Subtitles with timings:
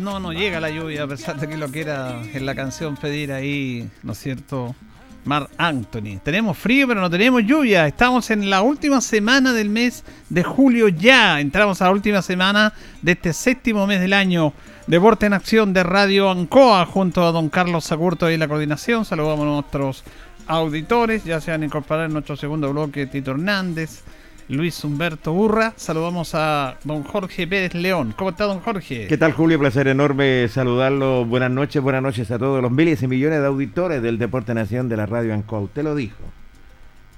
[0.00, 3.32] No, no llega la lluvia, a pesar de que lo quiera en la canción pedir
[3.32, 4.76] ahí, ¿no es cierto?
[5.24, 6.20] Mar Anthony.
[6.22, 7.86] Tenemos frío, pero no tenemos lluvia.
[7.86, 11.40] Estamos en la última semana del mes de julio ya.
[11.40, 14.52] Entramos a la última semana de este séptimo mes del año.
[14.86, 19.04] Deporte en Acción de Radio Ancoa junto a don Carlos Sagurto y la coordinación.
[19.04, 20.04] Saludamos a nuestros
[20.46, 21.24] auditores.
[21.24, 24.02] Ya se van a incorporar en nuestro segundo bloque Tito Hernández,
[24.48, 25.74] Luis Humberto Burra.
[25.76, 28.14] Saludamos a don Jorge Pérez León.
[28.16, 29.06] ¿Cómo está don Jorge?
[29.06, 29.58] ¿Qué tal, Julio?
[29.58, 31.26] Placer enorme saludarlo.
[31.26, 34.88] Buenas noches, buenas noches a todos los miles y millones de auditores del Deporte Nación
[34.88, 35.60] de la Radio Ancoa.
[35.60, 36.16] Usted lo dijo.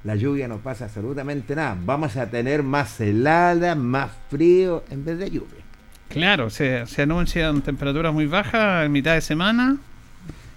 [0.02, 1.76] La lluvia no pasa absolutamente nada.
[1.84, 5.60] Vamos a tener más helada, más frío en vez de lluvia.
[6.08, 9.76] Claro, se, se anuncian temperaturas muy bajas en mitad de semana.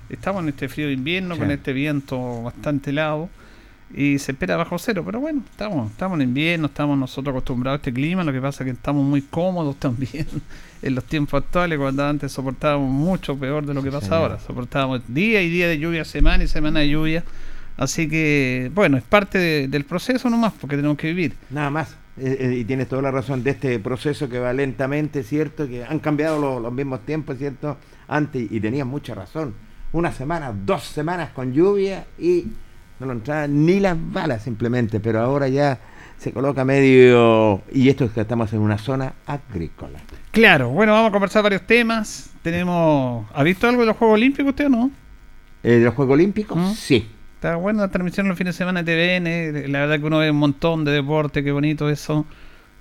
[0.10, 1.42] Estamos en este frío de invierno Sí.
[1.42, 3.30] con este viento bastante helado
[3.94, 7.82] y se espera bajo cero, pero bueno, estamos, estamos en invierno, estamos nosotros acostumbrados a
[7.82, 10.26] este clima, lo que pasa es que estamos muy cómodos también
[10.82, 14.22] en los tiempos actuales, cuando antes soportábamos mucho peor de lo que pasa señor.
[14.22, 17.24] ahora, soportábamos día y día de lluvia, semana y semana de lluvia,
[17.78, 21.34] así que bueno, es parte de- del proceso nomás, porque tenemos que vivir.
[21.50, 21.96] Nada más.
[22.16, 25.68] Eh, eh, y tienes toda la razón de este proceso que va lentamente, ¿cierto?
[25.68, 27.78] Que han cambiado lo- los mismos tiempos, ¿cierto?
[28.08, 29.56] Antes, y tenías mucha razón.
[29.94, 32.46] Una semana, dos semanas con lluvia y
[33.00, 35.80] no lo entraban ni las balas simplemente, pero ahora ya
[36.18, 37.62] se coloca medio...
[37.74, 40.00] Y esto es que estamos en una zona agrícola.
[40.32, 42.32] Claro, bueno, vamos a conversar varios temas.
[42.42, 43.26] Tenemos.
[43.34, 44.92] ¿Ha visto algo de los Juegos Olímpicos usted o no?
[45.64, 46.58] Eh, ¿De los Juegos Olímpicos?
[46.58, 46.74] ¿Mm?
[46.74, 47.08] Sí.
[47.36, 49.72] Está buena la transmisión los fines de semana de TVN.
[49.72, 52.26] La verdad que uno ve un montón de deporte, qué bonito eso.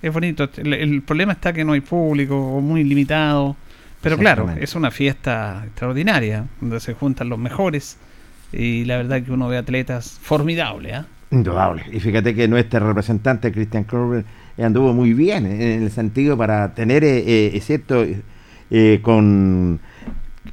[0.01, 0.49] Es bonito.
[0.57, 3.55] El, el problema está que no hay público o muy limitado.
[4.01, 7.97] Pero claro, es una fiesta extraordinaria donde se juntan los mejores.
[8.53, 10.93] Y la verdad que uno ve atletas formidables.
[10.93, 11.05] ¿ah?
[11.31, 11.83] Indudable.
[11.91, 14.23] Y fíjate que nuestro representante, Christian Kroger,
[14.57, 18.05] anduvo muy bien en el sentido para tener, eh, eh, es cierto,
[18.69, 19.79] eh, con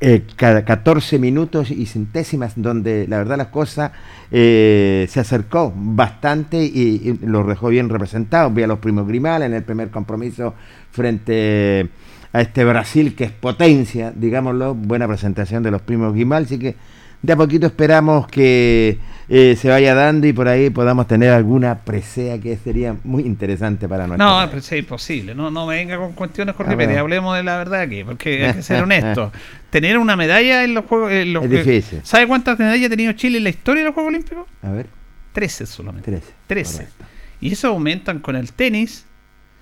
[0.01, 3.93] eh, cada 14 minutos y centésimas, donde la verdad las cosas
[4.31, 8.53] eh, se acercó bastante y, y los dejó bien representados.
[8.55, 10.55] Vi a los primos Grimal en el primer compromiso
[10.91, 11.89] frente
[12.33, 16.77] a este Brasil que es potencia, digámoslo, buena presentación de los primos Grimal, así que
[17.23, 21.79] de a poquito esperamos que eh, se vaya dando y por ahí podamos tener alguna
[21.81, 24.29] presea que sería muy interesante para nosotros.
[24.45, 25.35] No, pues es imposible.
[25.35, 26.99] No, no me venga con cuestiones ver.
[26.99, 29.31] Hablemos de la verdad aquí, porque hay que ser honesto.
[29.71, 31.13] Tener una medalla en los Juegos.
[31.13, 32.01] en los- Es difícil.
[32.03, 34.47] ¿Sabe cuántas medallas ha tenido Chile en la historia de los Juegos Olímpicos?
[34.63, 34.87] A ver,
[35.33, 36.11] 13 solamente.
[36.11, 36.27] 13.
[36.49, 36.73] 13.
[36.73, 37.05] correcto.
[37.41, 39.05] Y eso aumentan con el tenis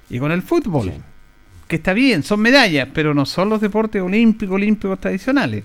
[0.09, 0.85] y con el fútbol.
[0.93, 1.01] Sí.
[1.67, 5.65] Que está bien, son medallas, pero no son los deportes olímpicos, olímpicos tradicionales.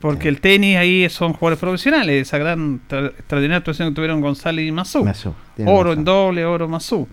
[0.00, 2.22] Porque el tenis ahí son jugadores profesionales.
[2.28, 5.04] Esa gran tra- extraordinaria actuación que tuvieron González y Mazú.
[5.04, 5.34] Mazú,
[5.64, 5.98] Oro razón.
[5.98, 7.08] en doble, oro Mazú.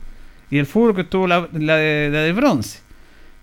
[0.52, 2.80] Y el fútbol que estuvo la, la de, la de bronce.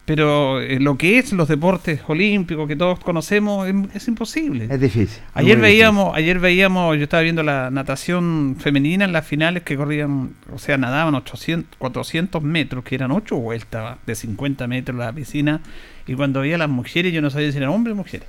[0.05, 4.67] Pero eh, lo que es los deportes olímpicos que todos conocemos es, es imposible.
[4.69, 5.23] Es difícil.
[5.35, 10.35] Ayer veíamos, ayer veíamos, yo estaba viendo la natación femenina en las finales que corrían,
[10.53, 15.61] o sea, nadaban 800, 400 metros, que eran 8 vueltas de 50 metros la piscina,
[16.09, 18.27] y cuando veía a las mujeres yo no sabía si eran hombres o mujeres.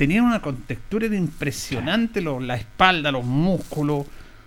[0.00, 4.06] Tenían una contextura impresionante, lo- la espalda, los músculos.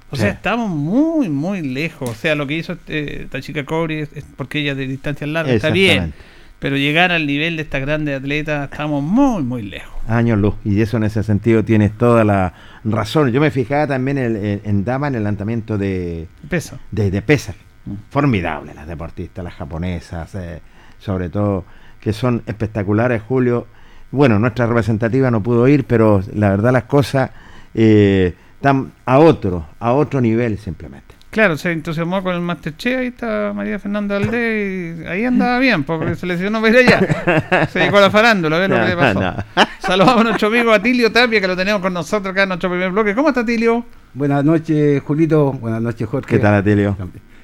[0.09, 0.35] O sea, Sí.
[0.35, 2.09] estábamos muy, muy lejos.
[2.09, 5.29] O sea, lo que hizo este- esta chica Cobri es, es porque ella de distancias
[5.29, 6.11] largas está bien.
[6.57, 9.93] Pero llegar al nivel de esta grande atleta, estamos muy, muy lejos.
[10.07, 10.55] Años luz.
[10.65, 12.53] Y eso en ese sentido tienes toda la
[12.83, 13.31] razón.
[13.31, 16.79] Yo me fijaba también en, en- en Dama en el lanzamiento de, Peso.
[16.89, 17.55] de, de pesas.
[17.85, 17.91] Mm.
[18.09, 20.61] Formidable las deportistas, las japonesas, eh,
[20.97, 21.63] sobre todo,
[22.01, 23.67] que son espectaculares, Julio.
[24.13, 27.31] Bueno, nuestra representativa no pudo ir, pero la verdad las cosas
[27.73, 31.15] eh, están a otro, a otro nivel simplemente.
[31.31, 35.83] Claro, se entusiasmó con el Masterchef, ahí está María Fernanda Alde, y ahí andaba bien,
[35.83, 37.67] porque se lesionó para ir allá.
[37.69, 39.19] Se dedicó a la farándula, a ver lo que le pasó.
[39.19, 39.43] No, no.
[39.79, 42.91] Saludamos a nuestro amigo Atilio Tapia, que lo tenemos con nosotros acá en nuestro primer
[42.91, 43.15] bloque.
[43.15, 43.83] ¿Cómo está Atilio?
[44.13, 45.53] Buenas noches, Julito.
[45.53, 46.35] Buenas noches, Jorge.
[46.35, 46.95] ¿Qué tal, Atilio?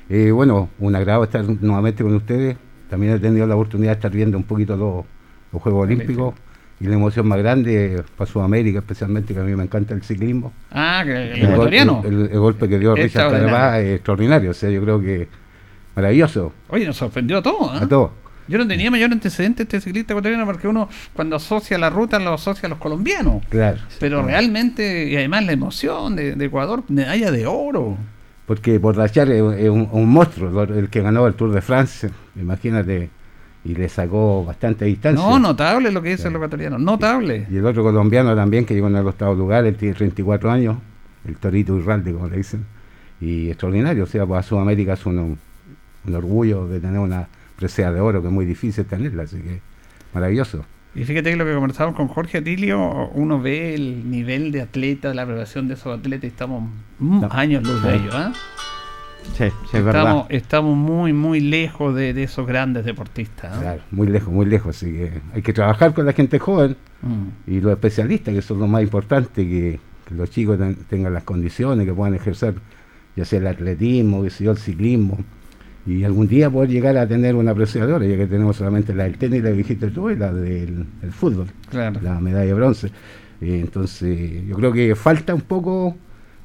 [0.07, 2.57] Eh, bueno, un agrado estar nuevamente con ustedes.
[2.91, 5.03] También he tenido la oportunidad de estar viendo un poquito los,
[5.51, 6.35] los Juegos Olímpicos
[6.79, 10.53] y la emoción más grande para Sudamérica, especialmente que a mí me encanta el ciclismo.
[10.71, 12.01] Ah, que el El, gol- ecuatoriano.
[12.05, 13.31] el- el golpe que dio Richard.
[13.31, 14.51] Carapaz es extraordinario.
[14.51, 15.27] O sea, yo creo que
[15.95, 17.69] maravilloso Oye, nos sorprendió a todos.
[17.73, 17.83] ¿ah?
[17.83, 18.11] a todos.
[18.47, 22.33] Yo no tenía mayor antecedente este ciclista ecuatoriano porque uno cuando asocia la ruta lo
[22.33, 23.43] asocia a los colombianos.
[23.49, 23.77] Claro.
[23.99, 27.95] Pero realmente, y además la emoción de, de Ecuador, medalla de oro.
[28.47, 33.11] Porque Bordachar es un, un monstruo, el que ganó el Tour de France, imagínate,
[33.65, 35.23] y le sacó bastante distancia.
[35.23, 36.37] No, notable lo que dice el Claro.
[36.45, 37.47] ecuatoriano, notable.
[37.51, 40.77] Y el otro colombiano también, que llegó en el octavo lugar, él tiene 34 años,
[41.25, 42.65] el Torito Urralde, como le dicen.
[43.21, 45.37] Y extraordinario, o sea, para Sudamérica es un,
[46.05, 47.27] un orgullo de tener una
[47.57, 49.59] presea de oro, que es muy difícil tenerla, así que
[50.13, 50.63] maravilloso.
[50.95, 55.13] Y fíjate que lo que conversamos con Jorge Atilio, uno ve el nivel de atleta,
[55.13, 56.63] la preparación de esos atletas y estamos
[56.99, 57.27] mm, No.
[57.31, 58.15] años luz de ellos.
[58.15, 58.31] ¿ah?
[59.37, 60.01] Sí, sí, es verdad.
[60.01, 63.57] Estamos, estamos muy, muy lejos de, de esos grandes deportistas.
[63.57, 67.49] Claro, muy lejos, muy lejos, así que hay que trabajar con la gente joven Mm.
[67.51, 71.23] y los especialistas, que son lo más importante, que, que los chicos ten- tengan las
[71.23, 72.55] condiciones, que puedan ejercer
[73.15, 75.17] ya sea el atletismo, que sea el ciclismo,
[75.85, 79.17] y algún día poder llegar a tener una apreciadora, ya que tenemos solamente la del
[79.17, 82.01] tenis, la que dijiste tú, y la del, del fútbol, Claro.
[82.03, 82.87] la medalla de bronce.
[83.39, 85.95] Eh, entonces, yo creo que falta un poco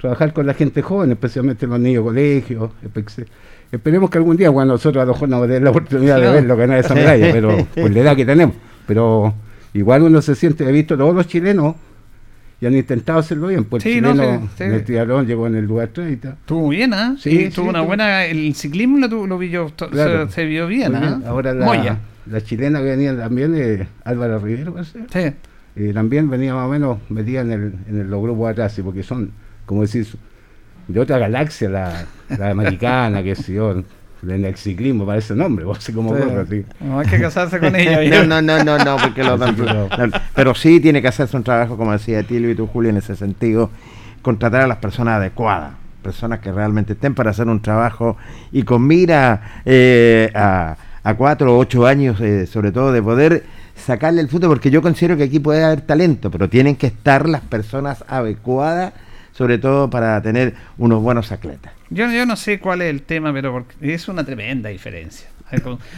[0.01, 2.73] trabajar con la gente joven, especialmente los niños de colegio.
[2.85, 3.27] espe-
[3.73, 6.57] Esperemos que algún día, cuando nosotros a lo mejor nos den la oportunidad de verlo
[6.57, 8.55] ganar esa medalla, pero por la edad que tenemos.
[8.87, 9.35] Pero
[9.73, 11.75] igual uno se siente, he visto todos los chilenos
[12.61, 13.65] y han intentado hacerlo bien.
[13.65, 14.65] Pues Sí, el no, chileno sí, sí.
[14.65, 16.29] en el triatlón llegó en el lugar 30.
[16.31, 17.17] Estuvo muy bien, ¿ah?
[17.19, 18.25] Sí, Sí, sí, tuvo una buena.
[18.27, 20.29] El ciclismo lo, lo vi yo, to- Claro.
[20.29, 21.01] se, se vio bien, ¿ah?
[21.01, 21.23] bien.
[21.27, 21.99] Ahora la, Moya.
[22.31, 25.01] la chilena que venía también, eh, Álvaro Rivero, parece.
[25.13, 25.35] Sí.
[25.77, 29.03] Eh, también venía más o menos metida en, el, en el- los grupos atrás, porque
[29.03, 29.33] son,
[29.67, 30.17] como decís,
[30.89, 32.05] de otra galaxia, la,
[32.37, 33.73] la americana, que sé yo,
[34.27, 36.23] en el ciclismo, para ese nombre, vos sé cómo Sí.
[36.23, 36.65] corre, así.
[36.81, 38.25] No hay que casarse con ella.
[38.25, 39.53] No, no, no, no, no, porque lo no.
[39.53, 39.89] no,
[40.35, 43.17] Pero sí tiene que hacerse un trabajo, como decía Tilio y tú, Julio, en ese
[43.17, 43.71] sentido,
[44.23, 48.17] contratar a las personas adecuadas, personas que realmente estén para hacer un trabajo
[48.53, 53.45] y con mira eh, a, a cuatro o ocho años, eh, sobre todo, de poder
[53.77, 57.29] sacarle el fútbol, porque yo considero que aquí puede haber talento, pero tienen que estar
[57.29, 58.93] las personas adecuadas,
[59.35, 61.73] sobre todo para tener unos buenos atletas.
[61.91, 65.29] Yo, yo no sé cuál es el tema, pero es una tremenda diferencia.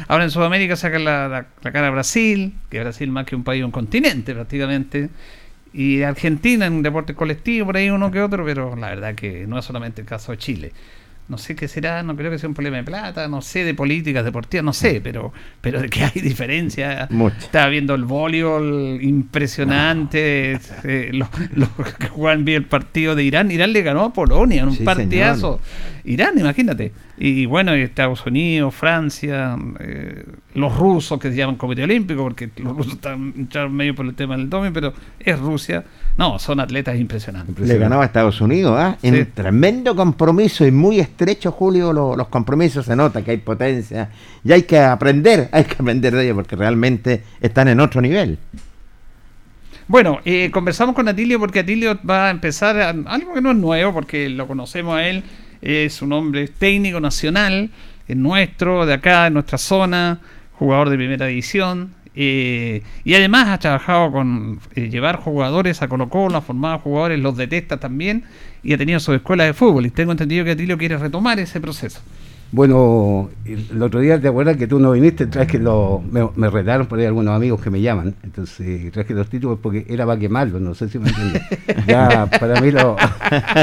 [0.08, 3.62] Ahora en Sudamérica sacan la, la- cara a Brasil, que Brasil más que un país,
[3.64, 5.08] un continente prácticamente.
[5.72, 9.58] Y Argentina en deporte colectivo, por ahí uno que otro, pero la verdad que no
[9.58, 10.72] es solamente el caso de Chile.
[11.28, 13.74] No sé qué será, no creo que sea un problema de plata, no sé de
[13.74, 17.08] políticas deportivas, no sé, pero, pero de que hay diferencia.
[17.10, 17.36] Mucho.
[17.38, 21.68] Estaba viendo el voleibol impresionante, eh, los, los
[21.98, 23.50] que juegan bien el partido de Irán.
[23.50, 25.60] Irán le ganó a Polonia en un Sí, partidazo.
[26.08, 26.92] Irán, imagínate.
[27.18, 32.76] Y bueno, Estados Unidos, Francia, eh, los rusos que se llaman Comité Olímpico, porque los
[32.76, 33.34] rusos están
[33.74, 35.84] medio por el tema del doping, pero es Rusia.
[36.16, 37.66] No, son atletas impresionantes.
[37.66, 38.96] Le ganaba a Estados Unidos, ¿ah?
[39.02, 39.20] En Sí.
[39.20, 44.08] un tremendo compromiso y muy estrecho, Julio, lo- los compromisos se nota que hay potencia
[44.44, 48.38] y hay que aprender, hay que aprender de ellos porque realmente están en otro nivel.
[49.88, 53.56] Bueno, eh, conversamos con Atilio porque Atilio va a empezar a- algo que no es
[53.56, 55.22] nuevo, porque lo conocemos a él,
[55.62, 57.70] es un hombre técnico nacional,
[58.08, 60.20] es nuestro, de acá, en nuestra zona,
[60.52, 66.08] jugador de primera división, eh, y además ha trabajado con eh, llevar jugadores a Colo
[66.08, 68.24] Colo, ha formado jugadores, los detesta también,
[68.62, 71.60] y ha tenido su escuela de fútbol, y tengo entendido que Atilio quiere retomar ese
[71.60, 72.00] proceso.
[72.52, 76.86] Bueno, el otro día te acuerdas que tú no viniste, traje los, me, me retaron
[76.86, 80.60] por ahí algunos amigos que me llaman, entonces traje los títulos porque era para quemarlos,
[80.62, 81.42] no sé si me entiendes.
[81.86, 82.96] Ya, para mí lo,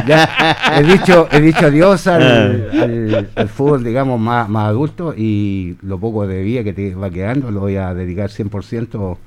[0.06, 0.30] ya
[0.78, 5.98] he dicho, he dicho adiós al, al- al fútbol, digamos, más, más adulto y lo
[5.98, 9.18] poco de vida que te va quedando lo voy a dedicar 100%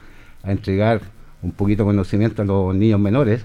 [0.44, 1.00] a entregar
[1.42, 3.44] un poquito de conocimiento a los niños menores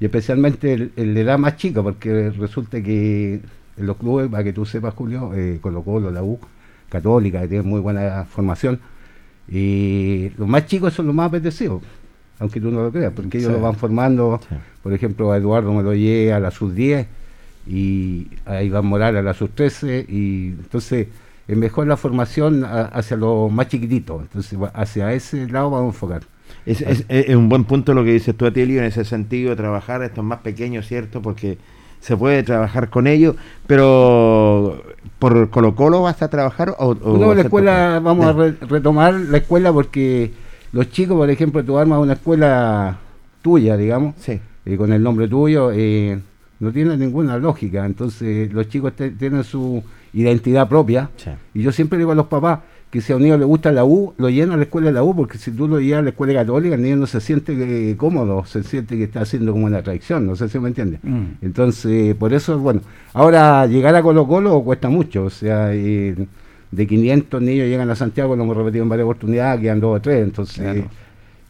[0.00, 3.40] y especialmente el, el de edad más chica, porque resulta que
[3.78, 6.38] en los clubes, para que tú sepas, Julio, eh, Colo Colo, la U,
[6.88, 8.80] Católica, que tiene muy buena formación,
[9.50, 11.82] y los más chicos son los más apetecidos,
[12.38, 13.56] aunque tú no lo creas, porque ellos Sí.
[13.56, 14.54] lo van formando, Sí.
[14.82, 17.06] por ejemplo, a Eduardo me lo llevé a la sub-10
[17.66, 21.08] y a Iván Morales a la sub-13, y entonces
[21.46, 25.94] es mejor la formación a- hacia los más chiquititos, entonces hacia ese lado vamos a
[25.94, 26.22] enfocar.
[26.66, 30.02] Es, es- es un buen punto lo que dices tú, Atilio, en ese sentido, trabajar
[30.02, 31.20] a estos más pequeños, ¿cierto?
[31.22, 31.58] Porque
[32.00, 33.36] se puede trabajar con ellos,
[33.66, 34.82] pero
[35.18, 38.32] ¿por Colo Colo vas a trabajar o, o No, la a escuela, por- vamos a
[38.32, 40.32] re- retomar la escuela porque
[40.72, 42.98] los chicos, por ejemplo, tú armas una escuela
[43.42, 44.40] tuya, digamos, Sí.
[44.66, 46.18] eh, con el nombre tuyo, eh,
[46.60, 47.86] no tiene ninguna lógica.
[47.86, 51.10] Entonces, los chicos tienen su identidad propia.
[51.16, 51.30] Sí.
[51.54, 53.84] Y yo siempre digo a los papás que si a un niño le gusta la
[53.84, 56.02] U, lo llena a la escuela de la U, porque si tú lo llevas a
[56.02, 57.52] la escuela católica, el niño no se siente
[57.90, 61.00] eh, cómodo, se siente que está haciendo como una traición, no sé si me entiendes.
[61.02, 61.24] Mm.
[61.42, 62.80] Entonces, por eso, bueno,
[63.12, 66.14] ahora llegar a Colo Colo cuesta mucho, o sea, eh,
[66.70, 70.00] de 500 niños llegan a Santiago, lo hemos repetido en varias oportunidades, quedan dos o
[70.00, 70.84] tres, entonces Claro.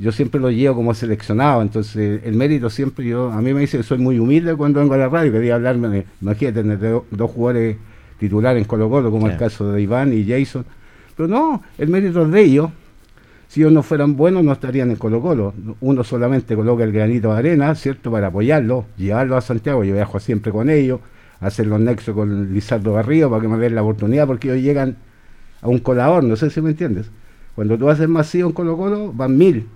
[0.00, 3.76] yo siempre lo llevo como seleccionado, entonces el mérito siempre yo, a mí me dice
[3.76, 7.06] que soy muy humilde cuando vengo a la radio, quería hablarme de, imagínate, tener do-
[7.12, 7.76] dos jugadores
[8.18, 10.64] titulares en Colo Colo, como el caso de Iván y Jason,
[11.18, 12.70] pero no, el mérito es de ellos,
[13.48, 15.52] si ellos no fueran buenos no estarían en Colo Colo.
[15.80, 18.12] Uno solamente coloca el granito de arena, ¿cierto?
[18.12, 21.00] Para apoyarlo, llevarlo a Santiago, yo viajo siempre con ellos,
[21.40, 24.96] hacer los nexos con Lizardo Garrido para que me den la oportunidad, porque ellos llegan
[25.60, 27.10] a un colador, no sé si me entiendes.
[27.56, 29.66] Cuando tú haces masivo en Colo Colo, van mil.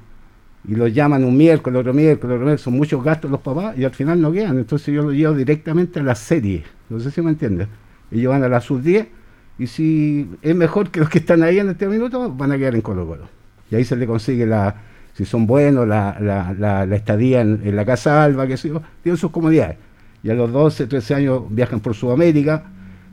[0.68, 3.82] Y los llaman un miércoles, otro miércoles, otro miércoles, son muchos gastos los papás y
[3.82, 4.58] al final no quedan.
[4.58, 7.66] Entonces yo los llevo directamente a la serie, no sé si me entiendes.
[8.12, 9.21] Ellos van a la sub 10
[9.58, 12.74] y si es mejor que los que están ahí en este minuto, van a quedar
[12.74, 13.28] en Colo Colo.
[13.70, 14.74] Y ahí se le consigue la,
[15.14, 18.68] si son buenos, la, la, la, la estadía en, en la Casa Alba, que sé
[18.68, 19.76] yo, tienen sus comodidades.
[20.22, 22.64] Y a los 12, 13 años viajan por Sudamérica,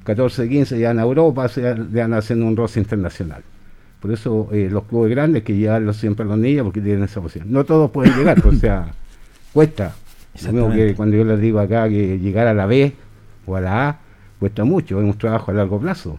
[0.03, 3.43] 14, 15 ya en Europa, se van haciendo un roce internacional.
[3.99, 7.19] Por eso eh, los clubes grandes que llevarlos siempre a los niños porque tienen esa
[7.19, 7.51] opción.
[7.51, 8.87] No todos pueden llegar, pues, o sea,
[9.53, 9.93] cuesta.
[10.45, 12.93] Lo mismo que cuando yo les digo acá que llegar a la B
[13.45, 13.99] o a la A
[14.39, 16.17] cuesta mucho, es un trabajo a largo plazo.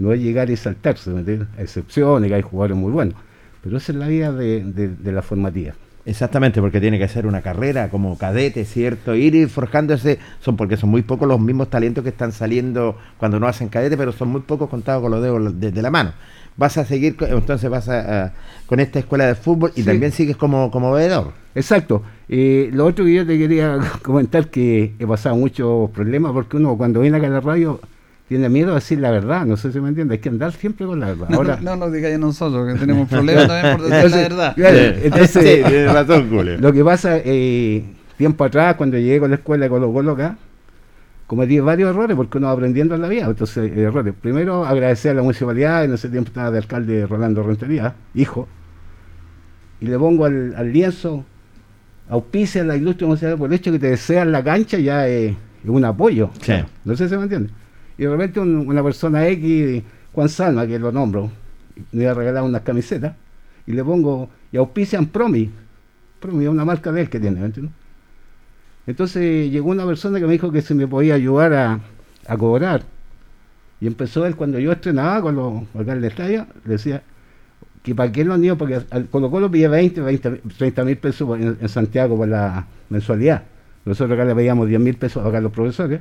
[0.00, 1.12] No es llegar y saltarse,
[1.58, 3.14] excepciones, que hay jugadores muy buenos.
[3.62, 5.74] Pero esa es la vida de, de- de la formativa.
[6.06, 9.14] Exactamente, porque tiene que hacer una carrera como cadete, ¿cierto?
[9.14, 13.46] Ir, forjándose, son porque son muy pocos los mismos talentos que están saliendo cuando no
[13.46, 16.12] hacen cadete, pero son muy pocos contados con los dedos de, de la mano.
[16.56, 18.32] Vas a seguir, entonces vas a, a-
[18.66, 19.86] con esta escuela de fútbol y Sí.
[19.86, 21.32] también sigues como, como veedor.
[21.54, 22.02] Exacto.
[22.30, 26.76] Eh, lo otro que yo te quería comentar que he pasado muchos problemas porque uno
[26.78, 27.78] cuando viene acá a la radio
[28.30, 30.86] tiene miedo de decir la verdad, no sé si me entiendes, hay que andar siempre
[30.86, 31.28] con la verdad.
[31.30, 34.16] No, Ahora, no, no nos digáis a nosotros que tenemos problemas también por decir la
[34.18, 34.54] verdad.
[34.54, 36.60] claro, entonces.
[36.60, 37.82] Lo que pasa, eh,
[38.16, 40.36] tiempo atrás, cuando llegué con la escuela de Colo Colo acá,
[41.26, 43.26] cometí varios errores porque uno va aprendiendo en la vida.
[43.26, 44.14] Entonces, eh, errores.
[44.20, 48.46] Primero, agradecer a la municipalidad, en ese tiempo estaba de alcalde Rolando Rentería, hijo,
[49.80, 51.24] y le pongo al, al lienzo,
[52.08, 55.32] auspicia a la industria musical por el hecho que te desean la cancha, ya es,
[55.32, 56.30] es un apoyo.
[56.42, 56.52] Sí.
[56.84, 57.50] No sé si me entiende.
[58.00, 59.82] Y de repente un- una persona X,
[60.14, 61.30] Juan Salma, que lo nombro,
[61.92, 63.14] me iba a regalar unas camisetas,
[63.66, 65.50] y le pongo, y auspician Promi.
[66.18, 67.74] promedio, una marca de él que tiene, ¿me entiendes?
[68.86, 71.52] Entonces llegó una persona que me dijo que se me podía ayudar
[72.26, 72.84] a, cobrar.
[73.82, 77.02] Y empezó él, cuando yo estrenaba con los en el estadio, decía
[77.82, 81.38] que para qué los niños, porque al Colo Colo pide 20, 20, 30 mil pesos
[81.38, 83.42] en, en Santiago por la mensualidad.
[83.84, 86.00] Nosotros acá le pedíamos 10 mil pesos acá a los profesores.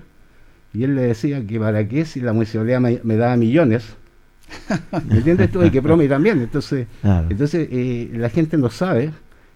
[0.74, 3.96] Y él le decía que para qué si la municipalidad me, me daba millones.
[5.10, 5.64] ¿Me entiendes tú?
[5.64, 6.40] Y que Promi también.
[6.42, 7.28] Entonces, Claro.
[7.30, 9.12] entonces eh, la gente no sabe.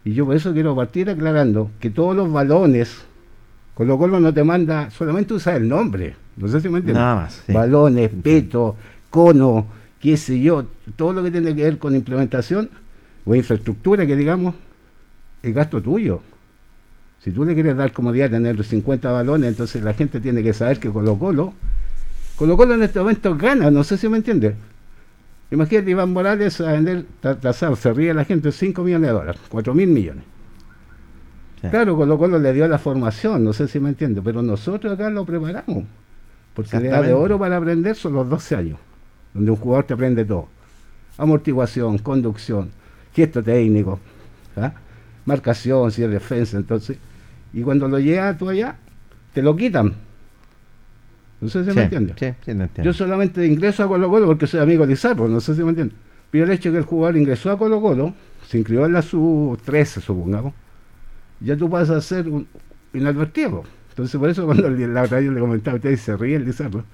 [0.06, 3.04] Y yo por eso quiero partir aclarando que todos los balones,
[3.74, 6.16] Colo Colo no te manda, solamente usa el nombre.
[6.36, 7.02] No sé si me entiendes.
[7.02, 7.44] Nada más.
[7.46, 7.54] sí.
[7.54, 8.76] Balones, peto,
[9.10, 9.68] cono,
[10.00, 10.66] qué sé yo,
[10.96, 12.70] todo lo que tiene que ver con implementación
[13.26, 14.56] o infraestructura, que digamos,
[15.42, 16.22] es gasto tuyo.
[17.24, 20.80] Si tú le quieres dar comodidad tener 50 balones, entonces la gente tiene que saber
[20.80, 21.54] que Colo Colo,
[22.36, 24.56] Colo Colo en este momento gana, no sé si me entiendes.
[25.50, 29.74] Imagínate Iván Morales a vender tasado, se ríe la gente 5 millones de dólares, 4
[29.74, 30.26] mil millones.
[31.62, 31.70] Sí.
[31.70, 35.10] Claro, Colo Colo le dio la formación, no sé si me entiende, pero nosotros acá
[35.10, 35.86] lo preparamos.
[36.54, 38.80] Porque la edad de oro para aprender son los 12 años,
[39.34, 40.50] donde un jugador te aprende todo.
[41.18, 42.72] Amortiguación, conducción,
[43.14, 44.00] gesto técnico,
[44.58, 44.74] ¿ah?
[45.26, 46.98] marcación, si es defensa, entonces.
[47.54, 48.78] Y cuando lo llegas tú allá,
[49.34, 49.96] te lo quitan.
[51.42, 52.16] No sé si Sí, me entiende.
[52.16, 52.92] sí, sí, lo entiendo.
[52.92, 55.70] Yo solamente ingreso a Colo Colo porque soy amigo de Lizarro, no sé si me
[55.70, 55.94] entiende.
[56.32, 58.14] Pero el hecho de que el jugador ingresó a Colo Colo,
[58.48, 60.54] se inscribió en la sub-13, supongamos,
[61.42, 62.48] ya tú pasas a ser un
[62.94, 63.64] inadvertido.
[63.90, 66.46] Entonces, por eso cuando la otra vez le comentaba a usted y se ríe el
[66.46, 66.86] Lizarro,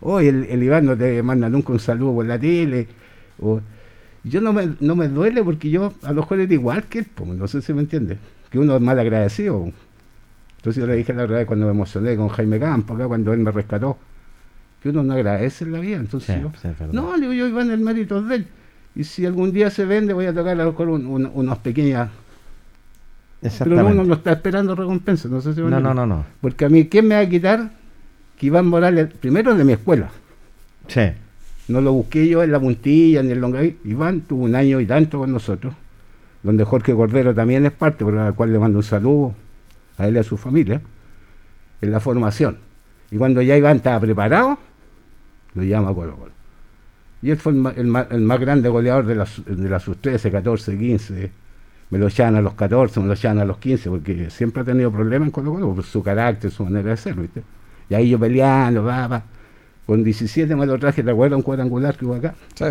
[0.00, 2.88] hoy el, el Iván no te manda nunca un saludo por la tele.
[3.40, 3.60] O,
[4.24, 7.06] yo no me, no me duele porque yo a lo mejor era igual que él,
[7.14, 8.18] pues, no sé si me entiende.
[8.50, 9.72] Que uno es mal agradecido.
[10.58, 13.40] Entonces yo le dije la vez cuando me emocioné con Jaime Campo, acá cuando él
[13.40, 13.98] me rescató,
[14.82, 15.96] que uno no agradece en la vida.
[15.96, 16.92] Entonces Sí, yo, sí, verdad.
[16.92, 18.46] no, le digo yo, Iván, el mérito de él.
[18.94, 21.58] Y si algún día se vende, voy a tocar a lo mejor un- un- unas
[21.58, 22.08] pequeñas.
[23.58, 26.24] Pero uno no está esperando recompensa, no sé si no, no, no, no.
[26.40, 27.70] Porque a mí, ¿quién me va a quitar
[28.38, 30.08] que Iván Morales, primero de mi escuela?
[30.88, 31.02] Sí.
[31.68, 33.76] No lo busqué yo en la puntilla ni en Longaví.
[33.84, 35.74] Iván tuvo un año y tanto con nosotros,
[36.42, 39.34] donde Jorge Cordero también es parte, por la cual le mando un saludo
[39.98, 40.80] a él y a su familia,
[41.80, 42.58] en la formación.
[43.10, 44.58] Y cuando ya Iván estaba preparado,
[45.54, 46.32] lo llama Colo Colo.
[47.22, 50.30] Y él fue el, el el más grande goleador de las de la sus 13,
[50.30, 51.30] 14, 15.
[51.90, 54.64] Me lo echaban a los 14, me lo echaban a los 15, porque siempre ha
[54.64, 57.42] tenido problemas en Colo Colo por su carácter, su manera de ser, ¿viste?
[57.88, 59.22] Y ahí yo peleando, va, va.
[59.86, 61.36] Con 17 me lo traje, ¿te acuerdas?
[61.36, 62.34] Un cuadrangular que hubo acá.
[62.54, 62.64] Sí.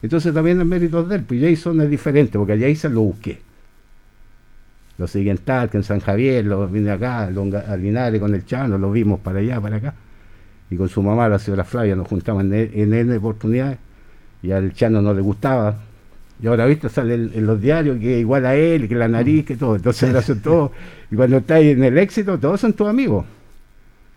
[0.00, 3.40] Entonces también el mérito de él, pues Jason es diferente, porque a Jason lo busqué.
[4.98, 8.34] Lo seguí en Talca, en San Javier, lo vine acá, a Longa- a Linares con
[8.34, 9.94] el Chano, lo vimos para allá, para acá.
[10.70, 13.78] Y con su mamá, la señora Flavia, nos juntamos en, en N oportunidades
[14.42, 15.76] y al Chano no le gustaba.
[16.40, 19.44] Y ahora, viste, sale en, en los diarios que igual a él, que la nariz,
[19.44, 19.76] que todo.
[19.76, 20.70] Entonces ahora son todos.
[21.10, 23.24] Y cuando estás en el éxito, todos son tus amigos.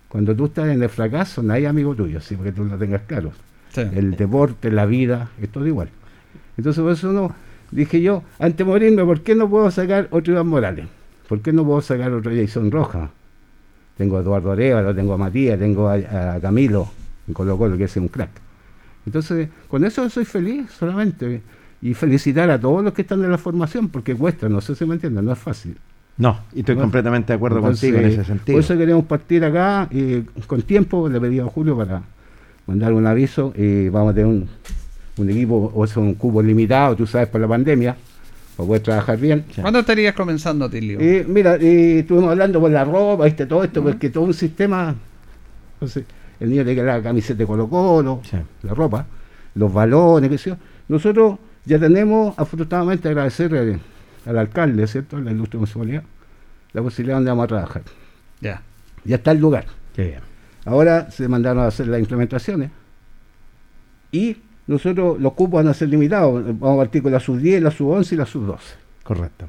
[0.08, 3.02] Cuando tú estás en el fracaso, nadie es amigo tuyo, así porque tú lo tengas
[3.08, 3.32] claro
[3.74, 3.82] Sí.
[3.94, 5.90] el deporte, la vida, es todo igual.
[6.58, 7.36] Entonces por eso no,
[7.72, 10.86] dije yo, antes de morirme, ¿por qué no puedo sacar otro Iván Morales?
[11.28, 13.10] ¿Por qué no puedo sacar otro Jason Roja?
[13.98, 15.96] Tengo a Eduardo Arevalo, tengo a Matías, tengo a,
[16.36, 16.88] a Camilo
[17.28, 18.30] en Colo Colo, que es un crack.
[19.06, 21.42] Entonces, con eso soy feliz solamente.
[21.82, 24.86] Y felicitar a todos los que están en la formación, porque cuesta, no sé si
[24.86, 25.78] me entienden, no es fácil.
[26.18, 28.56] No, y estoy completamente de acuerdo Entonces, contigo en ese sentido.
[28.56, 31.08] Por eso queremos partir acá eh, con tiempo.
[31.08, 32.02] Le pedí a Julio para
[32.66, 33.54] mandar un aviso.
[33.56, 34.50] eh, vamos a tener un,
[35.20, 37.96] un equipo, o sea, un cubo limitado, tú sabes, por la pandemia,
[38.56, 39.46] para poder trabajar bien.
[39.62, 41.00] ¿Cuándo estarías comenzando, Tilio?
[41.00, 43.46] Eh, mira, eh, estuvimos hablando por la ropa, ¿viste?
[43.46, 44.96] todo esto, porque todo un sistema.
[45.74, 46.06] Entonces,
[46.40, 48.38] el niño tiene que la camiseta de Colo Colo, Sí.
[48.64, 49.06] la ropa,
[49.56, 50.58] los balones, qué sé yo.
[50.88, 53.80] Nosotros ya tenemos, afortunadamente, agradecer
[54.26, 55.20] al alcalde, ¿cierto?
[55.20, 56.04] La ilustre municipalidad,
[56.74, 57.82] la posibilidad donde vamos a trabajar.
[58.42, 58.62] Ya.
[59.04, 59.66] Ya está el lugar.
[59.96, 60.20] Qué bien.
[60.66, 62.72] Ahora se mandaron a hacer las implementaciones
[64.12, 66.44] y nosotros los cupos van a ser limitados.
[66.60, 68.58] Vamos a partir con la sub-10, la sub-11 y la sub-12.
[69.04, 69.46] Correcto.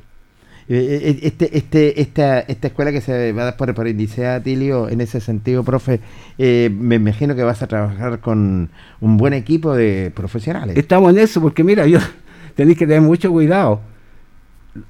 [0.70, 4.42] Eh, eh, Este, este, esta, esta escuela que se va a dar por, por Indicea,
[4.42, 6.00] Tilio, en ese sentido, profe,
[6.36, 10.76] eh, me imagino que vas a trabajar con un buen equipo de profesionales.
[10.76, 11.98] Estamos en eso porque mira, yo
[12.54, 13.80] tenéis que tener mucho cuidado.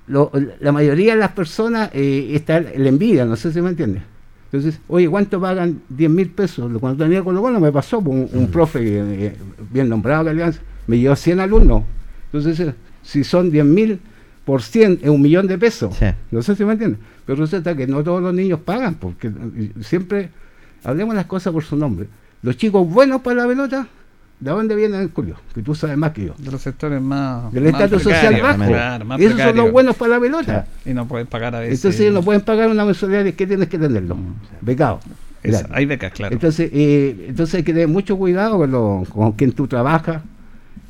[0.09, 4.03] Lo- la mayoría de las personas eh, está la envidia, no sé si me entiendes.
[4.51, 6.71] Entonces, oye, ¿cuánto pagan 10 mil pesos?
[6.81, 9.37] Cuando tenía Colo Colo me pasó, pues, un, un profe eh,
[9.71, 11.83] bien nombrado que Alianza, me llevó 100 alumnos.
[12.33, 14.01] Entonces, eh, si son 10 mil
[14.47, 15.95] por 100, es un millón de pesos.
[15.97, 16.07] Sí.
[16.31, 16.99] No sé si me entiendes.
[17.27, 20.31] Pero resulta que no todos los niños pagan, porque eh, siempre
[20.83, 22.09] hablemos las cosas por su nombre.
[22.41, 23.87] Los chicos buenos para la pelota
[24.41, 25.35] ¿De dónde viene Julio?
[25.53, 26.35] Que tú sabes más que yo.
[26.39, 27.53] De los sectores más.
[27.53, 28.65] Del estatus social bajo.
[28.67, 30.67] claro, más Esos son los buenos para la pelota.
[30.87, 31.85] Y no pueden pagar a veces.
[31.85, 34.17] Entonces no pueden pagar una mensualidad de que tienes que tenerlo.
[34.61, 35.01] Becado.
[35.43, 35.69] Es- Claro.
[35.75, 36.33] hay becas, claro.
[36.35, 40.21] Entonces, eh, entonces hay que tener mucho cuidado con, lo, con quien tú trabajas.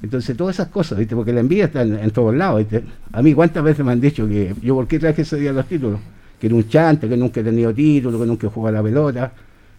[0.03, 1.15] Entonces, todas esas cosas, ¿viste?
[1.17, 2.85] Porque la envidia está en, en todos lados, ¿viste?
[3.13, 5.67] A mí, ¿cuántas veces me han dicho que yo, ¿por qué traje ese día los
[5.67, 5.99] títulos?
[6.41, 8.85] Que era un chante, que nunca he tenido título, que nunca he jugado a la
[8.85, 9.33] pelota.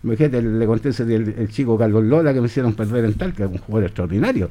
[0.04, 3.34] Imagínate, le conté ese el, el chico Carlos Lola que me hicieron perder en tal,
[3.34, 4.50] que es un jugador extraordinario.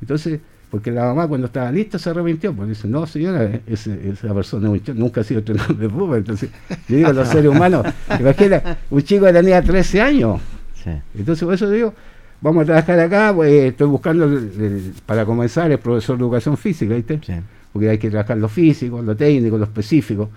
[0.00, 4.32] Entonces, porque la mamá cuando estaba lista se arrepintió, porque dice, no señora, ese- esa
[4.34, 6.18] persona es un ch- nunca ha sido entrenador de fútbol.
[6.18, 6.50] Entonces,
[6.88, 7.86] yo digo, los seres humanos,
[8.20, 10.40] imagina, un chico que tenía 13 años,
[10.82, 10.90] Sí.
[11.18, 11.92] entonces por eso digo,
[12.40, 16.56] vamos a trabajar acá, pues, estoy buscando el- el- para comenzar el profesor de educación
[16.56, 17.18] física, ¿viste?
[17.26, 17.32] Sí.
[17.72, 20.30] Porque hay que trabajar lo físico, lo técnico, lo específico.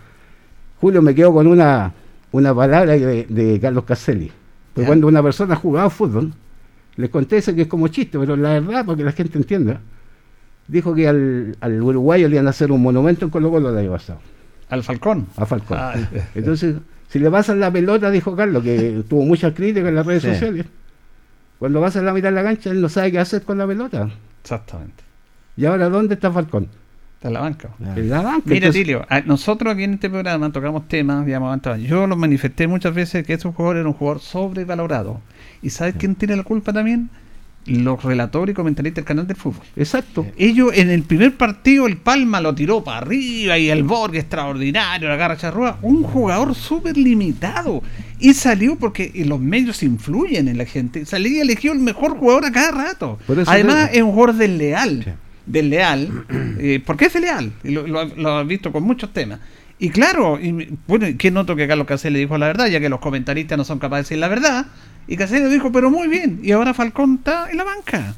[0.82, 1.94] Julio me quedo con una,
[2.34, 4.32] una palabra de, de Carlos Caselli.
[4.74, 6.34] Pues cuando una persona ha jugado fútbol,
[6.98, 9.80] les conté eso que es como chiste, pero la verdad, para que la gente entienda,
[10.68, 13.78] dijo que al, al uruguayo le iban a hacer un monumento en Colo Colo el
[13.78, 14.20] año pasado,
[14.70, 15.28] Al Falcón.
[15.38, 15.78] a Falcón.
[15.80, 15.94] Ah,
[16.36, 16.76] Entonces,
[17.10, 20.30] si le pasan la pelota, dijo Carlos, que tuvo muchas críticas en las redes Sí.
[20.30, 20.66] sociales,
[21.60, 23.68] cuando vas a la mitad de la cancha, él no sabe qué hacer con la
[23.68, 24.10] pelota.
[24.42, 25.04] exactamente.
[25.56, 26.68] Y ahora, ¿dónde está Falcón?
[27.24, 27.70] Está en la banca.
[27.78, 28.02] Claro.
[28.02, 28.42] En la banca.
[28.48, 31.82] Mira, Entonces, Tilio, a- nosotros aquí en este programa tocamos temas, digamos, antes.
[31.88, 35.22] yo lo manifesté muchas veces que ese jugador era un jugador sobrevalorado.
[35.62, 37.10] ¿Y sabes quién tiene la culpa también?
[37.66, 39.62] Los relatores y comentaristas del canal del fútbol.
[39.78, 40.26] Exacto.
[40.38, 45.08] Ellos en el primer partido, el Palma lo tiró para arriba y el Borg extraordinario,
[45.08, 47.82] la garra charrúa, un jugador súper limitado.
[48.20, 51.06] Y salió porque los medios influyen en la gente.
[51.06, 53.18] Salía y eligió el mejor jugador a cada rato.
[53.48, 55.16] Además, es un jugador desleal.
[55.46, 56.26] Desleal.
[56.60, 57.52] eh, porque es desleal.
[57.64, 59.40] Y lo, lo, lo has visto con muchos temas.
[59.80, 62.68] Y claro, y, bueno, ¿qué noto que Carlos Caselli dijo la verdad?
[62.68, 64.68] Ya que los comentaristas no son capaces de decir la verdad.
[65.08, 66.40] Y Caselli dijo, pero muy bien.
[66.44, 68.16] Y ahora Falcón está en la banca.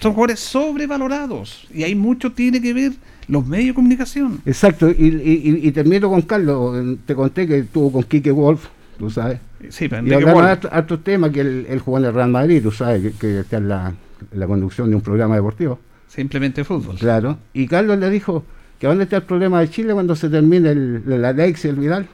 [0.00, 1.66] Son jugadores sobrevalorados.
[1.74, 2.92] Y ahí mucho tiene que ver
[3.28, 4.40] los medios de comunicación.
[4.46, 6.96] Exacto, y, y, termino con Carlos.
[7.06, 8.66] Te conté que estuvo con Quique Wolf,
[8.98, 9.38] tú sabes.
[9.68, 12.72] Sí, pero Y harto- hartos temas que él, él jugó en el Real Madrid, tú
[12.72, 13.92] sabes, que, que está en la,
[14.32, 15.78] en la conducción de un programa deportivo.
[16.14, 16.96] Simplemente fútbol.
[16.96, 17.38] Claro.
[17.54, 18.44] Y Carlos le dijo
[18.78, 21.76] que ¿dónde está el problema de Chile cuando se termine el, la Alex y el
[21.76, 22.06] Vidal?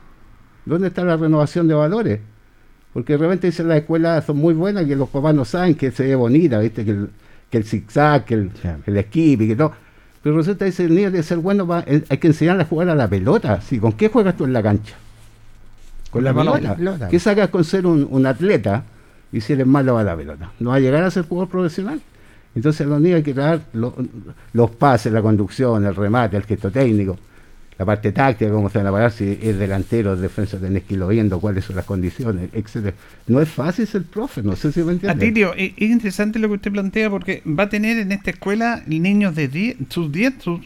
[0.64, 2.20] ¿Dónde está la renovación de valores?
[2.92, 5.90] Porque de repente dicen las escuelas son muy buenas que los papás no saben que
[5.90, 6.84] se ve bonita, ¿viste?
[6.84, 7.10] Que el,
[7.50, 8.68] que el zigzag, que el, Sí.
[8.86, 9.72] el skip y que todo.
[10.22, 12.94] Pero resulta que el niño tiene que ser bueno, hay que enseñarle a jugar a
[12.94, 13.60] la pelota.
[13.60, 13.78] ¿sí?
[13.78, 14.94] ¿Con qué juegas tú en la cancha?
[16.10, 16.76] Con la Con la pelota.
[16.76, 17.08] pelota.
[17.08, 18.84] ¿Qué sacas con ser un, un atleta
[19.32, 20.52] y si eres malo a la pelota?
[20.60, 22.00] No va a llegar a ser jugador profesional.
[22.54, 23.94] Entonces niños hay que traer lo-
[24.52, 27.18] los pases, la conducción, el remate, el gesto técnico,
[27.78, 31.06] la parte táctica, cómo se van a parar, si es delantero, defensa, tenés que irlo
[31.08, 32.96] viendo, cuáles son las condiciones, etcétera.
[33.28, 35.16] No es fácil ser profe, no sé si me entiendes.
[35.16, 38.82] Atilio, es es interesante lo que usted plantea porque va a tener en esta escuela
[38.86, 40.60] niños de 10, sus 10, sus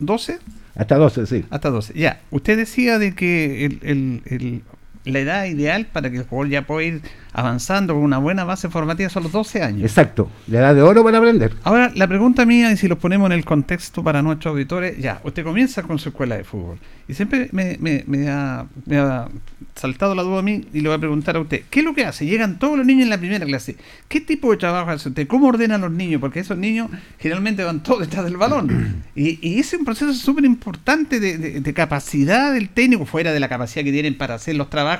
[0.00, 0.38] 12
[0.74, 1.44] Hasta 12, sí.
[1.50, 1.92] hasta 12.
[1.94, 4.62] Ya, usted decía de que el, el- el-
[5.06, 7.00] la edad ideal para que el jugador ya pueda ir
[7.32, 9.82] avanzando con una buena base formativa son los 12 años.
[9.82, 11.52] Exacto, le da de oro para aprender.
[11.64, 15.20] Ahora, la pregunta mía, y si lo ponemos en el contexto para nuestros auditores, ya,
[15.24, 16.78] usted comienza con su escuela de fútbol.
[17.08, 19.28] Y siempre me, me- me ha, me ha
[19.76, 21.94] saltado la duda a mí y le voy a preguntar a usted, ¿qué es lo
[21.94, 22.24] que hace?
[22.26, 23.76] Llegan todos los niños en la primera clase.
[24.08, 25.26] ¿Qué tipo de trabajo hace usted?
[25.28, 26.20] ¿Cómo ordena a los niños?
[26.20, 26.88] Porque esos niños
[27.18, 29.04] generalmente van todos detrás del balón.
[29.16, 33.32] Y, y ese es un proceso súper importante de, de- de capacidad del técnico, fuera
[33.32, 34.95] de la capacidad que tienen para hacer los trabajos,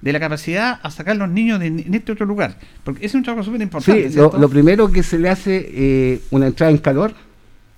[0.00, 2.56] de la capacidad a sacar los niños de, en este otro lugar.
[2.84, 4.10] Porque ese es un trabajo súper importante.
[4.10, 7.12] Sí, lo, primero que se le hace eh, una entrada en calor,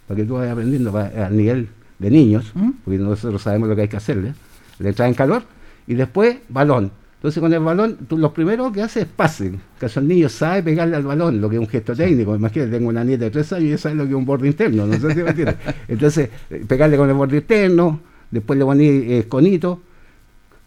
[0.06, 1.68] para que tú vayas aprendiendo a nivel
[2.00, 2.70] de niños, ¿Mm?
[2.84, 4.32] porque nosotros sabemos lo que hay que hacerle,
[4.78, 5.42] la entrada en calor,
[5.86, 6.90] y después balón.
[7.16, 10.62] Entonces con el balón, tú lo primero que haces es pase, que el niño sabe
[10.62, 12.34] pegarle al balón, lo que es un gesto técnico.
[12.34, 14.48] Imagínate, tengo una nieta de tres años y ella sabe lo que es un borde
[14.48, 15.56] interno, no sé si me entiendes.
[15.88, 19.82] Entonces, eh, pegarle con el borde interno, después le poní eh, conito,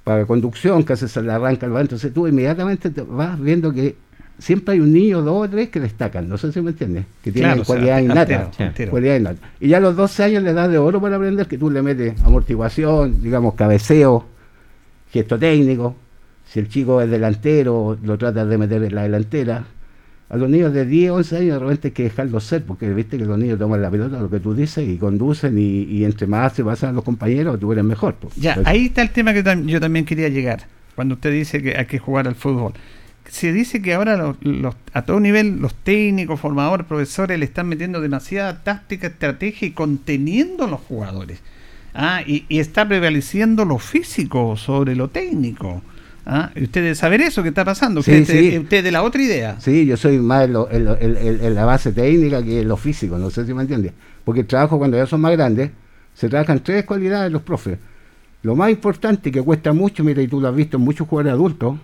[0.03, 1.85] para conducción, que se le arranca el balón.
[1.85, 3.95] Entonces tú inmediatamente te vas viendo que
[4.37, 7.31] siempre hay un niño, dos o tres que destacan, no sé si me entiendes, que
[7.31, 8.51] tienen Claro, o sea, cualidad innata.
[8.89, 9.47] cualidad innata.
[9.59, 11.81] Y ya a los 12 años le das de oro para aprender que tú le
[11.81, 14.25] metes amortiguación, digamos, cabeceo,
[15.11, 15.95] gesto técnico.
[16.45, 19.63] Si el chico es delantero, lo tratas de meter en la delantera.
[20.33, 23.19] A los niños de 10, 11 años de repente hay que dejarlos ser, porque viste
[23.19, 26.25] que los niños toman la pelota, lo que tú dices, y conducen, y, y entre
[26.25, 28.15] más se pasan los compañeros, tú eres mejor.
[28.15, 28.33] pues.
[28.35, 30.65] Ya, Entonces, ahí está el tema que tam- yo también quería llegar.
[30.95, 32.73] Cuando usted dice que hay que jugar al fútbol.
[33.29, 37.67] Se dice que ahora los, los- a todo nivel los técnicos, formadores, profesores le están
[37.67, 41.41] metiendo demasiada táctica, estrategia y conteniendo a los jugadores.
[41.93, 45.83] Ah, y, y está prevaleciendo lo físico sobre lo técnico.
[46.25, 46.51] ¿Ah?
[46.55, 48.01] Y usted debe saber eso que está pasando.
[48.01, 48.57] Sí, Usted, sí.
[48.59, 49.59] usted de la otra idea.
[49.59, 52.61] Sí, yo soy más en, lo- en lo- en- en- en la base técnica que
[52.61, 53.91] en lo físico, no sé si me entiendes.
[54.23, 55.71] Porque el trabajo cuando ya son más grandes,
[56.13, 57.77] se trabajan tres cualidades los profes.
[58.41, 61.33] Lo más importante que cuesta mucho, mira, y tú lo has visto en muchos jugadores
[61.33, 61.77] adultos,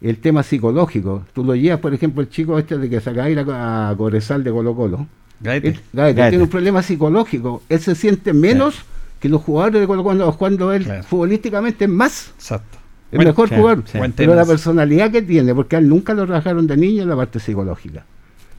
[0.00, 1.24] el tema psicológico.
[1.32, 4.42] Tú lo llevas, por ejemplo, el chico este de que saca ir a, a Corezal
[4.44, 5.06] de Colo Colo.
[5.40, 5.68] Gaete.
[5.68, 6.30] Él, Gaete, Gaete.
[6.30, 7.62] tiene un problema psicológico.
[7.68, 8.82] Él se siente menos
[9.20, 11.02] que los jugadores de Colo Colo cuando él Claro.
[11.04, 12.32] futbolísticamente es más.
[12.36, 12.78] Exacto.
[13.12, 13.82] El Bueno, mejor sí, jugador.
[13.86, 13.98] sí.
[14.16, 17.16] Pero la personalidad que tiene, porque a él nunca lo trabajaron de niño en la
[17.16, 18.04] parte psicológica.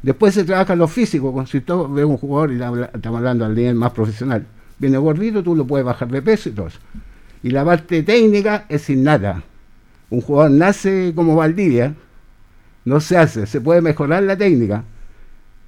[0.01, 2.55] Después se trabaja lo físico, con si tú ves un jugador y
[2.95, 4.45] estamos hablando al nivel más profesional,
[4.77, 6.79] viene gordito, tú lo puedes bajar de peso y todo eso.
[7.41, 9.41] Y la parte técnica es sin nada.
[10.09, 11.93] Un jugador nace como Valdivia,
[12.85, 14.83] no se hace, se puede mejorar la técnica.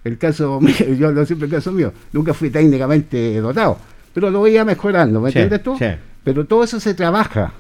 [0.04, 3.78] El caso mío, yo lo siempre el caso mío, nunca fui técnicamente dotado,
[4.14, 5.78] pero lo veía mejorando, ¿me Sí, entiendes tú?
[6.24, 7.54] Pero todo eso se trabaja.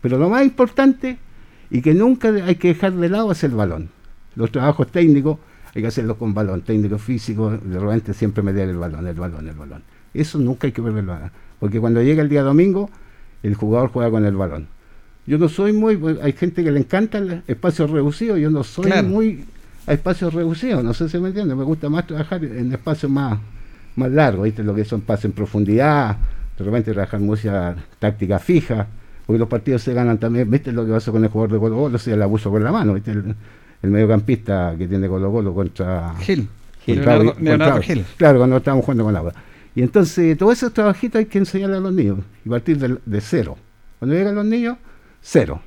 [0.00, 1.18] Pero lo más importante
[1.70, 3.90] y que nunca hay que dejar de lado es el balón.
[4.34, 5.38] Los trabajos técnicos
[5.74, 9.48] hay que hacerlos con balón, técnico físico, de repente siempre meter el balón, el balón,
[9.48, 9.82] el balón.
[10.12, 11.30] Eso nunca hay que nada.
[11.60, 12.90] Porque cuando llega el día domingo,
[13.42, 14.66] el jugador juega con el balón.
[15.26, 18.86] Yo no soy muy, hay gente que le encanta el espacio reducido, yo no soy
[18.86, 19.08] Claro.
[19.08, 19.44] muy
[19.86, 23.38] a espacios reducidos, no sé si me entiende, me gusta más trabajar en espacios más,
[23.96, 24.62] más largos, ¿viste?
[24.62, 26.16] Lo que son pases en profundidad,
[26.58, 28.86] de repente trabajar mucha táctica fija,
[29.30, 31.76] porque los partidos se ganan también, ¿viste lo que pasó con el jugador de Colo
[31.76, 31.98] Colo?
[31.98, 33.12] Si el abuso con la mano, ¿viste?
[33.12, 33.32] El,
[33.80, 36.48] el mediocampista que tiene Colo Colo contra Gil.
[36.84, 38.04] contra Leonardo, Audi- Leonardo contra- Gil.
[38.16, 39.32] Claro, cuando estábamos jugando con agua.
[39.76, 43.20] Y entonces, todos esos trabajitos hay que enseñarle a los niños y partir de, de
[43.20, 43.56] cero.
[44.00, 44.78] Cuando llegan los niños,
[45.22, 45.60] cero.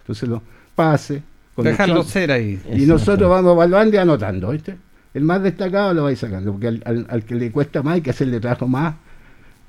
[0.00, 0.40] Entonces, los
[0.74, 1.22] pases,
[1.56, 2.50] Dejarlo ser ahí.
[2.50, 2.86] y Exacto.
[2.86, 4.76] nosotros vamos evaluando y anotando, ¿viste?
[5.14, 8.00] El más destacado lo vais sacando, porque al, al- al que le cuesta más hay
[8.00, 8.94] que hacerle trabajo más,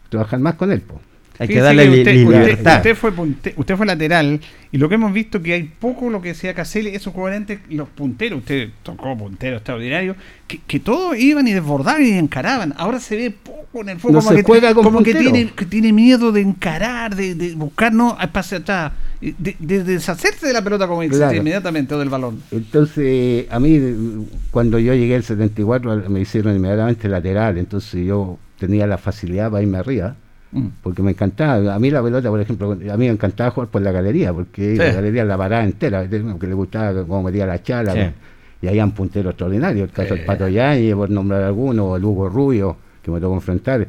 [0.09, 0.81] trabajar más con él.
[0.81, 0.99] po.
[1.39, 2.77] Hay que darle li- usted, li- usted- libertad.
[2.77, 6.21] usted fue punte- usted fue lateral y lo que hemos visto que hay poco lo
[6.21, 10.15] que decía Caselli, esos jugadores los punteros, usted tocó puntero extraordinario,
[10.47, 12.73] que, que todos iban y desbordaban y encaraban.
[12.77, 15.15] Ahora se ve poco en el fútbol, No como, se que, juega con como que
[15.15, 19.83] tiene, que tiene miedo de encarar, de, de buscar no espacio atrás, de, de- de
[19.83, 21.35] deshacerse de la pelota como dice Claro.
[21.37, 22.41] inmediatamente o del balón.
[22.51, 23.79] Entonces, a mí,
[24.51, 29.63] cuando yo llegué al 74, me hicieron inmediatamente lateral, entonces yo tenía la facilidad para
[29.63, 30.15] irme arriba.
[30.81, 31.75] Porque me encantaba.
[31.75, 34.71] A mí la pelota, por ejemplo, a mí me encantaba jugar por la galería, porque
[34.73, 34.77] Sí.
[34.77, 37.99] la galería la paraba entera, que le gustaba cómo metía la chala, Sí.
[38.63, 40.15] y había un puntero extraordinario, el caso Sí.
[40.17, 43.87] del Pato Yáñez, por nombrar alguno, o el Hugo Rubio, que me tocó enfrentar,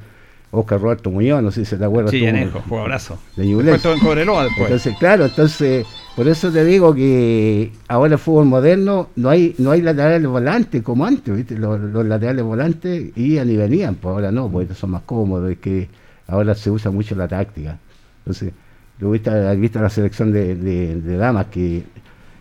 [0.53, 2.11] Oscar Roberto Muñoz, no sé si se te acuerdas.
[2.11, 3.19] tú, Chillanejo, jugadorazo.
[3.37, 3.93] de Ñublense.
[3.93, 4.65] en Cobreloa después.
[4.67, 9.71] Entonces, claro, entonces, por eso te digo que ahora el fútbol moderno no hay no
[9.71, 11.57] hay laterales volantes como antes, ¿viste?
[11.57, 15.59] Los, los laterales volantes iban y venían, pues ahora no, porque son más cómodos, es
[15.59, 15.89] que
[16.31, 17.79] ahora se usa mucho la táctica.
[18.21, 18.53] Entonces,
[19.01, 21.85] yo viste, has visto la selección de, de- de damas que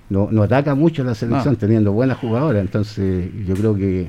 [0.10, 1.60] no, no ataca mucho la selección No.
[1.60, 4.08] teniendo buenas jugadoras, entonces yo creo que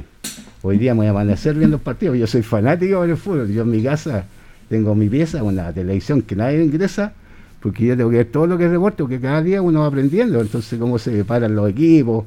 [0.63, 3.63] hoy día me voy a amanecer viendo el partido, yo soy fanático del fútbol, yo
[3.63, 4.25] en mi casa
[4.69, 7.13] tengo mi pieza, una televisión que nadie ingresa,
[7.61, 9.87] porque yo tengo que ver todo lo que es deporte, porque cada día uno va
[9.87, 12.25] aprendiendo, entonces cómo se preparan los equipos,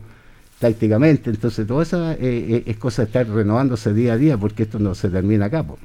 [0.59, 4.63] tácticamente, entonces toda esa eh, eh, es cosa de estar renovándose día a día, porque
[4.63, 5.63] esto no se termina acá.
[5.63, 5.77] po.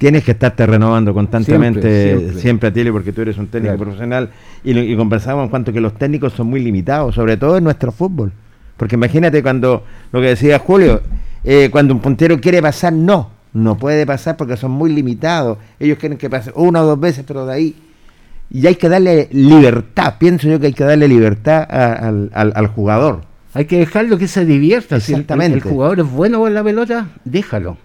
[0.00, 2.68] Tienes que estarte renovando constantemente, Siempre, siempre, siempre.
[2.70, 3.84] Atilio, porque tú eres un técnico Claro.
[3.84, 4.30] profesional.
[4.64, 7.92] Y, y conversamos en cuanto que los técnicos son muy limitados, sobre todo en nuestro
[7.92, 8.32] fútbol.
[8.78, 11.02] Porque imagínate cuando, lo que decía Julio,
[11.44, 15.58] eh, cuando un puntero quiere pasar, no, no puede pasar porque son muy limitados.
[15.78, 17.76] Ellos quieren que pase una o dos veces, pero de ahí.
[18.50, 22.52] Y hay que darle libertad, pienso yo que hay que darle libertad a- al, al-
[22.56, 23.20] al jugador.
[23.52, 24.98] Hay que dejarlo que se divierta.
[24.98, 27.76] Si el jugador es bueno con la pelota, déjalo.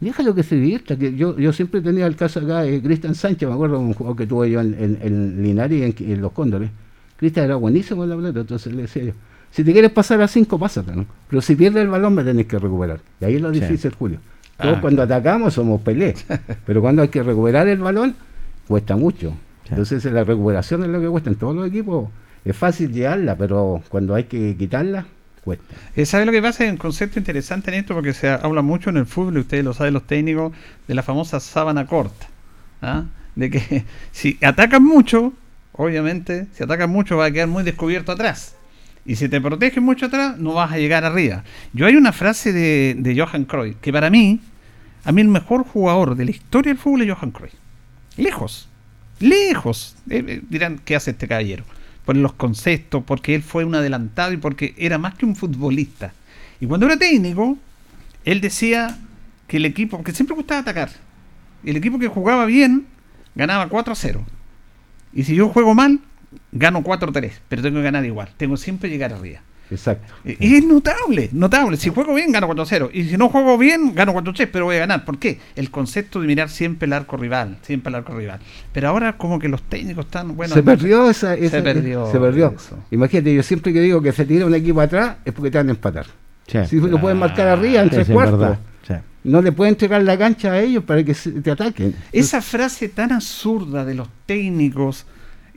[0.00, 0.96] Déjalo que se divierta.
[0.96, 4.16] Que yo, yo siempre tenía el caso acá de Cristian Sánchez, me acuerdo un jugador
[4.16, 6.70] que tuve yo en, en, en Linares y en, en Los Cóndores.
[7.16, 9.12] Cristian era buenísimo con la pelota, entonces le decía yo,
[9.50, 11.04] si te quieres pasar a cinco, pásate, ¿no?
[11.28, 13.00] Pero si pierdes el balón me tenés que recuperar.
[13.20, 13.60] Y ahí es lo Sí.
[13.60, 14.18] difícil, Julio.
[14.60, 16.14] Todos Ah, cuando atacamos somos pelé,
[16.66, 18.14] pero cuando hay que recuperar el balón,
[18.68, 19.30] cuesta mucho.
[19.64, 19.70] Sí.
[19.70, 22.08] Entonces la recuperación es lo que cuesta en todos los equipos.
[22.44, 25.06] Es fácil llevarla, pero cuando hay que quitarla,
[25.48, 25.64] cuesta.
[25.96, 26.64] Eh, ¿Sabe lo que pasa?
[26.64, 29.72] Hay un concepto interesante en esto porque se habla mucho en el fútbol, ustedes lo
[29.72, 30.52] saben los técnicos,
[30.86, 32.26] de la famosa sábana corta.
[32.82, 33.04] ¿ah?
[33.34, 35.32] De que si atacan mucho,
[35.72, 38.56] obviamente, si atacan mucho va a quedar muy descubierto atrás.
[39.06, 41.42] Y si te protegen mucho atrás, no vas a llegar arriba.
[41.72, 44.40] Yo hay una frase de, de Johan Cruyff, que para mí,
[45.04, 47.54] a mí el mejor jugador de la historia del fútbol es Johan Cruyff.
[48.18, 48.68] Lejos,
[49.18, 49.96] lejos.
[50.10, 51.64] Eh, eh, dirán, ¿qué hace este caballero?
[52.08, 56.14] Por los conceptos, porque él fue un adelantado y porque era más que un futbolista.
[56.58, 57.58] Y cuando era técnico,
[58.24, 58.96] él decía
[59.46, 60.88] que el equipo, porque siempre gustaba atacar,
[61.64, 62.86] el equipo que jugaba bien
[63.34, 64.24] ganaba 4 a 0.
[65.12, 66.00] Y si yo juego mal,
[66.50, 68.30] gano 4-3, pero tengo que ganar igual.
[68.38, 69.40] Tengo siempre que llegar arriba.
[69.70, 70.12] Exacto.
[70.24, 71.76] Y y es notable, notable.
[71.76, 72.90] Si juego bien, gano 4-0.
[72.92, 75.04] Y si no juego bien, gano 4-3, pero voy a ganar.
[75.04, 75.38] ¿Por qué?
[75.56, 78.40] El concepto de mirar siempre el arco rival, siempre el arco rival.
[78.72, 80.54] Pero ahora como que los técnicos están, bueno...
[80.54, 82.54] se perdió esa, esa- perdió se perdió.
[82.56, 82.78] eso.
[82.90, 85.68] Imagínate, yo siempre que digo que se tira un equipo atrás es porque te van
[85.68, 86.06] a empatar.
[86.46, 86.58] Sí.
[86.66, 88.56] Si lo pueden marcar arriba en Sí, tres cuartos.
[88.86, 88.94] Sí.
[89.24, 91.94] no le pueden entregar la cancha a ellos para que se- te ataquen.
[92.10, 95.04] Esa frase tan absurda de los técnicos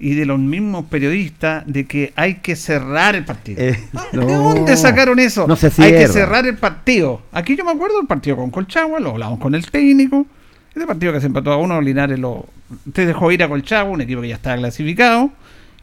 [0.02, 3.62] y de los mismos periodistas de que hay que cerrar el partido.
[3.62, 3.80] Eh,
[4.12, 4.26] ¿De no.
[4.26, 5.48] dónde sacaron eso?
[5.48, 7.22] No se hay que cerrar el partido.
[7.32, 10.26] Aquí yo me acuerdo del partido con Colchagua, lo hablamos con el técnico.
[10.70, 12.48] Este partido que se empató a uno, Linares lo
[12.94, 15.30] te dejó ir a Colchagua, un equipo que ya estaba clasificado.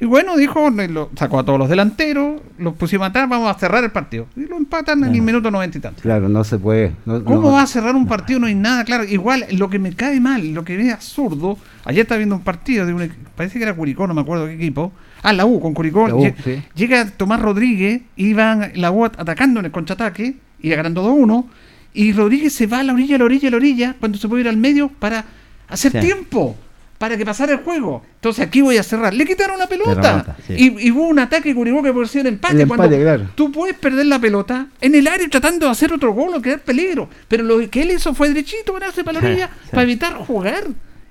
[0.01, 3.83] Y bueno, dijo, lo, sacó a todos los delanteros, los pusimos atrás, vamos a cerrar
[3.83, 4.27] el partido.
[4.37, 6.03] Y lo empatan en el minuto noventa y tanto.
[6.03, 6.93] Claro, no se puede.
[7.05, 8.39] no- ¿Cómo no- va a cerrar un partido?
[8.39, 9.03] No hay nada claro.
[9.03, 11.59] Igual, lo que me cae mal, lo que es absurdo.
[11.85, 14.55] Ayer estaba viendo un partido de un parece que era Curicó, no me acuerdo qué
[14.55, 14.93] equipo.
[15.23, 16.05] Ah, la U con Curicó.
[16.05, 16.63] U, sí.
[16.77, 21.47] Llega Tomás Rodríguez, iban la U at- atacando en el contraataque, iba ganando 2-1.
[21.93, 24.29] Y Rodríguez se va a la orilla, a la orilla, a la orilla, cuando se
[24.29, 25.25] puede ir al medio para
[25.69, 25.99] hacer Sí.
[26.01, 26.57] tiempo.
[26.99, 28.03] Para que pasara el juego.
[28.17, 29.15] Entonces aquí voy a cerrar.
[29.15, 29.95] Le quitaron la pelota.
[29.95, 30.55] remata, sí.
[30.57, 32.55] y, y hubo un ataque que por ser empate.
[32.55, 33.25] El empate, cuando claro.
[33.37, 36.61] Tú puedes perder la pelota en el área tratando de hacer otro gol o crear
[36.61, 37.09] peligro.
[37.29, 40.65] Pero lo que él hizo fue derechito, ganarse para la orilla para evitar jugar.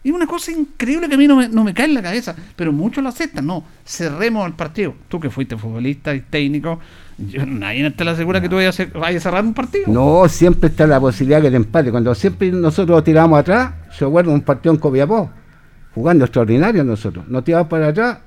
[0.04, 2.36] Y una cosa increíble que a mí no me, no me cae en la cabeza.
[2.56, 3.46] Pero muchos lo aceptan.
[3.46, 4.94] No, cerremos el partido.
[5.10, 6.80] Tú que fuiste futbolista y técnico,
[7.18, 9.86] yo- nadie te lo asegura que tú vayas a, cerrar un partido.
[9.88, 11.92] No, siempre está la posibilidad que te empate.
[11.92, 15.30] Cuando siempre nosotros tiramos atrás, se acuerda un partido en Copiapó,
[15.98, 17.28] jugando extraordinario nosotros.
[17.28, 18.20] Nos tiramos para atrás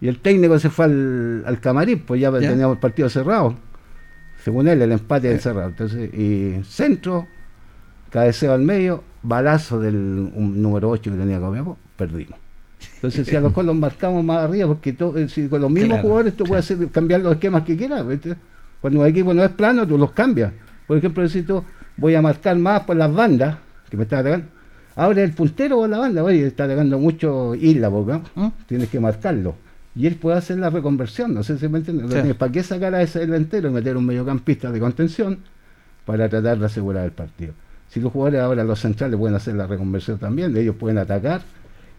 [0.00, 2.48] y el técnico se fue al, al camarín, pues ya, Ya.
[2.48, 3.54] teníamos el partido cerrado.
[4.42, 5.68] Según él, el empate es cerrado.
[5.68, 7.26] Entonces, y centro,
[8.10, 9.94] cabeceo al medio, balazo del
[10.34, 12.38] un número 8 que tenía Copiapó, perdimos.
[12.96, 15.96] Entonces, si a lo mejor los marcamos más arriba, porque eh, si con los mismos
[15.96, 18.06] Claro, jugadores tú puedes hacer, cambiar los esquemas que quieras.
[18.06, 18.34] ¿viste?
[18.80, 20.52] Cuando un equipo no es plano, tú los cambias.
[20.86, 21.62] Por ejemplo, si tú
[21.98, 23.56] voy a marcar más por las bandas,
[23.90, 24.46] que me está atacando,
[24.96, 28.48] ahora el puntero o la banda, oye, está atacando mucho Isla, porque ¿Mm?
[28.66, 29.54] tienes que marcarlo.
[29.96, 32.10] Y él puede hacer la reconversión, no sé si me entiendes.
[32.26, 32.32] Sí.
[32.34, 35.38] ¿Para qué sacar a ese delantero y meter un mediocampista de contención
[36.04, 37.52] para tratar de asegurar el partido?
[37.88, 41.42] Si los jugadores ahora, los centrales, pueden hacer la reconversión también, ellos pueden atacar.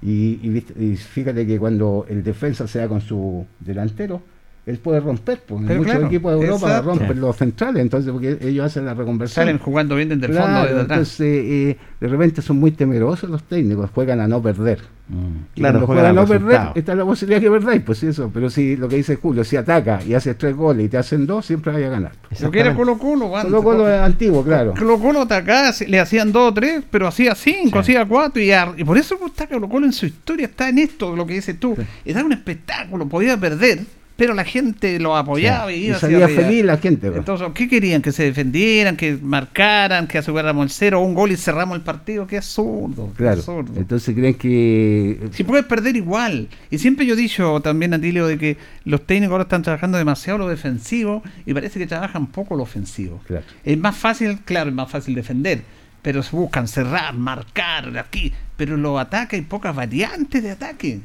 [0.01, 4.21] Y, y viste- y fíjate que cuando el defensa se da con su delantero,
[4.65, 5.41] él puede romper.
[5.45, 6.89] Pues, en Pero muchos claro, equipos de Europa exacto.
[6.89, 9.45] rompen los centrales, entonces porque ellos hacen la reconversión.
[9.45, 10.97] Salen jugando bien desde el Claro, fondo, desde atrás.
[10.97, 14.79] entonces eh, de repente son muy temerosos los técnicos, juegan a no perder.
[15.53, 18.31] Y Claro, cuando juegan a no perder, está la posibilidad que perdáis, pues sí, eso.
[18.33, 21.27] Pero si lo que dice Julio, si ataca y haces tres goles y te hacen
[21.27, 22.11] dos, siempre vaya a ganar.
[22.41, 24.73] Lo que era Colo Colo, Solo con lo antiguo, claro.
[24.75, 28.73] Colo Colo atacaba, le hacían dos o tres, pero hacía cinco, hacía cuatro y, ar-
[28.77, 31.59] y por eso está Colo Colo en su historia, está en esto, lo que dices
[31.59, 31.77] tú.
[32.03, 33.81] Era un espectáculo, podía perder,
[34.15, 37.07] pero la gente lo apoyaba y Y iba hacia salía feliz la gente.
[37.07, 37.19] pues.
[37.19, 38.01] Entonces, ¿qué querían?
[38.01, 38.95] ¿Que se defendieran?
[38.95, 40.07] ¿Que marcaran?
[40.07, 42.25] ¿Que aseguráramos el cero o un gol y cerramos el partido?
[42.25, 43.09] ¡Qué absurdo!
[43.11, 43.39] qué claro.
[43.39, 43.73] absurdo.
[43.75, 46.47] Entonces creen que Si puedes perder igual.
[46.71, 50.39] Y siempre yo he dicho también, Atilio, de que los técnicos ahora están trabajando demasiado
[50.39, 53.21] lo defensivo y parece que trabajan poco lo ofensivo.
[53.27, 53.45] Claro.
[53.63, 55.61] Es más fácil, claro, es más fácil defender,
[56.01, 58.31] pero se buscan cerrar, marcar, aquí.
[58.55, 61.01] Pero los ataques hay pocas variantes de ataque.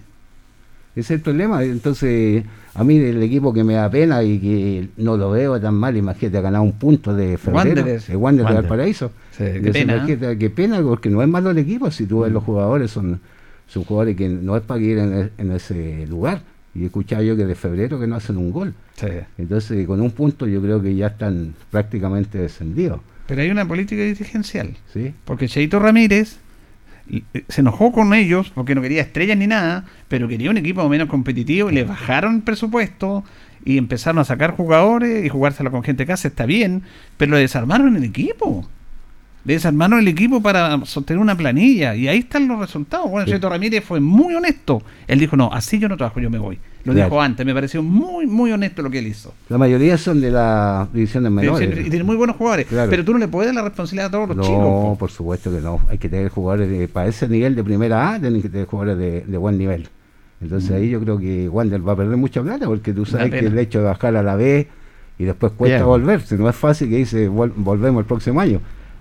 [0.97, 1.63] Ese es el problema.
[1.65, 5.75] Entonces, a mí el equipo que me da pena y que no lo veo tan
[5.75, 8.09] mal, imagínate, ha ganado un punto de febrero, Wanderers.
[8.11, 8.63] el Wander de Wander.
[8.63, 9.13] Valparaíso.
[9.33, 10.37] Sí, qué pena, ¿eh?
[10.39, 13.21] qué pena, porque no es malo el equipo, si tú ves los jugadores, son,
[13.67, 16.43] son jugadores que no es para ir en, e- en ese lugar.
[16.75, 18.75] Y he escuchado yo que de febrero que no hacen un gol.
[19.39, 23.01] Entonces, con un punto yo creo que ya están prácticamente descendidos.
[23.27, 24.77] Pero hay una política dirigencial.
[24.93, 25.13] ¿sí?
[25.25, 26.39] Porque Cheito Ramírez
[27.49, 31.09] se enojó con ellos porque no quería estrellas ni nada, pero quería un equipo menos
[31.09, 33.25] competitivo y le bajaron el presupuesto
[33.65, 36.83] y empezaron a sacar jugadores y jugársela con gente de casa, está bien,
[37.17, 38.69] pero le desarmaron el equipo.
[39.45, 43.11] Le desarmaron el equipo para sostener una planilla y ahí están los resultados.
[43.11, 43.39] Bueno, Sí.
[43.39, 44.83] Ramírez fue muy honesto.
[45.07, 46.59] Él dijo, no, así yo no trabajo, yo me voy.
[46.85, 47.09] Lo Claro.
[47.11, 49.35] dijo antes, me pareció muy, muy honesto lo que él hizo.
[49.51, 51.87] La mayoría son de las divisiones menores.
[51.87, 52.89] Y tiene muy buenos jugadores, Claro.
[52.91, 54.59] pero tú no le puedes dar la responsabilidad a todos los No, chicos.
[54.65, 54.97] po.
[54.99, 55.79] por supuesto que no.
[55.91, 58.97] Hay que tener jugadores de, para ese nivel de primera A, tienen que tener jugadores
[58.99, 59.89] de, de buen nivel.
[60.41, 63.41] Entonces ahí yo creo que Wander va a perder mucha plata porque tú sabes que
[63.41, 64.67] el hecho de bajar a la B
[65.19, 65.87] y después cuesta Bien.
[65.87, 68.59] volver, si no es fácil que dice "Vol- volvemos el próximo año.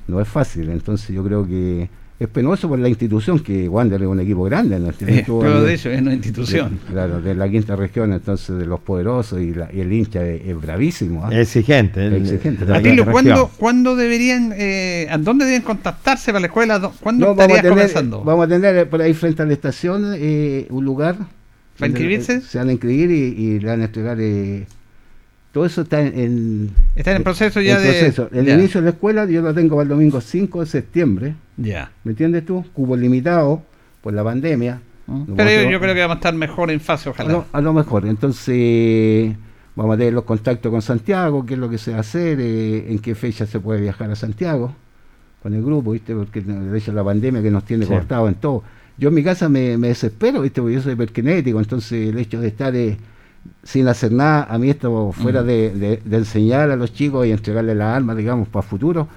[0.10, 1.90] No es fácil, entonces yo creo que
[2.20, 4.78] es penoso por la institución que Wander es un equipo grande.
[4.80, 4.90] ¿no?
[4.90, 6.80] Eh, pero en- de hecho es una institución.
[6.88, 10.26] de- claro, de la quinta región, entonces de los poderosos y, la- y el hincha
[10.26, 11.26] es, es bravísimo.
[11.26, 11.30] ¿ah?
[11.34, 12.06] Exigente.
[12.08, 12.66] el- Exigente.
[12.74, 13.06] Atilio.
[13.10, 16.78] ¿cuándo, ¿cuándo deberían, eh, a dónde deben contactarse para la escuela?
[16.80, 18.24] ¿Dó- ¿Cuándo No, vamos a, estarías tener, comenzando?
[18.24, 21.16] vamos a tener por ahí frente a la estación eh, un lugar
[21.78, 22.42] ¿Para inscribirse?
[22.42, 24.18] Se van a inscribir y, y le van a entregar.
[25.50, 26.18] Eh, todo eso está en.
[26.20, 28.30] en- Está en el proceso ya el de-.
[28.40, 31.36] El inicio de la escuela yo lo tengo para el domingo 5 de septiembre.
[31.58, 31.92] Ya.
[32.04, 32.64] ¿Me entiendes tú?
[32.74, 33.62] Cubo limitado
[34.02, 34.82] por la pandemia.
[35.08, 37.32] Lo Pero yo, creo que vamos a estar mejor en fase, A ojalá.
[37.32, 38.06] lo, a lo mejor.
[38.06, 39.36] Entonces,
[39.76, 42.40] vamos a tener los contactos con Santiago, qué es lo que se va a hacer,
[42.40, 44.76] eh, en qué fecha se puede viajar a Santiago
[45.42, 46.14] con el grupo, ¿viste?
[46.14, 47.92] Porque de hecho la pandemia que nos tiene Sí.
[47.92, 48.62] cortado en todo.
[48.98, 50.62] Yo en mi casa me, me desespero, ¿viste?
[50.62, 52.98] Porque yo soy hiperkinético, entonces el hecho de estar eh,
[53.64, 57.32] sin hacer nada, a mí esto fuera de, de- de enseñar a los chicos y
[57.32, 59.08] entregarles las armas, digamos, para futuro,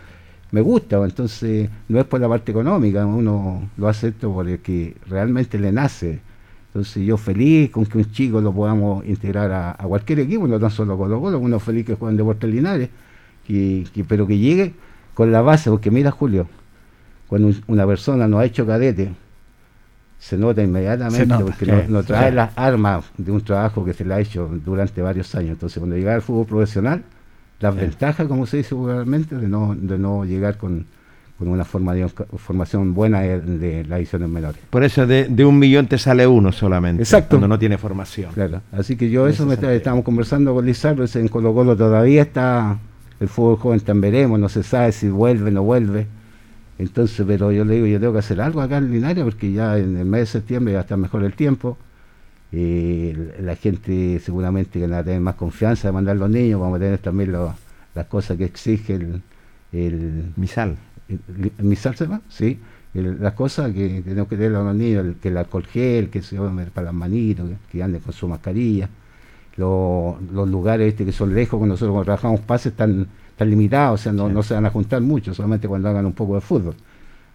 [0.51, 5.59] me gusta, entonces no es por la parte económica, uno lo hace esto porque realmente
[5.59, 6.21] le nace.
[6.69, 10.59] Entonces yo feliz con que un chico lo podamos integrar a, a cualquier equipo, no
[10.59, 12.89] tan solo Colo Colo, uno feliz que jueguen Deportes Linares,
[13.47, 14.75] que, que- pero que llegue
[15.15, 16.47] con la base, porque mira Julio,
[17.29, 19.13] cuando un- una persona no ha hecho cadete,
[20.25, 22.07] se nota inmediatamente Se nota, porque sí, no, no sí.
[22.07, 25.51] trae las armas de un trabajo que se le ha hecho durante varios años.
[25.51, 27.03] Entonces cuando llega al fútbol profesional,
[27.59, 30.87] las ventajas, como se dice vulgarmente, de no, de no llegar con,
[31.39, 34.61] con una formación, formación buena de, de las ediciones menores.
[34.71, 37.03] Por eso de, de un millón te sale uno solamente.
[37.03, 37.31] Exacto.
[37.31, 38.33] Cuando no tiene formación.
[38.33, 42.23] Claro, así que yo eso me está- estamos conversando con Lizardo, en Colo Colo todavía
[42.23, 42.79] está
[43.19, 46.07] el fútbol joven tan veremos, no se sabe si vuelve o no vuelve.
[46.83, 49.79] Entonces, pero yo le digo, yo tengo que hacer algo acá en Linares porque ya
[49.79, 51.79] en el mes de septiembre ya está mejor el tiempo.
[52.53, 56.81] Eh, la gente seguramente van a tener más confianza de mandar los niños, vamos a
[56.81, 57.55] tener también lo-
[57.95, 59.23] las cosas que exige el,
[59.73, 60.77] el, Misal.
[61.09, 61.21] el,
[61.59, 62.59] el misal se llama, sí,
[62.95, 66.23] las cosas que tenemos que tener a los niños, el- que el alcohol gel, que
[66.23, 68.89] se llamen para las manitos, que, que anden con su mascarilla,
[69.57, 74.01] Lo- los lugares este, que son lejos, cuando nosotros cuando trabajamos pases están, están limitados,
[74.01, 74.35] o sea, no, Sí.
[74.35, 76.75] no se van a juntar mucho, solamente cuando hagan un poco de fútbol.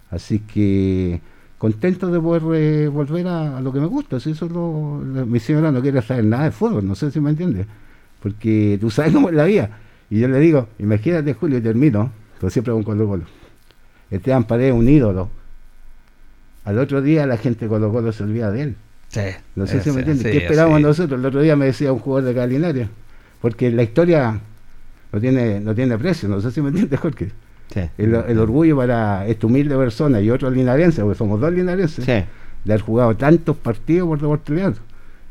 [0.09, 1.19] Así que
[1.57, 5.01] contento de poder eh, volver a, a lo que me gusta, si eso es lo,
[5.03, 7.67] lo- mi señora no quiere saber nada de fútbol, no sé si me entiendes,
[8.21, 9.69] porque tú sabes cómo es la vida.
[10.09, 13.23] Y yo le digo, imagínate Julio, y termino, pero siempre con Colo Colo.
[14.09, 15.29] Esteban Paredes un ídolo.
[16.63, 18.75] Al otro día la gente de Colo Colo se olvida de él.
[19.09, 19.21] Sí.
[19.55, 20.25] No sé si me entiendes.
[20.25, 21.19] sí, ¿Qué esperábamos nosotros?
[21.19, 22.89] El otro día me decía un jugador de Calinaria.
[23.41, 24.39] Porque la historia
[25.11, 27.31] no tiene, no tiene precio, no sé si me entiendes, Jorge.
[27.73, 27.81] Sí.
[27.97, 32.11] El, el orgullo para esta humilde persona y otro linarense, porque somos dos linarenses, Sí.
[32.11, 34.77] de haber jugado tantos partidos por Deportes Linares.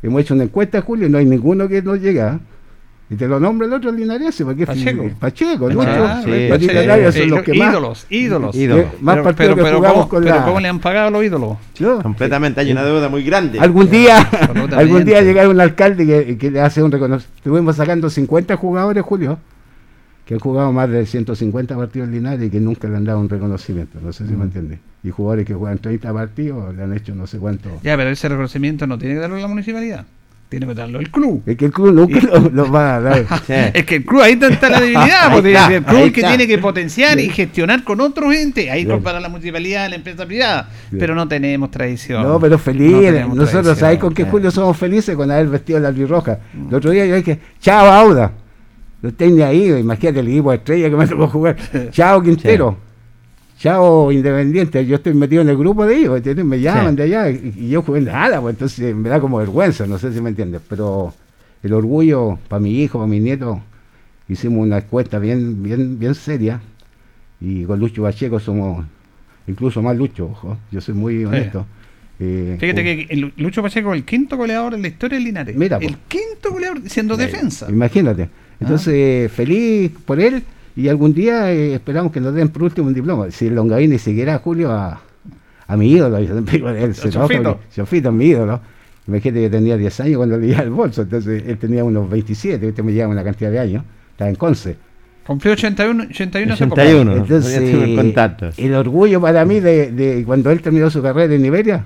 [0.02, 2.34] Hemos hecho una encuesta, Julio, y no hay ninguno que nos llega.
[2.34, 2.38] ¿eh?
[3.08, 5.02] Y te lo nombra el otro linarense, porque es Pacheco.
[5.04, 6.22] el Pacheco, Pacheco, nuestro.
[6.34, 8.56] sí, los sí, linarios Sí, son los que más, ídolos, ídolos.
[8.56, 8.84] Ídolos.
[8.84, 10.44] eh, más Pero- partidos pero, que pero jugamos ¿cómo, con pero la...
[10.44, 11.56] ¿cómo le han pagado los ídolos?
[12.02, 12.60] Completamente.
[12.60, 13.60] Hay una deuda muy grande.
[13.60, 14.18] Algún día,
[14.76, 17.36] algún día llegar un alcalde que, que le hace un reconocimiento.
[17.38, 19.38] Estuvimos sacando 50 jugadores, Julio,
[20.26, 23.20] que han jugado más de 150 partidos en Linares y que nunca le han dado
[23.20, 23.98] un reconocimiento.
[24.02, 24.78] No sé si me entiende.
[25.04, 27.70] Y jugadores que juegan 30 partidos le han hecho no sé cuánto.
[27.84, 30.04] Ya, pero ese reconocimiento no tiene que darlo la municipalidad.
[30.48, 31.42] Tiene que darlo el club.
[31.46, 33.24] Es que el club nunca lo, lo va a dar.
[33.46, 33.52] Sí.
[33.74, 36.28] Es que el club ahí está la debilidad, porque está, el club que está.
[36.28, 39.02] tiene que potenciar y gestionar con otros entes, ahí Claro.
[39.02, 41.00] para la municipalidad, la empresa privada, Bien.
[41.00, 42.22] pero no tenemos tradición.
[42.24, 42.92] No, pero feliz.
[42.92, 43.76] No Nosotros, tradición.
[43.76, 44.24] ¿sabes con qué.
[44.24, 45.14] Julio somos felices?
[45.16, 46.38] Con haber vestido la albirroja.
[46.68, 48.32] El otro día yo dije, chao Auda.
[49.09, 51.57] Estés ni ahí, imagínate el equipo de estrella que me tocó jugar.
[51.90, 52.76] Chao Quintero.
[53.59, 54.84] Chao Independiente.
[54.86, 56.44] Yo estoy metido en el grupo de ellos, ¿entiendes?
[56.44, 56.96] Me llaman Sí.
[56.96, 60.12] de allá y, y yo jugué nada, pues entonces me da como vergüenza, no sé
[60.12, 60.61] si me entiendes.
[60.68, 61.14] Pero
[61.62, 63.61] el orgullo para mi hijo, para mi nieto,
[64.28, 66.61] hicimos una encuesta bien, bien, bien seria.
[67.40, 68.84] Y con Lucho Pacheco somos
[69.46, 71.66] incluso más Lucho, ojo, yo soy muy honesto.
[72.18, 75.57] Eh, Fíjate que el Lucho Pacheco es el quinto goleador en la historia del Linares.
[75.57, 75.86] Mira, po.
[75.86, 77.66] el quinto goleador siendo defensa.
[77.70, 78.28] Imagínate.
[78.61, 80.42] Entonces, feliz por él
[80.76, 83.30] y algún día eh, esperamos que nos den por último un diploma.
[83.30, 85.00] Si el Longaví ni siquiera Julio a,
[85.66, 87.42] a mi ídolo, yo siempre digo, él se enoja Chofito.
[87.54, 88.61] porque- Chofito es mi ídolo.
[89.09, 92.82] Imagínate que tenía 10 años cuando leía el bolso, entonces él tenía unos 27, este
[92.82, 94.76] me lleva una cantidad de años, estaba en Conce.
[95.24, 96.80] Cumplió 81, 81 hace poco.
[96.80, 97.16] 81.
[97.16, 98.50] Entonces, ya tengo el contacto.
[98.57, 101.84] el orgullo para mí de, de cuando él terminó su carrera en Iberia,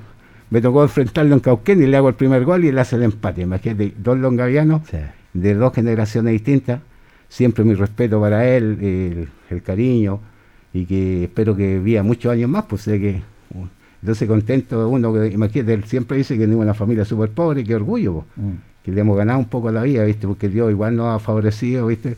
[0.49, 3.03] me tocó enfrentarlo en Cauquén y le hago el primer gol y él hace el
[3.03, 3.43] empate.
[3.43, 4.97] Imagínate, dos longavianos Sí.
[5.33, 6.81] De dos generaciones distintas.
[7.29, 10.21] Siempre mi respeto para él, el, el cariño
[10.73, 13.23] y que espero que viva muchos años más, pues sé que.
[13.55, 13.67] uh,
[14.03, 17.75] Entonces contento uno que, imagínate, él siempre dice que tenemos una familia súper pobre, qué
[17.75, 18.51] orgullo, po, Mm.
[18.85, 20.27] que le hemos ganado un poco la vida, ¿viste?
[20.27, 22.17] Porque Dios igual nos ha favorecido, ¿viste?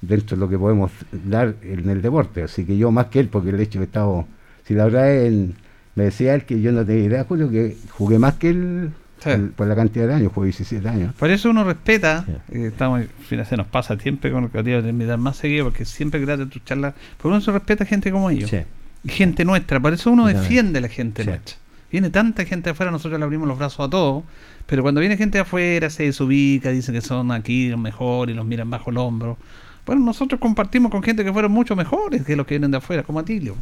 [0.00, 2.42] Dentro de lo que podemos dar en el deporte.
[2.44, 4.26] Así que yo más que él, porque el hecho que he estado.
[4.64, 5.50] Si la verdad es,
[5.96, 9.30] me decía él que yo no tenía idea, Julio, que jugué más que él Sí.
[9.56, 11.14] por la cantidad de años, jugué 17 años.
[11.14, 12.32] Por eso uno respeta, Sí.
[12.58, 15.84] eh, estamos, fíjate, se nos pasa tiempo con el que te invitar más seguido, porque
[15.84, 18.58] siempre que trate tu charla, por uno se respeta gente como ellos, Sí.
[19.04, 21.28] y gente nuestra, por eso uno defiende a la gente Sí.
[21.30, 21.56] nuestra.
[21.90, 24.24] Viene tanta gente de afuera, nosotros le abrimos los brazos a todos,
[24.66, 28.36] pero cuando viene gente de afuera se desubica, dicen que son aquí los mejores y
[28.36, 29.38] los miran bajo el hombro.
[29.86, 33.02] Bueno, nosotros compartimos con gente que fueron mucho mejores que los que vienen de afuera,
[33.04, 33.54] como Atilio.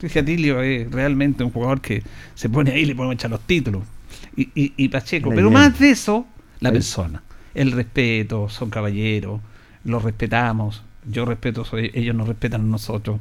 [0.00, 2.02] Dije Atilio es realmente un jugador que
[2.34, 3.82] se pone ahí y le podemos echar los títulos.
[4.36, 5.30] Y, y, y Pacheco.
[5.30, 5.58] La Pero idea.
[5.58, 6.26] más de eso,
[6.60, 6.74] la Ahí.
[6.74, 7.22] persona.
[7.54, 9.40] El respeto, son caballeros,
[9.84, 10.82] los respetamos.
[11.10, 13.20] Yo respeto, soy- ellos nos respetan a nosotros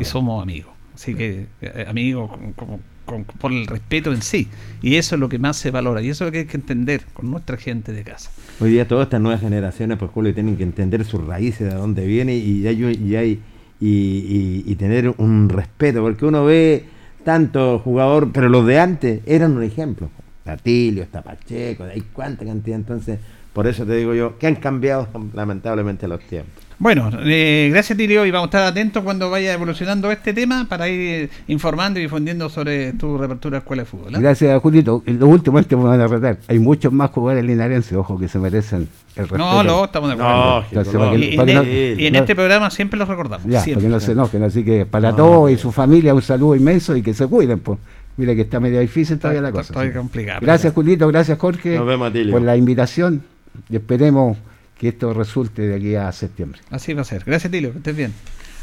[0.00, 0.72] y somos amigos.
[0.94, 4.48] Así que eh, amigos con- con- con- por el respeto en sí.
[4.82, 6.02] Y eso es lo que más se valora.
[6.02, 8.30] Y eso es lo que hay que entender con nuestra gente de casa.
[8.60, 12.06] Hoy día todas estas nuevas generaciones, pues Julio, tienen que entender sus raíces, de dónde
[12.06, 13.40] viene y, hay, y, hay-
[13.80, 16.84] y, y- y tener un respeto, porque uno ve
[17.24, 20.10] tanto jugador, pero los de antes eran un ejemplo.
[20.44, 23.18] Tatilio, está Pacheco, hay cuánta cantidad, entonces,
[23.52, 26.52] por eso te digo yo, que han cambiado lamentablemente los tiempos.
[26.78, 30.88] Bueno, eh, gracias Tilio y vamos a estar atentos cuando vaya evolucionando este tema para
[30.88, 34.14] ir eh, informando y difundiendo sobre tu reapertura de escuela de fútbol.
[34.14, 34.18] ¿eh?
[34.18, 35.02] Gracias, Julito.
[35.04, 36.38] Lo último es que me van a retar.
[36.48, 39.36] Hay muchos más jugadores linarenses, ojo, que se merecen el respeto.
[39.36, 40.64] No, no, estamos de acuerdo.
[40.72, 43.46] No, y, en, que no- y en no- este programa siempre los recordamos.
[43.46, 43.82] Ya, siempre.
[43.84, 44.42] para que no se enojen.
[44.44, 47.58] Así que para No, todos y su familia un saludo inmenso y que se cuiden.
[47.58, 47.78] Pues.
[48.16, 49.72] Mira que está medio difícil todavía la cosa.
[49.72, 51.08] está complicado, Gracias, Julito.
[51.08, 51.76] Gracias, Jorge.
[51.76, 52.32] Nos vemos, Atilio.
[52.32, 53.22] Por la invitación
[53.68, 54.36] y esperemos
[54.78, 56.60] que esto resulte de aquí a septiembre.
[56.70, 57.22] Así va a ser.
[57.24, 58.12] Gracias, Tilio, que estés bien.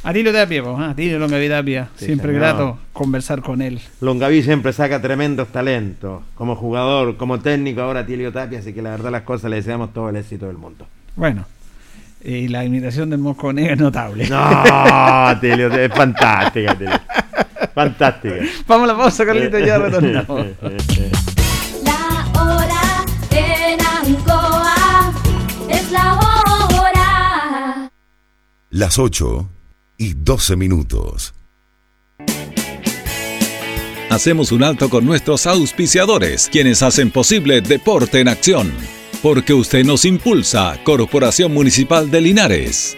[0.03, 1.89] Atilio Tapia, pues, ah, Tilio Longaví Tapia.
[1.95, 2.41] Sí, siempre señor.
[2.41, 3.79] grato conversar con él.
[3.99, 8.91] Longaví siempre saca tremendos talentos, como jugador, como técnico, ahora Tilio Tapia, así que la
[8.91, 10.87] verdad las cosas le deseamos todo el éxito del mundo.
[11.15, 11.45] Bueno,
[12.23, 14.27] y la imitación del Mosconega es notable.
[14.29, 16.93] No, Tilio, es fantástica, Tilio.
[17.77, 18.37] Fantástica.
[18.67, 20.47] Vamos a la pausa, Carlito, ya retornamos.
[21.83, 25.13] La hora en Ancoa
[25.69, 27.91] es la hora.
[28.71, 29.47] Las 8
[29.97, 31.35] y 12 minutos.
[34.09, 38.73] Hacemos un alto con nuestros auspiciadores, quienes hacen posible Deporte en Acción.
[39.21, 42.97] Porque usted nos impulsa, Corporación Municipal de Linares.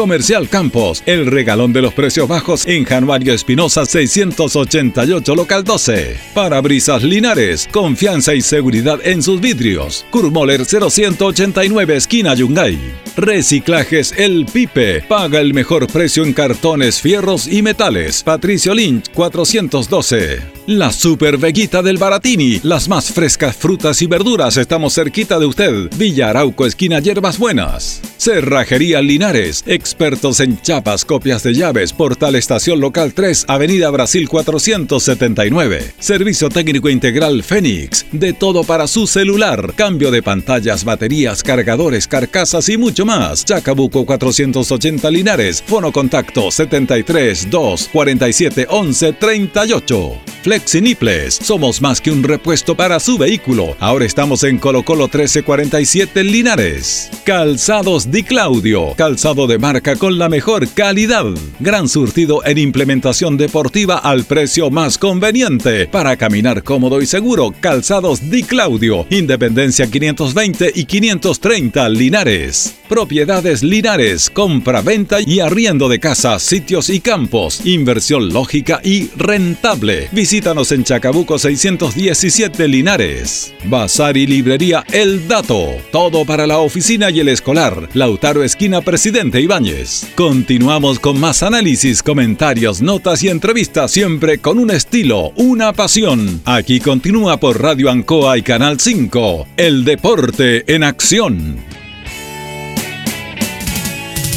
[0.00, 6.16] Comercial Campos, el regalón de los precios bajos en Januario Espinosa 688, local 12.
[6.32, 10.06] Parabrisas Linares, confianza y seguridad en sus vidrios.
[10.08, 12.78] Kurmoller 0189, esquina Yungay.
[13.16, 18.22] Reciclajes El Pipe, paga el mejor precio en cartones, fierros y metales.
[18.22, 20.40] Patricio Lynch 412.
[20.66, 25.90] La Super Veguita del Baratini, las más frescas frutas y verduras, estamos cerquita de usted.
[25.96, 28.00] Villa Arauco, esquina Hierbas Buenas.
[28.16, 35.94] Cerrajería Linares, expertos en chapas, copias de llaves, Portal Estación Local 3, Avenida Brasil 479.
[35.98, 42.68] Servicio técnico integral Fénix, de todo para su celular, cambio de pantallas, baterías, cargadores, carcasas
[42.68, 43.44] y mucho más.
[43.44, 50.12] Chacabuco 480 Linares, fono contacto 73 2 47 11 38.
[50.42, 51.34] Flexiniples.
[51.34, 53.76] Somos más que un repuesto para su vehículo.
[53.78, 57.10] Ahora estamos en Colo Colo 1347 en Linares.
[57.24, 58.94] Calzados Di Claudio.
[58.96, 61.26] Calzado de marca con la mejor calidad.
[61.58, 65.86] Gran surtido en implementación deportiva al precio más conveniente.
[65.86, 69.06] Para caminar cómodo y seguro, Calzados Di Claudio.
[69.10, 72.76] Independencia 520 y 530 Linares.
[72.90, 74.28] Propiedades Linares.
[74.28, 77.64] Compra, venta y arriendo de casas, sitios y campos.
[77.64, 80.08] Inversión lógica y rentable.
[80.10, 83.54] Visítanos en Chacabuco 617 Linares.
[83.66, 85.68] Bazar y librería El Dato.
[85.92, 87.88] Todo para la oficina y el escolar.
[87.94, 90.08] Lautaro Esquina Presidente Ibáñez.
[90.16, 96.40] Continuamos con más análisis, comentarios, notas y entrevistas siempre con un estilo, una pasión.
[96.44, 99.46] Aquí continúa por Radio Ancoa y Canal 5.
[99.56, 101.79] El deporte en acción.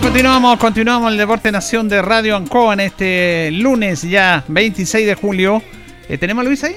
[0.00, 5.62] Continuamos, continuamos el Deporte Nación de Radio Ancoa en este lunes ya 26 de julio.
[6.08, 6.76] Eh, ¿Tenemos a Luis ahí?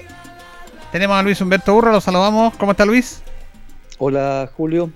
[0.91, 2.55] Tenemos a Luis Humberto Urra, lo saludamos.
[2.57, 3.24] ¿Cómo está Luis?
[3.97, 4.91] Hola Julio.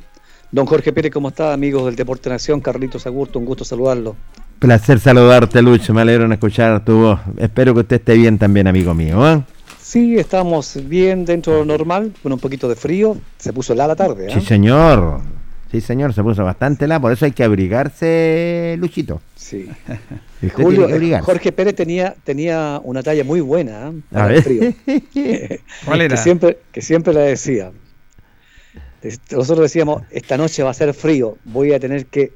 [0.52, 1.52] Don Jorge Pérez, ¿cómo está?
[1.52, 4.16] Amigos del Deporte Nación, Carlitos Agurto, un gusto saludarlo.
[4.60, 5.94] Placer saludarte, Lucho.
[5.94, 7.20] Me alegro en escuchar tu voz.
[7.38, 9.28] Espero que usted esté bien también, amigo mío.
[9.28, 9.42] ¿eh?
[9.82, 13.18] Sí, estamos bien dentro de lo normal, con un poquito de frío.
[13.38, 14.34] Se puso helada la tarde, ¿eh?
[14.34, 15.22] Sí, señor.
[15.72, 19.22] Sí, señor, se puso bastante la, por eso hay que abrigarse, Luchito.
[19.36, 19.70] Sí.
[20.54, 20.90] Julio.
[21.24, 24.02] Jorge Pérez tenía, tenía una talla muy buena ¿eh?
[24.12, 24.44] A para el ver.
[24.44, 24.74] frío.
[25.86, 26.16] ¿Cuál era?
[26.16, 27.72] Que siempre, que siempre le decía.
[29.32, 32.34] Nosotros decíamos, esta noche va a ser frío, voy a tener que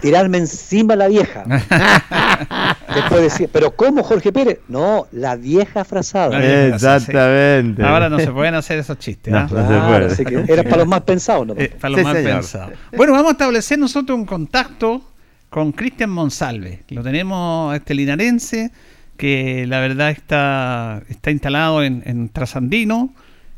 [0.00, 1.44] tirarme encima la vieja.
[2.94, 4.58] Después decía, pero ¿cómo Jorge Pérez?
[4.68, 6.38] No, la vieja frazada.
[6.40, 6.46] Sí.
[6.74, 7.82] Exactamente.
[7.82, 9.32] Ahora no se pueden hacer esos chistes.
[9.32, 9.42] No, ¿ah?
[9.42, 10.06] no se Claro, puede.
[10.06, 11.54] así que era para los más pensados, ¿no?
[11.56, 12.32] Eh, para lo Sí, más señor.
[12.32, 12.72] pensado.
[12.96, 15.02] Bueno, vamos a establecer nosotros un contacto
[15.50, 16.82] con Cristian Monsalve.
[16.88, 18.70] Lo tenemos este linarense
[19.16, 23.14] que la verdad está, está instalado en, en Trasandino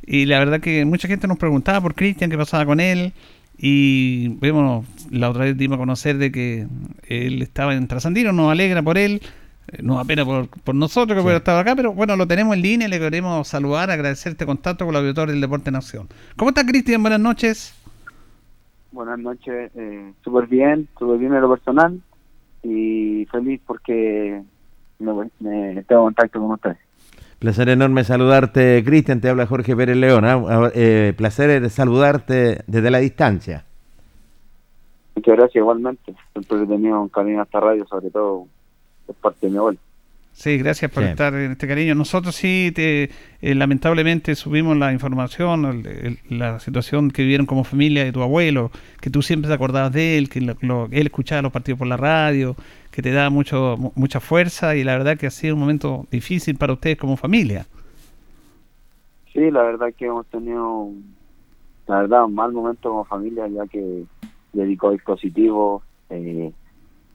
[0.06, 3.12] y la verdad que mucha gente nos preguntaba por Cristian, qué pasaba con él
[3.58, 6.66] y vemos, la otra vez dimos a conocer de que
[7.08, 9.20] él estaba en Trasandino, nos alegra por él.
[9.68, 12.54] eh, Nos da pena por, por nosotros que hubiera estado acá, pero bueno, lo tenemos
[12.56, 16.08] en línea y le queremos saludar, agradecer este contacto con el auditor del Deporte Nación.
[16.36, 17.02] ¿Cómo está Cristian?
[17.02, 17.74] Buenas noches.
[18.92, 22.00] Buenas noches, eh, súper bien, súper bien en lo personal
[22.62, 24.42] y feliz porque
[24.98, 26.78] me, me tengo contacto con ustedes.
[27.38, 29.20] Placer enorme saludarte, Cristian.
[29.20, 30.24] Te habla Jorge Pérez León.
[30.24, 30.70] ¿ah?
[30.74, 33.64] Eh, placer saludarte desde la distancia.
[35.14, 38.46] Muchas gracias igualmente, siempre he tenido un cariño a esta radio, sobre todo
[39.06, 39.78] por parte de mi abuelo.
[40.34, 41.08] Sí, gracias por Sí.
[41.08, 41.94] estar en este cariño.
[41.94, 43.08] Nosotros sí, te,
[43.40, 45.86] eh, lamentablemente subimos la información, el-
[46.28, 48.70] el- la situación que vivieron como familia de tu abuelo,
[49.00, 51.88] que tú siempre te acordabas de él, que lo- lo- él escuchaba los partidos por
[51.88, 52.54] la radio,
[52.96, 56.06] que te daba mucho, mu- mucha fuerza y la verdad que ha sido un momento
[56.10, 57.66] difícil para ustedes como familia.
[59.34, 60.88] Sí, la verdad que hemos tenido,
[61.88, 64.04] la verdad, un mal momento como familia, ya que
[64.54, 66.50] dedicó dispositivos, eh,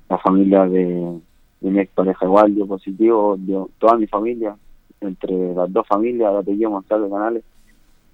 [0.07, 1.19] la familia de,
[1.61, 4.55] mi expareja igual dio positivo, dio toda mi familia,
[4.99, 7.43] entre las dos familias, el apellido Gonzalo Canales,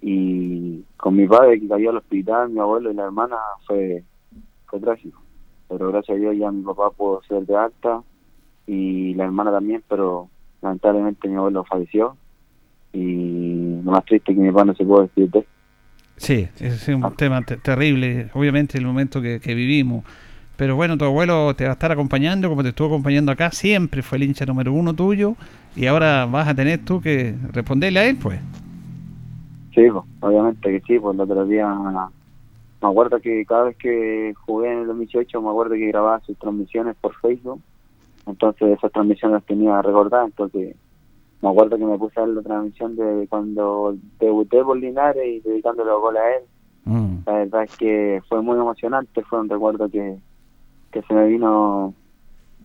[0.00, 4.02] y con mi padre que cayó al hospital, mi abuelo y la hermana, fue,
[4.64, 5.20] fue trágico.
[5.68, 8.02] Pero gracias a Dios ya mi papá pudo ser de alta,
[8.66, 10.28] y la hermana también, pero
[10.62, 12.16] lamentablemente mi abuelo falleció,
[12.92, 15.46] y lo más triste es que mi papá no se pudo despedir de.
[16.16, 20.04] Sí, es un tema te- terrible, obviamente el momento que, que vivimos.
[20.56, 24.02] Pero bueno, tu abuelo te va a estar acompañando, como te estuvo acompañando acá, siempre
[24.02, 25.36] fue el hincha número uno tuyo,
[25.76, 28.40] y ahora vas a tener tú que responderle a él, pues.
[29.72, 31.72] Sí, pues, obviamente que sí, pues el otro día
[32.80, 36.38] me acuerdo que cada vez que jugué en el 2018 me acuerdo que grababa sus
[36.38, 37.60] transmisiones por Facebook,
[38.26, 40.76] entonces esas transmisiones las tenía recordadas, entonces
[41.40, 45.40] me acuerdo que me puse a ver la transmisión de cuando debuté por Linares y
[45.40, 46.42] dedicándole los goles a él,
[46.88, 47.18] Mm.
[47.26, 50.18] la verdad es que fue muy emocionante, fue un recuerdo que,
[50.90, 51.92] que se me vino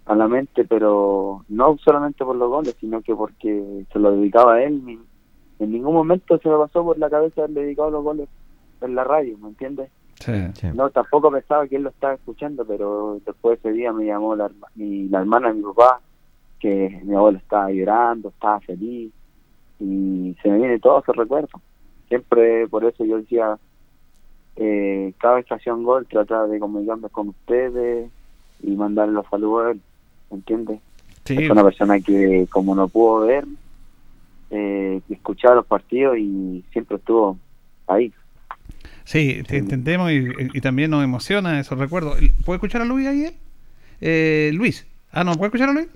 [0.06, 4.54] a la mente, pero no solamente por los goles, sino que porque se lo dedicaba
[4.56, 4.82] a él.
[5.60, 8.30] En ningún momento se me pasó por la cabeza haberle dedicado los goles
[8.80, 9.92] en la radio, ¿me entiendes?
[10.24, 10.68] Sí.
[10.74, 14.36] No, tampoco pensaba que él lo estaba escuchando, pero después de ese día me llamó
[14.36, 16.00] la, mi- la hermana de mi papá,
[16.60, 19.12] que mi abuelo estaba llorando, estaba feliz,
[19.80, 21.50] y se me viene todo ese recuerdo.
[22.08, 23.58] Siempre por eso yo decía,
[24.56, 28.10] eh, cada vez que hacía un gol trataba de comunicarme con ustedes
[28.62, 29.82] y mandarle los saludos a él,
[30.32, 30.80] ¿entiendes?
[31.26, 31.36] Sí.
[31.44, 33.46] Es una persona que como no pudo ver,
[34.52, 37.38] eh, escuchaba los partidos y siempre estuvo
[37.88, 38.14] ahí.
[39.06, 42.18] Sí, te entendemos y, y también nos emociona esos recuerdos.
[42.46, 43.36] ¿Puede escuchar a Luis ahí?
[44.02, 44.86] Eh, Luis.
[45.12, 45.88] Ah, ¿no puede escuchar a Luis?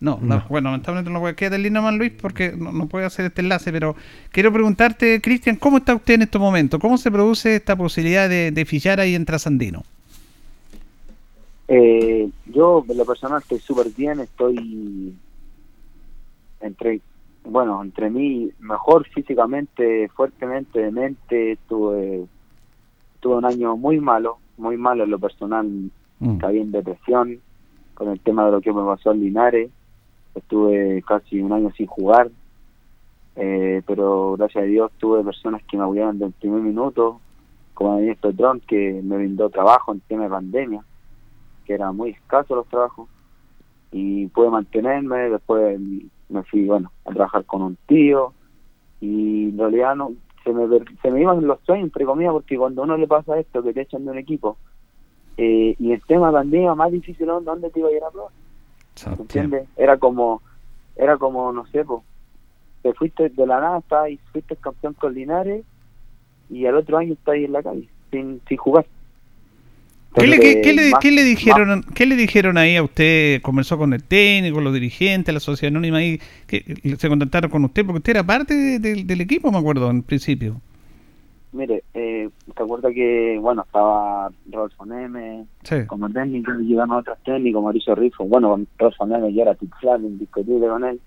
[0.00, 1.34] No, no, bueno, lamentablemente no puede.
[1.34, 3.96] Quédate en más, Luis, porque no, no puede hacer este enlace, pero
[4.30, 6.78] quiero preguntarte, Cristian, ¿cómo está usted en estos momentos?
[6.78, 9.82] ¿Cómo se produce esta posibilidad de, de fichar ahí en Trasandino?
[11.68, 15.14] Eh, yo, en lo personal, estoy súper bien, estoy
[16.60, 17.00] entre,
[17.44, 22.26] bueno, entre mí, mejor físicamente, fuertemente, de mente, tuve,
[23.24, 25.66] tuve un año muy malo, muy malo en lo personal,
[26.20, 26.36] Mm.
[26.36, 27.40] caí en depresión
[27.94, 29.70] con el tema de lo que me pasó en Linares,
[30.34, 32.30] estuve casi un año sin jugar,
[33.36, 37.18] eh, pero gracias a Dios tuve personas que me apoyaron desde el primer minuto,
[37.72, 40.84] como Daniel Petrón, que me brindó trabajo en tema de pandemia,
[41.64, 43.08] que eran muy escasos los trabajos,
[43.90, 45.80] y pude mantenerme, después
[46.28, 48.34] me fui, bueno, a trabajar con un tío,
[49.00, 50.12] y en realidad no,
[50.44, 50.66] se me,
[51.02, 53.80] se me iban los sueños, entre comillas, porque cuando uno le pasa esto, que te
[53.80, 54.58] echan de un equipo,
[55.36, 58.32] eh, y el tema de pandemia más difícil ¿dónde te iba a ir a probar?
[59.18, 59.68] ¿entiendes?
[59.76, 60.42] Era como,
[60.94, 61.84] era como, no sé,
[62.82, 65.64] te fuiste de la nada, estabas ahí, fuiste campeón con Linares
[66.50, 68.86] y al otro año estás ahí en la calle, sin, sin jugar.
[70.14, 73.42] ¿Qué le, qué- qué le- más- qué le dijeron, ¿Qué le dijeron ahí a usted?
[73.42, 76.20] ¿Conversó con el técnico, los dirigentes, la sociedad anónima ahí?
[76.46, 76.62] que
[76.98, 77.84] se contactaron con usted?
[77.84, 80.60] Porque usted era parte de- de- del equipo, me acuerdo, en principio.
[81.52, 85.76] Mire, eh, te acuerdas que, bueno, estaba Rodolfo Neme, Sí.
[85.86, 90.00] como técnico, y llegaron otros técnicos, Mauricio Rifo, bueno, con Rodolfo Neme ya era titular,
[90.00, 91.00] indiscutible con él,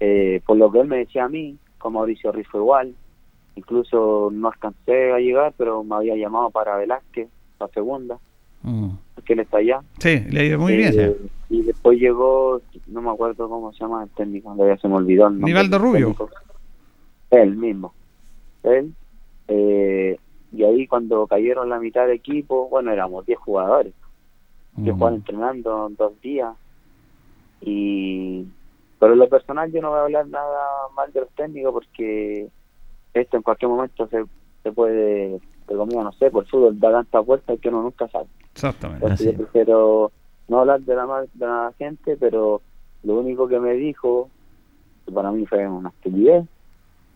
[0.00, 2.92] eh, por lo que él me decía a mí, con Mauricio Rifo igual,
[3.54, 7.28] incluso no alcancé a llegar, pero me había llamado para Velázquez,
[7.60, 8.18] la segunda,
[9.14, 9.80] porque él está allá.
[9.98, 10.92] Sí, le ha ido muy bien.
[10.98, 11.16] Eh,
[11.50, 15.28] Y después llegó, no me acuerdo cómo se llama el técnico, ya se me olvidó
[15.28, 15.40] el.
[15.40, 16.06] Nivaldo del Rubio.
[16.08, 16.30] técnico.
[17.30, 17.92] Él mismo.
[18.62, 18.92] Él.
[19.48, 20.18] eh,
[20.50, 23.92] y ahí cuando cayeron la mitad de equipo, bueno, éramos 10 jugadores.
[24.82, 26.54] que jugaban entrenando dos días.
[27.60, 28.44] Y
[28.98, 30.60] pero en lo personal yo no voy a hablar nada
[30.96, 32.48] mal de los técnicos porque
[33.14, 34.24] esto en cualquier momento se,
[34.62, 35.38] se puede,
[35.68, 38.26] pero comillas, no sé, por el fútbol da tantas vueltas que uno nunca sabe.
[38.52, 39.04] Exactamente.
[39.04, 40.12] Entonces yo prefiero
[40.48, 42.62] no hablar de la, de la gente, pero
[43.04, 44.30] lo único que me dijo,
[45.04, 46.46] que para mí fue una estupidez,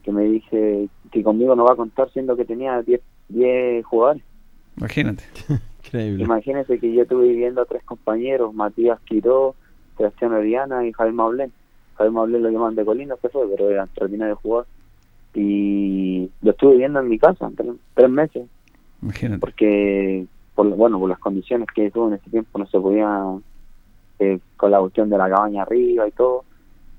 [0.04, 4.22] que me dice que conmigo no va a contar siendo que tenía 10 10 jugadores.
[4.76, 5.24] Imagínate.
[5.84, 6.24] Increíble.
[6.24, 9.54] Imagínense que yo estuve viviendo a tres compañeros, Matías Quiró,
[9.96, 11.52] Sebastián Oriana y Javier Mablén.
[11.94, 14.66] Javier Mablén lo llamaban de Colina, se fue, pero eran terminé de jugar.
[15.34, 18.46] Y lo estuve viviendo en mi casa tres, tres meses,
[19.00, 19.40] Imagínate.
[19.40, 23.24] porque, por, bueno, por las condiciones que tuve en ese tiempo no se podía,
[24.18, 26.44] eh, con la cuestión de la cabaña arriba y todo.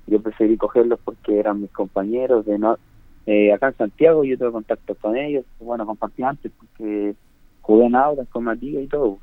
[0.06, 2.76] Yo preferí cogerlos porque eran mis compañeros de no,
[3.26, 7.14] eh, acá en Santiago yo tuve contacto con ellos, bueno, compartí antes porque
[7.62, 9.18] jugué en Audas con Matías y todo.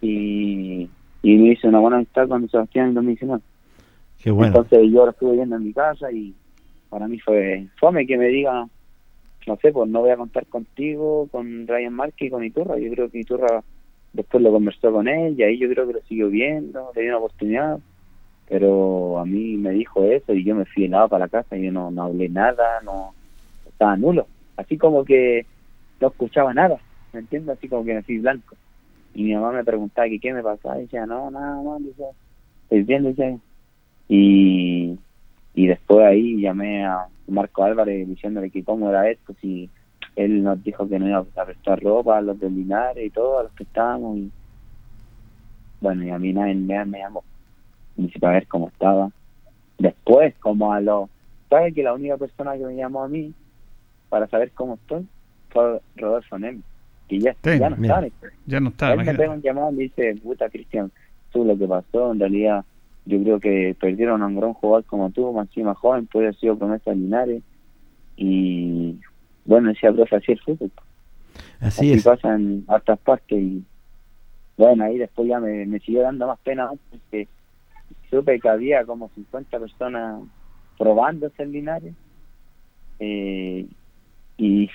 [0.00, 0.88] Y,
[1.22, 3.42] y me hice una buena amistad con Sebastián en 2019.
[4.22, 4.46] Qué bueno.
[4.48, 6.34] Entonces yo ahora estuve viendo en mi casa y
[6.90, 8.66] para mí fue fome que me diga,
[9.46, 12.78] no sé, pues no voy a contar contigo, con Ryan Marque y con Iturra.
[12.78, 13.62] Yo creo que Iturra
[14.12, 17.10] después lo conversó con él y ahí yo creo que lo siguió viendo, le dio
[17.10, 17.78] una oportunidad.
[18.48, 21.66] Pero a mí me dijo eso y yo me fui helado para la casa y
[21.66, 23.14] yo no, no hablé nada, no
[23.66, 24.26] estaba nulo.
[24.56, 25.46] Así como que
[26.00, 26.78] no escuchaba nada,
[27.12, 27.56] ¿me entiendes?
[27.56, 28.56] Así como que me fui blanco.
[29.14, 32.06] Y mi mamá me preguntaba que qué me pasaba y decía, no, nada decía,
[32.62, 33.40] estoy bien.
[34.08, 34.98] Y,
[35.54, 39.68] y después ahí llamé a Marco Álvarez diciéndole que cómo era esto, si
[40.16, 43.38] él nos dijo que no iba a prestar ropa a los del Linares y todo,
[43.40, 44.18] a los que estábamos.
[44.18, 44.30] Y
[45.80, 47.24] bueno, y a mí nadie me, me llamó,
[47.96, 49.10] ni siquiera ver cómo estaba.
[49.78, 51.08] Después, como a los...
[51.48, 53.32] ¿Sabes que la única persona que me llamó a mí
[54.08, 55.06] para saber cómo estoy
[55.50, 56.62] fue Rodolfo Nem?
[57.08, 58.12] Que ya, Sí, ya no mira, sabe.
[58.46, 59.22] Ya no está, Él me imagínate.
[59.24, 60.92] pega un llamado y me dice, puta Cristian,
[61.32, 62.64] tú lo que pasó, en realidad
[63.10, 66.38] yo creo que perdieron a un gran jugador como tú, más encima joven, puede haber
[66.38, 67.42] sido promesa de Linares.
[68.16, 68.96] Y
[69.44, 70.70] bueno, decía, profe, así es el fútbol.
[71.60, 72.04] Así es.
[72.04, 73.62] pasa en hartas partes y
[74.56, 77.28] bueno, ahí después ya me, me siguió dando más pena porque
[78.10, 80.22] supe que había como 50 personas
[80.78, 81.94] probándose en Linares.
[82.98, 83.66] Eh,
[84.36, 84.70] y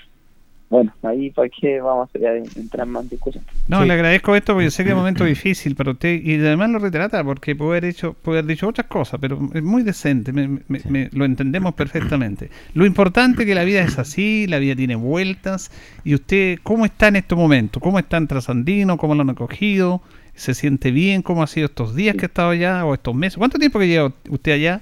[0.75, 3.43] bueno, ahí para qué vamos a entrar más en discusión.
[3.67, 6.69] No, le agradezco esto porque sé que es un momento difícil para usted y además
[6.69, 10.33] lo retrata porque puede haber, hecho, puede haber dicho otras cosas, pero es muy decente,
[10.33, 12.49] me- me- me- lo entendemos perfectamente.
[12.73, 15.71] Lo importante es que la vida es así, la vida tiene vueltas
[16.03, 17.81] y usted, ¿cómo está en estos momentos?
[17.81, 18.97] ¿Cómo está en Trasandino?
[18.97, 20.01] ¿Cómo lo han acogido?
[20.33, 21.21] ¿Se siente bien?
[21.21, 23.37] ¿Cómo ha sido estos días que ha estado allá o estos meses?
[23.37, 24.81] ¿Cuánto tiempo que lleva usted allá?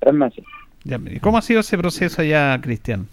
[0.00, 0.44] Tres meses.
[0.82, 3.06] Ya, ¿y ¿Cómo ha sido ese proceso allá, Cristian?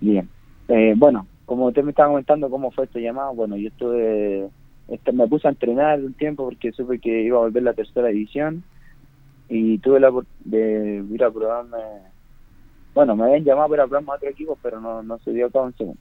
[0.00, 0.28] Bien.
[0.68, 4.48] Eh, bueno, como usted me estaba comentando cómo fue este llamado, bueno, yo estuve,
[4.88, 8.08] este, me puse a entrenar un tiempo porque supe que iba a volver la tercera
[8.08, 8.62] división
[9.48, 10.12] y tuve la
[10.44, 11.78] de ir a probarme,
[12.94, 15.50] bueno, me habían llamado para probarme a otro equipo, pero no, no se dio a
[15.50, 16.00] cabo en segundo.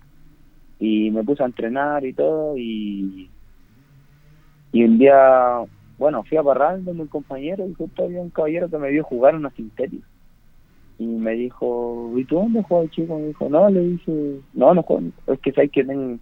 [0.80, 3.30] Y me puse a entrenar y todo y,
[4.74, 5.62] y un día,
[5.98, 9.04] bueno, fui a Parral donde un compañero y justo había un caballero que me vio
[9.04, 10.06] jugar una sintética
[11.00, 13.18] y me dijo, ¿y tú dónde juegas, chico?
[13.18, 15.12] Me dijo, no, le dije, no, no juego.
[15.28, 16.18] Es que sabes que tengo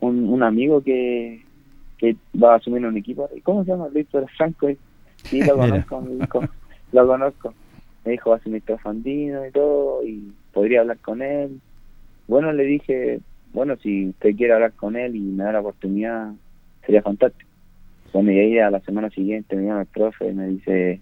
[0.00, 1.42] un, un amigo que,
[1.98, 3.28] que va a asumir un equipo.
[3.34, 3.88] ¿Y cómo se llama?
[3.88, 4.68] Víctor Franco.
[4.70, 4.78] Y,
[5.24, 6.40] Sí, lo conozco, me dijo,
[6.92, 7.54] lo conozco.
[8.04, 11.60] Me dijo, va a asumir Trasandino y todo, y podría hablar con él.
[12.26, 13.20] Bueno, le dije,
[13.52, 16.32] bueno, si usted quiere hablar con él y me da la oportunidad,
[16.84, 17.48] sería fantástico.
[18.12, 21.00] Bueno, y ahí a la semana siguiente me llama el profe y me dice,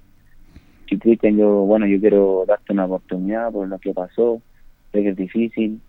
[0.90, 4.42] si Cristian, yo, bueno, yo quiero darte una oportunidad por lo que pasó,
[4.92, 5.80] sé que es difícil.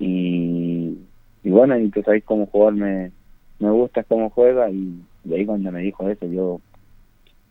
[0.00, 0.98] Y,
[1.44, 3.12] y bueno, y tú sabes cómo jugar me,
[3.60, 6.60] me gusta cómo juega y de ahí cuando me dijo eso, yo,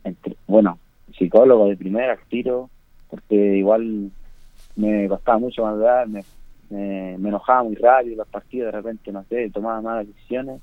[0.04, 0.78] entre- bueno,
[1.16, 2.68] psicólogo de primera, tiro,
[3.08, 4.10] porque igual
[4.76, 6.24] me costaba mucho madurar, me,
[6.68, 10.60] me, me enojaba muy rápido los partidos, de repente, no sé, tomaba malas decisiones.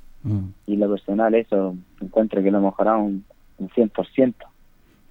[0.68, 3.26] Y lo personal eso encuentro que lo mejoraba un,
[3.58, 4.36] un 100%.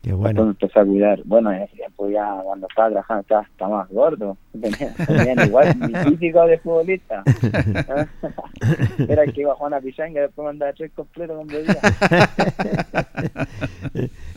[0.02, 0.44] Qué Después bueno.
[0.44, 1.20] me empecé a cuidar.
[1.24, 4.36] Bueno, en ese tiempo ya cuando estaba trabajando estaba hasta más gordo.
[4.52, 7.24] Tenía, tenía igual mi físico de futbolista.
[9.08, 11.80] Era el que iba a jugar a pichanga y después mandaba tres completos con bebida.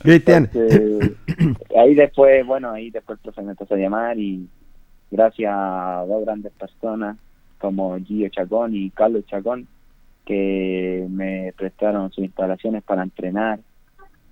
[0.01, 0.49] Cristian.
[0.51, 1.11] Entonces,
[1.77, 4.47] ahí después, bueno, ahí después el profe me empezó a llamar y
[5.11, 7.17] gracias a dos grandes personas
[7.59, 9.67] como Gio Chacón y Carlos Chacón
[10.25, 13.59] que me prestaron sus instalaciones para entrenar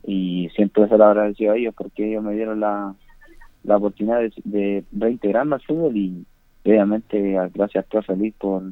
[0.04, 2.96] y siempre se lo agradecido a ellos porque ellos me dieron la,
[3.64, 6.26] la oportunidad de, de reintegrarme al fútbol y
[6.66, 8.64] obviamente gracias a profe Luis por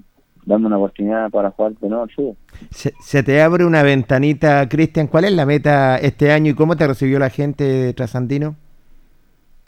[0.46, 2.36] darme una oportunidad para jugar de nuevo al fútbol.
[2.70, 5.08] Se, se te abre una ventanita, Cristian.
[5.08, 8.56] ¿Cuál es la meta este año y cómo te recibió la gente de Trasandino?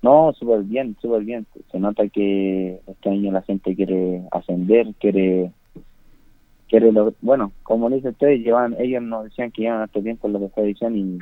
[0.01, 1.45] No, súper bien, súper bien.
[1.71, 5.51] Se nota que este año la gente quiere ascender, quiere,
[6.69, 10.33] quiere lo, bueno, como dicen ustedes, llevan, ellos nos decían que llevan hasta tiempo en
[10.33, 11.19] la tercera edición y,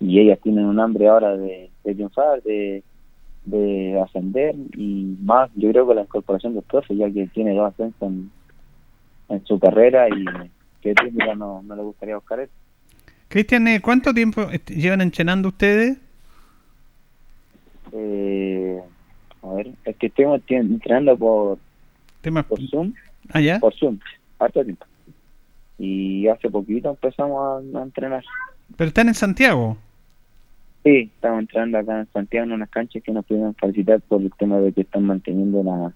[0.00, 2.82] y ellas tienen un hambre ahora de, de triunfar, de,
[3.44, 7.72] de ascender y más, yo creo que la incorporación del profe, ya que tiene dos
[7.72, 8.30] ascensos en,
[9.28, 10.24] en su carrera y
[10.80, 12.52] que técnica no, no le gustaría buscar eso.
[13.28, 15.98] Cristian, eh, ¿cuánto tiempo llevan entrenando ustedes?
[17.92, 18.80] Eh,
[19.42, 21.58] a ver, es que estoy entrenando por,
[22.20, 22.92] Temas por Zoom.
[23.30, 23.58] Ah, ya.
[23.60, 23.98] Por Zoom,
[24.38, 24.86] harto tiempo.
[25.78, 28.24] Y hace poquito empezamos a, a entrenar.
[28.76, 29.76] Pero están en Santiago.
[30.82, 34.30] Sí, estamos entrenando acá en Santiago en unas canchas que nos pudieron felicitar por el
[34.38, 35.92] tema de que están manteniendo la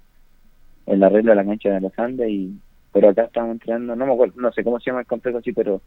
[0.87, 2.59] el arreglo de la cancha de los Andes y
[2.93, 5.53] pero acá estamos entrenando, no me acuerdo, no sé cómo se llama el complejo así,
[5.53, 5.83] pero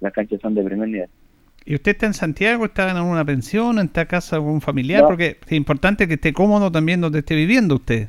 [0.00, 1.08] las canchas son de primer nivel.
[1.66, 2.64] ¿Y usted está en Santiago?
[2.64, 3.78] ¿Está en alguna pensión?
[3.78, 5.02] ¿Está a casa de algún familiar?
[5.02, 5.08] No.
[5.08, 8.08] Porque es importante que esté cómodo también donde esté viviendo usted.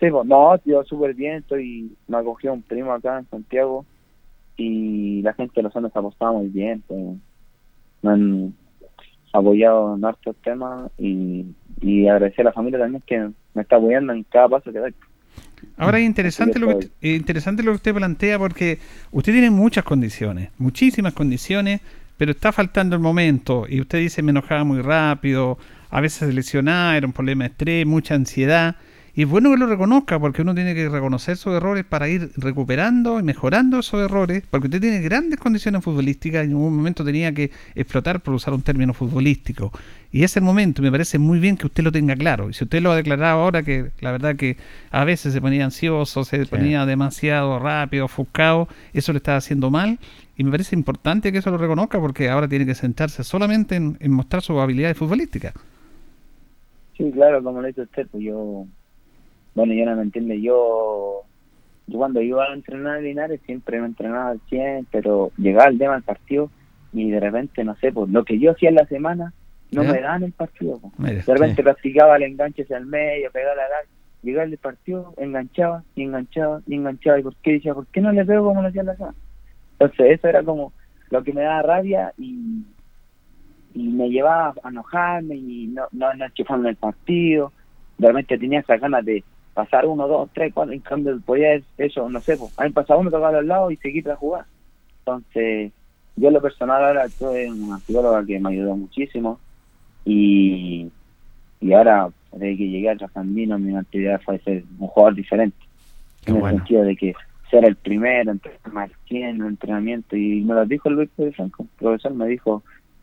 [0.00, 3.86] Sí, pues, no, yo súper bien, estoy, me acogió un primo acá en Santiago
[4.56, 7.16] y la gente de los Andes ha portado muy bien, pues,
[8.02, 8.54] me han
[9.32, 11.44] apoyado en hartos temas y,
[11.80, 14.94] y agradecer a la familia también que me está apoyando en cada paso que doy.
[15.76, 18.78] Ahora es interesante lo que interesante lo que usted plantea porque
[19.10, 21.80] usted tiene muchas condiciones, muchísimas condiciones,
[22.16, 25.58] pero está faltando el momento y usted dice me enojaba muy rápido,
[25.90, 28.76] a veces se lesionaba, era un problema de estrés, mucha ansiedad
[29.16, 32.32] y es bueno que lo reconozca porque uno tiene que reconocer sus errores para ir
[32.36, 37.04] recuperando y mejorando esos errores porque usted tiene grandes condiciones futbolísticas y en un momento
[37.04, 39.70] tenía que explotar por usar un término futbolístico.
[40.10, 42.50] Y es el momento me parece muy bien que usted lo tenga claro.
[42.50, 44.56] Y si usted lo ha declarado ahora que la verdad que
[44.90, 50.00] a veces se ponía ansioso se ponía demasiado rápido ofuscado eso le está haciendo mal.
[50.36, 53.96] Y me parece importante que eso lo reconozca porque ahora tiene que sentarse solamente en,
[54.00, 55.54] en mostrar sus habilidades futbolísticas.
[56.96, 58.66] Sí, claro, como lo dice usted, pues yo,
[59.54, 61.22] bueno, yo no me entiende, yo,
[61.86, 65.78] yo cuando iba a entrenar en Linares siempre me entrenaba al 100, pero llegaba el
[65.78, 66.50] tema del partido
[66.92, 69.32] y de repente, no sé, pues lo que yo hacía en la semana
[69.72, 69.92] no ¿Ya?
[69.92, 70.80] me daban el partido.
[70.96, 71.26] pues.
[71.26, 73.84] De repente practicaba el enganche hacia el medio, pegaba la edad
[74.24, 77.18] llegaba el partido, enganchaba y enganchaba y enganchaba.
[77.18, 77.52] ¿Y por qué?
[77.52, 79.14] Decía, ¿por qué no le pego como lo hacía la casa?
[79.72, 80.72] Entonces eso era como
[81.10, 82.64] lo que me daba rabia y,
[83.74, 87.52] y me llevaba a enojarme y no, no, no enchufarme el partido.
[87.98, 89.22] Realmente tenía esas ganas de
[89.54, 93.00] pasar uno, dos, tres, cuatro, en cambio podía eso, no sé, pues, a mí pasaba
[93.00, 94.44] uno, tocaba a los lados y seguir a jugar.
[94.98, 95.72] Entonces,
[96.16, 99.38] yo en lo personal ahora estoy en una psicóloga que me ayudó muchísimo
[100.04, 100.90] y,
[101.60, 105.56] y ahora, desde que llegué a Trasandino, mi actividad fue ser un jugador diferente.
[106.26, 107.14] en el sentido de que
[107.50, 108.34] ser el primero,
[108.72, 112.62] más en el entrenamiento y me lo dijo el Luis Franco, el profesor me dijo,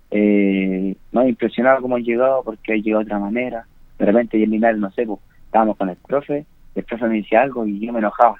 [0.10, 3.66] eh, me ha impresionado cómo han llegado porque ha llegado de otra manera.
[3.98, 5.20] De repente, y Linares, no sé, pues,
[5.52, 6.46] estábamos con el profe,
[6.76, 8.38] el profe me decía algo y yo me enojaba.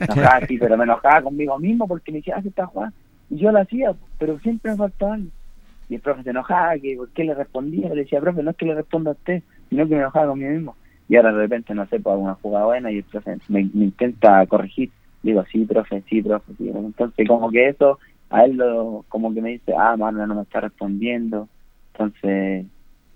[0.00, 2.96] Me enojaba, sí, pero me enojaba conmigo mismo porque me decía, ah, ¿qué estás jugando?
[3.28, 5.28] Y yo lo hacía, pero siempre me faltaba algo.
[5.90, 8.56] Y el profe se enojaba, que por qué le respondía, le decía, profe, no es
[8.56, 10.76] que le responda a usted, sino que me enojaba conmigo mismo.
[11.10, 13.68] Y ahora de repente, no sé, pues hago una jugada buena y el profe me,
[13.74, 14.90] me intenta corregir.
[15.22, 16.70] Digo, sí, profe, sí, profe, sí.
[16.74, 17.98] Entonces, como que eso,
[18.30, 21.48] a él lo, como que me dice, ah, Marlon no me está respondiendo.
[21.92, 22.64] Entonces,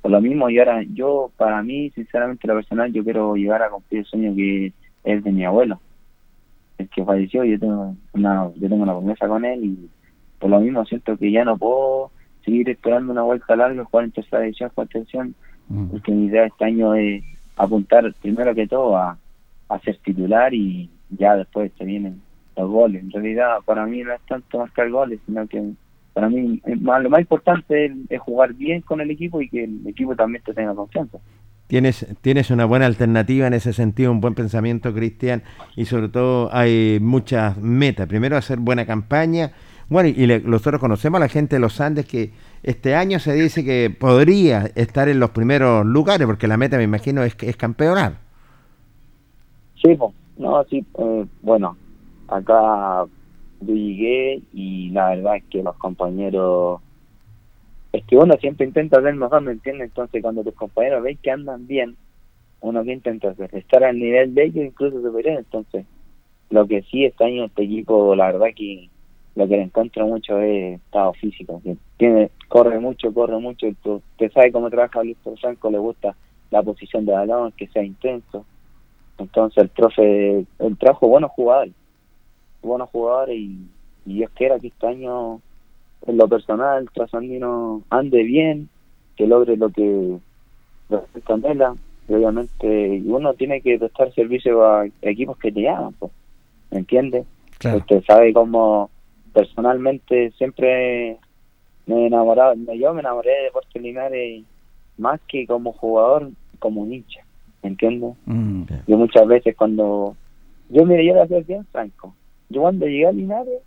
[0.02, 3.70] por lo mismo, y ahora yo, para mí, sinceramente, lo personal, yo quiero llegar a
[3.70, 4.72] cumplir el sueño que
[5.04, 5.80] es de mi abuelo,
[6.78, 9.90] el que falleció, yo tengo una, yo tengo una promesa con él y
[10.38, 12.10] por lo mismo siento que ya no puedo
[12.44, 15.34] seguir esperando una vuelta larga, jugar en tercera división, con atención,
[15.90, 17.22] porque mi idea este año es
[17.56, 19.18] apuntar primero que todo a,
[19.68, 22.20] a ser titular y ya después te vienen
[22.56, 23.02] los goles.
[23.02, 25.72] En realidad, para mí no es tanto marcar goles, sino que
[26.12, 29.64] para mí más- lo más importante es, es jugar bien con el equipo y que
[29.64, 31.18] el equipo también te tenga confianza.
[31.66, 35.44] Tienes, tienes una buena alternativa en ese sentido, un buen pensamiento, Cristian,
[35.76, 38.08] y sobre todo hay muchas metas.
[38.08, 39.52] Primero, hacer buena campaña.
[39.88, 42.32] Bueno, y le- nosotros conocemos a la gente de los Andes que
[42.64, 46.82] este año se dice que podría estar en los primeros lugares, porque la meta, me
[46.82, 48.14] imagino, es, es campeonar.
[49.80, 51.76] Sí, pues, no, sí, eh, bueno,
[52.28, 53.04] acá
[53.60, 56.80] yo llegué y la verdad es que los compañeros,
[57.92, 59.88] es que uno siempre intenta ser mejor, ¿me entiendes?
[59.88, 61.96] Entonces cuando tus compañeros ven que andan bien,
[62.60, 65.86] uno que intenta hacer, estar al nivel de ellos, incluso superior, entonces
[66.50, 68.88] lo que sí este año este equipo, la verdad que
[69.36, 71.62] lo que le encuentro mucho es estado físico,
[71.96, 76.16] tiene, corre mucho, corre mucho, usted sabe cómo trabaja Luis Franco, le gusta
[76.50, 78.44] la posición de balón, que sea intenso,
[79.18, 81.72] entonces el profe, el trajo buenos jugadores,
[82.62, 83.58] buenos jugadores y,
[84.06, 85.40] y Dios quiera que este año,
[86.06, 88.68] en lo personal, trasandino ande bien,
[89.16, 90.18] que logre lo que
[90.88, 91.76] lo que Candela,
[92.08, 96.12] y obviamente y uno tiene que prestar servicio a equipos que te llaman, pues,
[96.70, 97.24] ¿me entiende?
[97.76, 98.90] Usted sabe cómo
[99.32, 101.18] personalmente siempre
[101.86, 104.44] me he enamorado, me- yo me enamoré de Deportes Linares
[104.98, 107.20] más que como jugador, como un hincha,
[107.62, 108.14] ¿me entiendes?
[108.26, 108.64] Mm.
[108.86, 110.16] Yo muchas veces cuando...
[110.68, 112.14] Yo, mire, yo lo hacía bien franco.
[112.50, 113.62] Yo cuando llegué a Linares,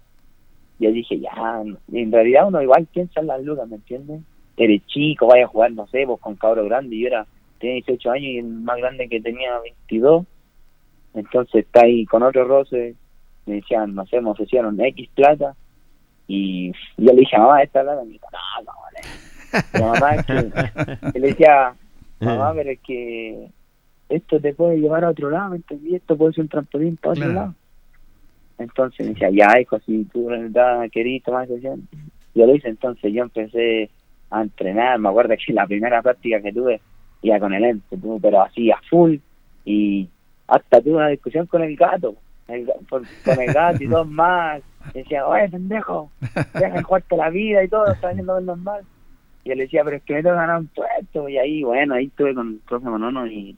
[0.78, 4.22] ya dije, ya, en realidad uno igual piensa en las lucas, ¿me entiendes?
[4.58, 7.26] Eres chico, vaya a jugar, no sé, vos con cabro grande, yo era,
[7.60, 10.26] tenía 18 años y el más grande que tenía 22,
[11.14, 12.96] entonces está ahí con otro roce,
[13.46, 15.56] me decían, no sé, me ofrecieron X plata,
[16.28, 19.00] y yo le dije mamá, esta plata, me dijo, no, no, vale.
[19.74, 21.76] La mamá es que, le decía,
[22.20, 23.50] mamá, pero es que
[24.10, 25.96] esto te puede llevar a otro lado, ¿me entendí?
[25.96, 27.40] Esto puede ser un trampolín para otro Claro.
[27.40, 27.56] lado.
[28.58, 31.88] Entonces me decía, ya, hijo, si tú verdad querís tomar decisión.
[32.36, 33.90] Yo lo hice, entonces yo empecé
[34.30, 35.00] a entrenar.
[35.00, 36.82] Me acuerdo que la primera práctica que tuve,
[37.22, 39.18] iba con el ente, pero así a full.
[39.66, 40.10] Y
[40.48, 42.16] hasta tuve una discusión con el gato,
[42.90, 44.62] por- con el gato y dos más.
[44.94, 46.10] Y decía, oye, pendejo,
[46.54, 48.84] deja de jugarte la vida y todo, está ver normal.
[49.46, 51.30] Y le decía, pero es que me tengo que ganar un puesto.
[51.30, 53.58] Y ahí, bueno, ahí estuve con el profe Monono y,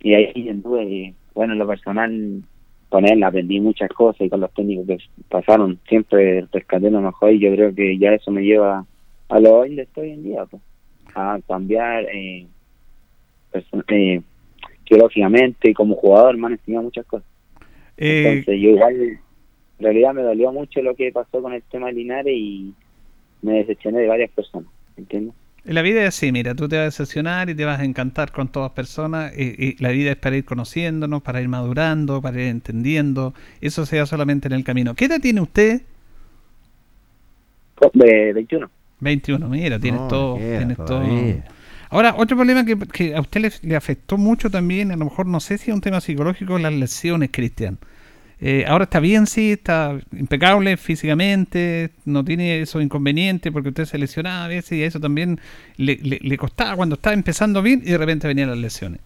[0.00, 2.42] y ahí anduve, bueno, en lo personal,
[2.90, 7.32] con él aprendí muchas cosas y con los técnicos que pasaron, siempre rescaté lo mejor
[7.32, 8.84] y yo creo que ya eso me lleva
[9.28, 10.60] a lo hoy estoy en día, pues,
[11.14, 12.46] a cambiar eh,
[13.88, 14.22] eh,
[14.84, 17.28] geológicamente y como jugador me han enseñado muchas cosas.
[17.96, 19.18] Eh, Entonces yo igual, en
[19.78, 22.74] realidad me dolió mucho lo que pasó con el tema de Linares y
[23.42, 25.34] me decepcioné de varias personas, ¿entiendes?
[25.64, 28.32] La vida es así, mira, tú te vas a decepcionar y te vas a encantar
[28.32, 29.32] con todas personas.
[29.36, 33.34] Y, y la vida es para ir conociéndonos, para ir madurando, para ir entendiendo.
[33.60, 34.94] Eso se da solamente en el camino.
[34.94, 35.82] ¿Qué edad tiene usted?
[37.94, 38.70] De 21.
[39.00, 40.36] 21, mira, tienes No, todo.
[40.36, 41.02] Tienes todo.
[41.88, 45.26] Ahora, otro problema que, que a usted le, le afectó mucho también, a lo mejor
[45.26, 47.78] no sé si es un tema psicológico, las lesiones, Cristian.
[48.42, 53.98] Eh, ahora está bien, sí, está impecable físicamente, no tiene esos inconvenientes porque usted se
[53.98, 55.38] lesionaba a veces y a eso también
[55.76, 59.00] le, costaba cuando estaba empezando bien y de repente venían las lesiones.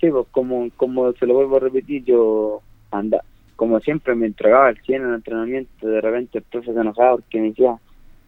[0.00, 3.22] Sí, pues como, como se lo vuelvo a repetir, yo anda,
[3.54, 7.16] como siempre me entregaba al 100 en el entrenamiento, de repente el profe se enojaba
[7.16, 7.76] porque me decía,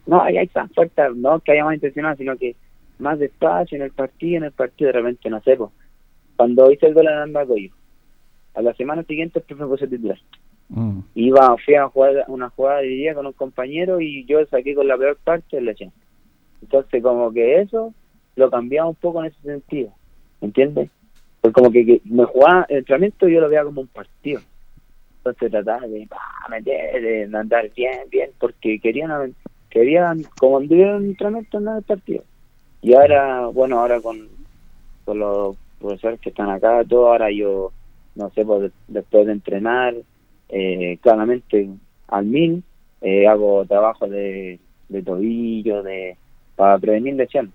[0.05, 2.55] no, ahí hay tan fuerte, no que haya más intencional, sino que
[2.99, 5.71] más despacio en el partido, en el partido de repente no sé, pues.
[6.37, 7.71] Cuando hice el gol en Andacoyo,
[8.53, 10.17] a la semana siguiente el profe puso titular.
[10.69, 10.99] Mm.
[11.15, 14.87] Iba, fui a jugar una jugada de día con un compañero y yo saqué con
[14.87, 15.91] la peor parte del leche.
[16.61, 17.93] Entonces como que eso
[18.35, 19.91] lo cambiaba un poco en ese sentido,
[20.41, 20.89] ¿entiendes?
[21.41, 24.41] Pues como que, que me jugaba el entrenamiento yo lo veía como un partido.
[25.17, 29.33] Entonces trataba de pa, meter, de andar bien, bien, porque querían,
[29.69, 32.23] querían como anduvieron en el entrenamiento en el partido.
[32.81, 34.27] Y ahora, bueno, ahora con,
[35.05, 37.71] con los profesores que están acá, todo, ahora yo,
[38.15, 39.95] no sé, pues, de- después de entrenar,
[40.49, 41.69] eh, claramente
[42.07, 42.63] al mil,
[43.01, 44.59] eh, hago trabajo de,
[44.89, 46.15] de tobillo, de
[46.55, 47.51] para prevenir lesiones.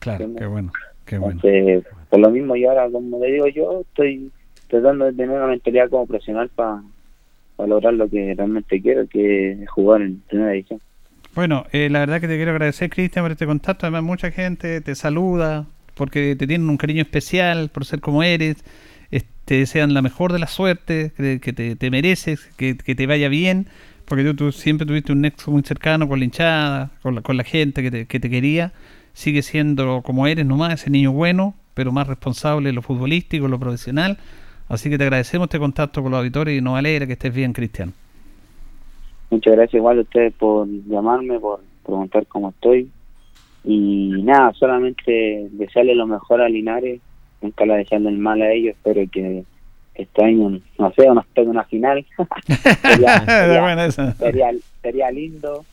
[0.00, 0.72] Claro, qué bueno,
[1.04, 1.40] qué bueno.
[1.42, 4.30] Entonces, por lo mismo, y ahora, como le digo yo, estoy
[4.68, 6.82] tratando de tener una mentalidad como profesional para
[7.66, 10.80] lograr lo que realmente quiero, que es jugar en primera división.
[11.34, 13.86] Bueno, eh, la verdad que te quiero agradecer, Cristian, por este contacto.
[13.86, 18.64] Además, mucha gente te saluda porque te tienen un cariño especial por ser como eres.
[19.50, 23.66] Te desean la mejor de las suertes, que, te mereces, que, que te vaya bien,
[24.04, 27.36] porque tú, tú siempre tuviste un nexo muy cercano con la hinchada, con la, con
[27.36, 28.70] la gente que te, que te quería.
[29.12, 33.50] Sigue siendo como eres nomás, ese niño bueno, pero más responsable en lo futbolístico, en
[33.50, 34.18] lo profesional.
[34.68, 37.52] Así que te agradecemos este contacto con los auditores y nos alegra que estés bien,
[37.52, 37.92] Cristian.
[39.30, 42.88] Muchas gracias igual a ustedes por llamarme, por preguntar cómo estoy.
[43.64, 47.00] Y nada, solamente desearle lo mejor a Linares,
[47.42, 49.44] nunca la deseando el mal a ellos, espero que
[49.94, 52.04] este año, no sé, nos toque una final.
[54.18, 55.64] sería, sería- lindo.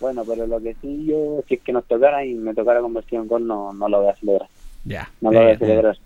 [0.00, 3.18] Bueno, pero lo que sí yo, si es que nos tocara y me tocara convertir
[3.18, 4.48] en gol, no, no lo voy a celebrar.
[4.84, 5.08] Ya.
[5.20, 5.96] No lo voy a Bien, celebrar.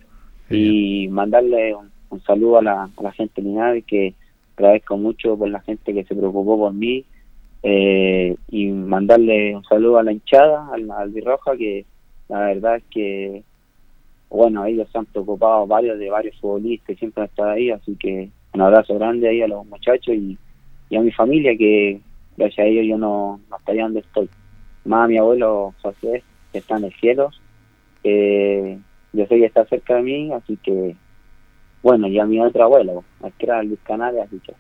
[0.49, 4.15] Y mandarle un, un saludo a la, a la gente de Linares, que
[4.57, 7.05] agradezco mucho por la gente que se preocupó por mí.
[7.63, 11.85] eh, y mandarle un saludo a la hinchada, al, al Birroja, que
[12.29, 13.43] la verdad es que,
[14.31, 17.97] bueno, ellos se han preocupado varios de varios futbolistas, y siempre han estado ahí, así
[17.97, 20.39] que un abrazo grande ahí a los muchachos y,
[20.89, 22.01] y a mi familia, que
[22.37, 24.29] gracias a ellos yo no, no estaría donde estoy.
[24.85, 26.23] Más a mi abuelo José,
[26.53, 27.31] que está en el cielo,
[28.03, 28.79] que
[29.13, 30.97] yo sé que está cerca de mí, así que,
[31.83, 34.55] bueno, y a mi otro abuelo, al que era Luis Canales, así que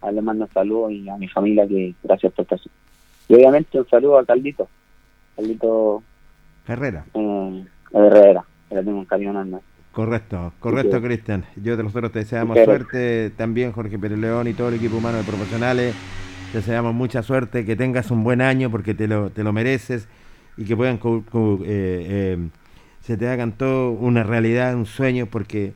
[0.00, 2.58] a él le mando un saludo y a mi familia que gracias por estar.
[3.28, 4.68] Y obviamente un saludo a Caldito,
[5.36, 6.02] Caldito
[6.66, 7.04] Herrera.
[7.14, 9.58] eh, Herrera, un cariño enorme.
[9.92, 11.00] Correcto, correcto.
[11.00, 11.44] Cristian.
[11.56, 15.18] Yo de nosotros te deseamos suerte, también Jorge Pérez León y todo el equipo humano
[15.18, 15.94] de profesionales.
[16.52, 20.08] Te deseamos mucha suerte, que tengas un buen año porque te lo, te lo mereces
[20.56, 21.26] y que puedan eh,
[21.64, 22.48] eh,
[23.00, 25.74] se te hagan todo una realidad, un sueño, porque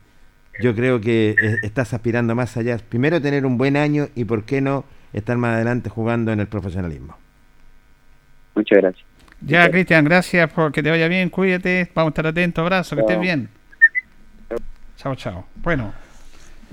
[0.61, 2.76] yo creo que eh, estás aspirando más allá.
[2.76, 6.47] Primero tener un buen año y por qué no estar más adelante jugando en el
[6.47, 7.16] profesionalismo.
[8.55, 9.09] Muchas gracias.
[9.43, 13.03] Ya, Cristian, gracias por que te vaya bien, cuídate, vamos a estar atentos, abrazo, que
[13.03, 13.49] estés bien.
[14.97, 15.47] Chao, chao.
[15.57, 15.93] Bueno,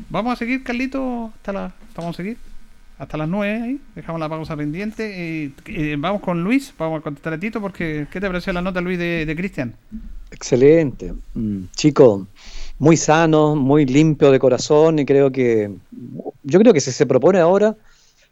[0.09, 2.37] vamos a seguir, Carlito, hasta la, vamos a seguir
[2.99, 7.03] hasta las 9 ahí, dejamos la pausa pendiente y, y vamos con Luis, vamos a
[7.03, 9.75] contestar a Tito porque ¿qué te pareció la nota, Luis, de, de Cristian?
[10.31, 11.13] Excelente.
[11.35, 12.27] Mm, Chico,
[12.79, 15.71] muy sano, muy limpio de corazón y creo que,
[16.43, 17.75] yo creo que si se propone ahora,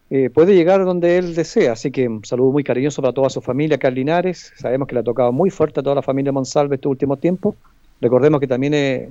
[0.10, 1.74] eh, puede llegar donde él desea.
[1.74, 4.52] Así que un saludo muy cariñoso para toda su familia, acá en Linares.
[4.58, 7.56] Sabemos que le ha tocado muy fuerte a toda la familia Monsalve estos últimos tiempos.
[8.00, 9.10] Recordemos que también eh,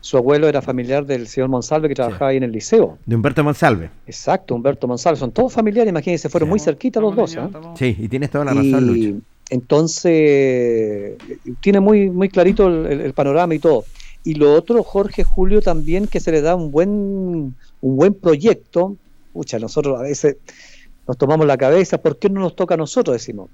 [0.00, 2.98] su abuelo era familiar del señor Monsalve que trabajaba ahí en el liceo.
[3.06, 3.90] De Humberto Monsalve.
[4.06, 5.18] Exacto, Humberto Monsalve.
[5.18, 7.36] Son todos familiares, imagínense, fueron muy cerquitas los dos.
[7.36, 7.50] ¿ah?
[7.76, 9.24] Sí, y tienes toda la razón, Y Lucho.
[9.50, 11.16] Entonces,
[11.60, 13.84] tiene muy, muy clarito el, el- el panorama y todo.
[14.24, 17.56] Y lo otro, Jorge Julio, también que se le da un buen, un
[17.96, 18.96] buen proyecto.
[19.32, 20.36] Pucha, nosotros a veces
[21.06, 23.14] nos tomamos la cabeza, ¿por qué no nos toca a nosotros?
[23.14, 23.50] Decimos.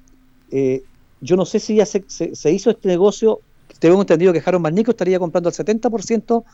[0.51, 0.83] Eh,
[1.21, 3.41] yo no sé si ya se, se- se hizo este negocio.
[3.79, 6.45] Tengo entendido que Jaron Magnico estaría comprando el 70%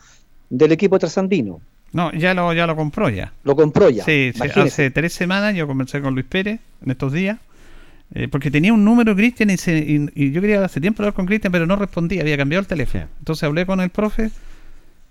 [0.49, 1.59] del equipo trasandino.
[1.93, 3.31] No, ya lo, ya lo compró ya.
[3.43, 4.03] Lo compró ya.
[4.03, 4.61] Sí, imagínese.
[4.83, 7.39] hace tres semanas yo conversé con Luis Pérez en estos días,
[8.13, 11.25] eh, porque tenía un número Cristian y, y- y yo quería hace tiempo hablar con
[11.25, 13.07] Cristian, pero no respondía, había cambiado el teléfono.
[13.19, 14.29] Entonces hablé con el profe.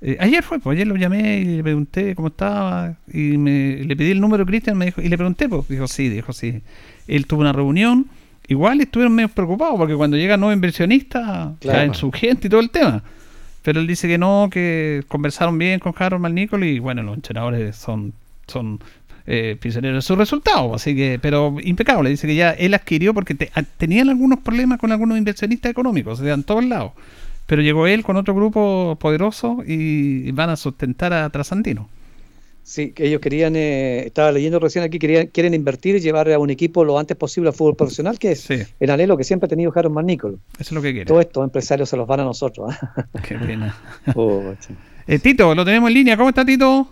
[0.06, 3.96] Eh, ayer fue, pues ayer lo llamé y le pregunté cómo estaba y me, le
[3.96, 6.60] pedí el número de Cristian me dijo, y le pregunté, pues dijo sí, dijo sí.
[7.08, 8.06] Él tuvo una reunión,
[8.46, 11.78] igual estuvieron medio preocupados porque cuando llega nuevo inversionista, Claro.
[11.78, 13.02] caen su gente y todo el tema.
[13.62, 17.74] Pero él dice que no, que conversaron bien con Harold Malnicol y bueno, los entrenadores
[17.76, 18.12] son,
[18.46, 18.78] son
[19.26, 23.34] eh, prisioneros de sus resultados, así que, pero impecable, dice que ya él adquirió porque
[23.34, 26.92] te- a- tenían algunos problemas con algunos inversionistas económicos, o sea, en todos lados.
[27.46, 31.88] Pero llegó él con otro grupo poderoso y van a sustentar a Trasandino.
[32.66, 36.38] Sí, que ellos querían, eh, estaba leyendo recién aquí, querían, quieren invertir y llevar a
[36.38, 39.48] un equipo lo antes posible al fútbol profesional, que es el anhelo que siempre ha
[39.50, 40.38] tenido Harold Marnicol.
[40.54, 41.04] Eso es lo que quiere.
[41.06, 42.74] Todos estos empresarios se los van a nosotros.
[42.80, 43.04] ¿ah?
[43.22, 43.76] Qué pena.
[45.06, 46.16] Eh, Tito, lo tenemos en línea.
[46.16, 46.88] ¿Cómo está Tito?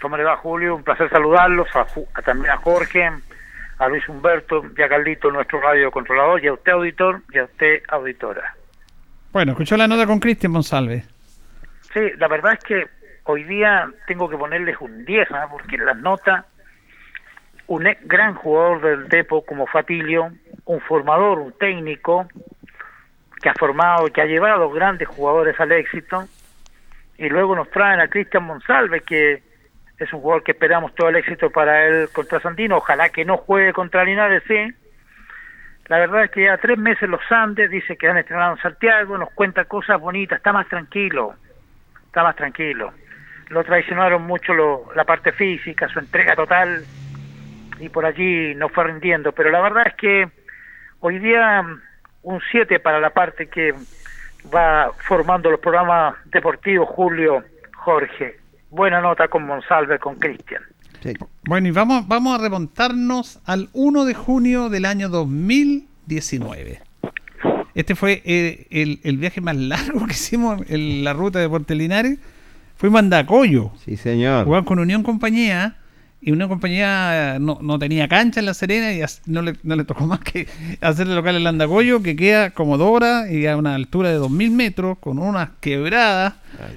[0.00, 0.76] ¿Cómo le va Julio?
[0.76, 3.02] Un placer saludarlos, a, Ju- a- también a Jorge,
[3.78, 7.44] a Luis Humberto y a Carlito, nuestro radio controlador, y a usted auditor y a
[7.44, 8.54] usted auditora.
[9.32, 11.04] Bueno, escuchó la nota con Cristian Monsalve.
[11.92, 12.86] Sí, la verdad es que
[13.24, 15.48] hoy día tengo que ponerles un 10, ¿ah?
[15.50, 16.44] porque en las notas,
[17.66, 20.30] un ex- gran jugador del Depo como Fatilio,
[20.66, 22.26] un formador, un técnico,
[23.40, 26.24] que ha formado, que ha llevado grandes jugadores al éxito,
[27.18, 29.42] y luego nos traen a Cristian Monsalve, que
[29.98, 33.36] es un jugador que esperamos todo el éxito para él contra Santino, ojalá que no
[33.38, 34.56] juegue contra Linares, sí.
[35.92, 39.18] La verdad es que ya tres meses los Andes, dice que han estrenado en Santiago,
[39.18, 41.34] nos cuenta cosas bonitas, está más tranquilo,
[42.06, 42.94] está más tranquilo.
[43.50, 46.82] Lo traicionaron mucho lo- la parte física, su entrega total,
[47.78, 50.28] y por allí no fue rindiendo, pero la verdad es que
[51.00, 51.62] hoy día
[52.22, 53.74] un 7 para la parte que
[54.46, 57.44] va formando los programas deportivos Julio
[57.74, 58.38] Jorge.
[58.70, 60.62] Buena nota con Monsalve, con Cristian.
[61.46, 66.80] Bueno, y vamos, vamos a remontarnos al 1 de junio del año 2019.
[67.74, 71.74] Este fue eh, el, el viaje más largo que hicimos en la ruta de Puerto
[71.74, 72.18] Linares.
[72.76, 73.72] Fuimos a Andacoyo.
[73.84, 74.44] Sí, señor.
[74.44, 75.76] Jugamos con Unión Compañía.
[76.24, 79.84] Y Unión Compañía no, no tenía cancha en La Serena y no le, no le
[79.84, 80.46] tocó más que
[80.80, 84.98] hacerle local en Andacoyo, que queda como Dora y a una altura de 2.000 metros,
[84.98, 86.34] con unas quebradas.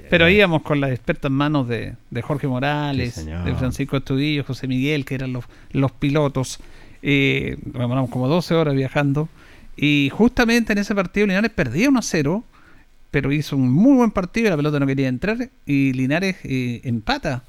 [0.10, 4.68] pero íbamos con las expertas manos de, de Jorge Morales, Sí, de Francisco Estudillo, José
[4.68, 6.60] Miguel, que eran los, los pilotos.
[7.04, 9.30] Eh, demoramos como 12 horas viajando.
[9.78, 12.44] Y justamente en ese partido Linares perdía 1 a 0,
[13.12, 15.50] pero hizo un muy buen partido y la pelota no quería entrar.
[15.68, 17.44] Y Linares eh, empata.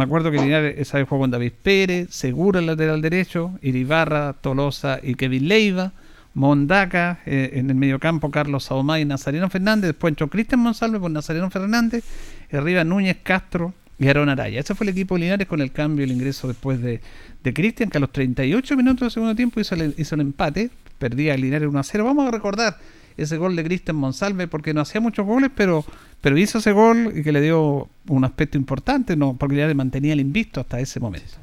[0.00, 4.32] Me acuerdo que Linares esa vez jugó con David Pérez, Segura el lateral derecho, Iribarra,
[4.32, 5.92] Tolosa y Kevin Leiva,
[6.32, 9.88] Mondaca eh, en el mediocampo, Carlos Saomay y Nazareno Fernández.
[9.88, 12.02] Después entró Cristian Monsalve por Nazareno Fernández,
[12.50, 14.60] y arriba Núñez Castro y Aaron Araya.
[14.60, 17.02] Ese fue el equipo de Linares con el cambio, el ingreso después de,
[17.44, 20.70] de Cristian, que a los 38 minutos del segundo tiempo hizo el, hizo el empate,
[20.98, 22.04] perdía el Linares 1 a 0.
[22.06, 22.78] Vamos a recordar
[23.22, 25.84] ese gol de Cristian Monsalve porque no hacía muchos goles, pero,
[26.20, 30.12] pero hizo ese gol y que le dio un aspecto importante, no porque Linares mantenía
[30.12, 31.36] el invisto hasta ese momento.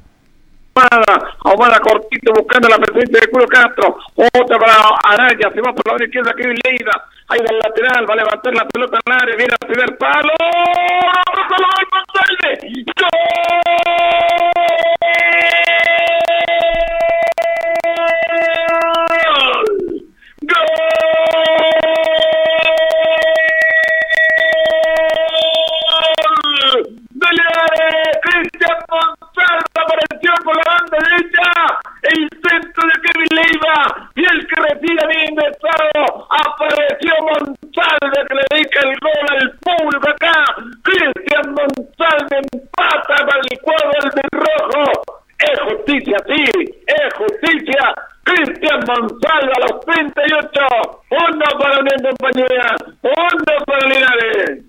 [1.44, 3.96] Ahumada, cortito buscando la presencia de Julio Castro.
[4.14, 4.74] Otra para
[5.04, 7.04] Araya, se va por la izquierda Kevin Leiva.
[7.28, 10.32] Ahí del lateral, va a levantar la pelota en el área, viene al primer palo.
[12.96, 13.08] ¡Gol!
[34.96, 40.44] De estado apareció Monsalve que le dedica el gol al público acá.
[40.82, 44.92] Cristian Monsalve empata para el cuadro del rojo.
[45.38, 47.94] Es justicia, sí, es justicia.
[48.24, 50.60] Cristian Monsalve a los 38.
[51.10, 54.64] Uno para Unión Compañía, uno para Linares.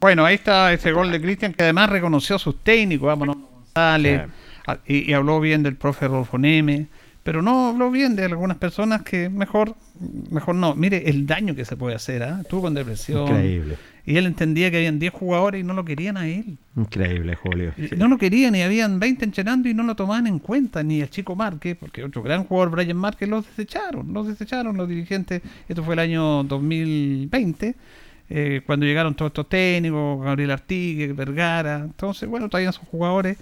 [0.00, 4.22] Bueno, ahí está ese gol de Cristian que además reconoció a sus técnicos, vámonos González,
[4.66, 6.86] a- y, y habló bien del profe Rodolfo Neme,
[7.26, 9.74] pero no habló bien de algunas personas que mejor,
[10.30, 10.76] mejor no.
[10.76, 12.38] Mire el daño que se puede hacer, ¿ah?
[12.40, 13.26] Estuvo con depresión.
[13.26, 13.76] Increíble.
[14.06, 16.56] Y él entendía que habían 10 jugadores y no lo querían a él.
[16.76, 17.72] Increíble, Julio.
[17.96, 21.10] No lo querían y habían 20 entrenando y no lo tomaban en cuenta, ni el
[21.10, 25.42] chico Márquez, porque otro gran jugador, Brian Márquez, los desecharon, los desecharon los dirigentes.
[25.68, 27.74] Esto fue el año 2020,
[28.30, 33.36] eh, cuando llegaron todos estos técnicos, Gabriel Artigue, Vergara, entonces, bueno, traían sus jugadores.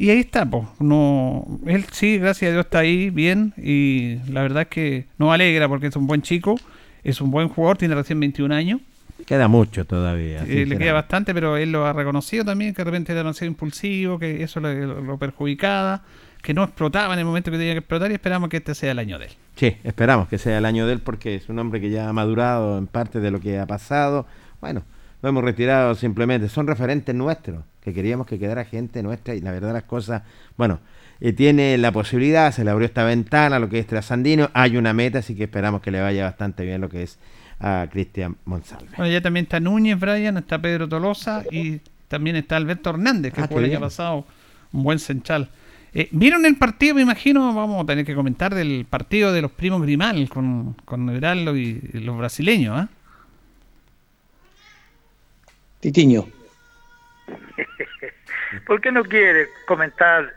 [0.00, 4.40] Y ahí está, pues, no, él sí, gracias a Dios está ahí, bien, y la
[4.40, 6.58] verdad es que nos alegra porque es un buen chico,
[7.04, 8.80] es un buen jugador, tiene recién 21 años.
[9.26, 10.42] Queda mucho todavía.
[10.48, 13.48] Eh, le queda bastante, pero él lo ha reconocido también, que de repente era demasiado
[13.48, 16.02] impulsivo, que eso le- lo, lo perjudicaba,
[16.42, 18.92] que no explotaba en el momento que tenía que explotar y esperamos que este sea
[18.92, 19.32] el año de él.
[19.56, 22.12] Sí, esperamos que sea el año de él porque es un hombre que ya ha
[22.14, 24.26] madurado en parte de lo que ha pasado.
[24.62, 24.82] Bueno,
[25.22, 26.48] lo hemos retirado simplemente.
[26.48, 30.22] Son referentes nuestros, que queríamos que quedara gente nuestra y la verdad las cosas,
[30.56, 30.80] bueno,
[31.20, 34.92] eh, tiene la posibilidad, se le abrió esta ventana, lo que es Trasandino, hay una
[34.92, 37.18] meta, así que esperamos que le vaya bastante bien lo que es
[37.58, 38.88] a Cristian Monsalve.
[38.96, 43.42] Bueno, ya también está Núñez, Brian, está Pedro Tolosa y también está Alberto Hernández, que
[43.42, 44.26] Ah, qué el año pasado,
[44.72, 45.50] un buen central.
[45.92, 46.94] Eh, ¿Vieron el partido?
[46.94, 51.10] Me imagino, vamos a tener que comentar del partido de los primos Grimal con, con
[51.10, 52.88] Everaldo y, y los brasileños, ¿ah?
[55.80, 56.26] Titiño.
[58.66, 60.32] ¿Por qué no quiere comentar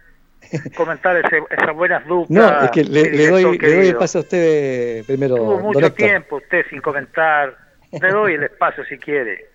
[0.76, 2.30] comentar ese- esas buenas duplas?
[2.30, 5.36] No, es que le, doy, le doy el paso a usted primero.
[5.36, 5.94] Tuvo mucho Héctor.
[5.96, 7.56] tiempo usted sin comentar.
[7.92, 9.46] Le doy el espacio si quiere.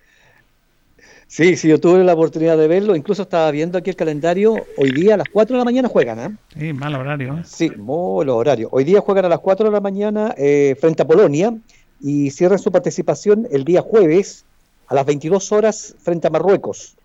[1.31, 2.95] Sí, sí, yo tuve la oportunidad de verlo.
[2.95, 4.65] Incluso estaba viendo aquí el calendario.
[4.77, 6.35] Hoy día a las 4 de la mañana juegan, ¿eh?
[6.57, 7.35] Sí, mal horario.
[7.37, 7.41] ¿eh?
[7.45, 8.69] Sí, muy los horarios.
[8.73, 11.53] Hoy día juegan a las 4 de la mañana eh, frente a Polonia
[12.01, 14.43] y cierran su participación el día jueves
[14.89, 16.95] a las 22 horas frente a Marruecos.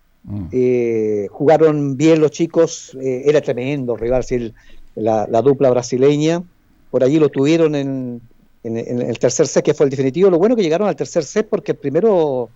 [0.53, 4.55] Eh, jugaron bien los chicos, eh, era tremendo rival, el-
[4.95, 6.43] la, la dupla brasileña.
[6.91, 8.21] Por allí lo tuvieron en,
[8.63, 10.31] en- en el tercer set, que fue el definitivo.
[10.31, 12.49] Lo bueno que llegaron al tercer set porque el primero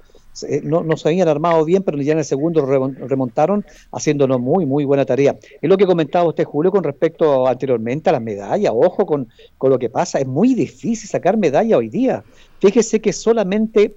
[0.48, 4.40] eh, no, no se habían armado bien, pero ya en el segundo remon- remontaron haciéndonos
[4.40, 5.36] muy, muy buena tarea.
[5.60, 8.72] Es lo que comentaba usted, Julio, con respecto anteriormente a las medallas.
[8.74, 9.28] Ojo con,
[9.58, 10.20] con lo que pasa.
[10.20, 12.22] Es muy difícil sacar medalla hoy día.
[12.60, 13.94] Fíjese que solamente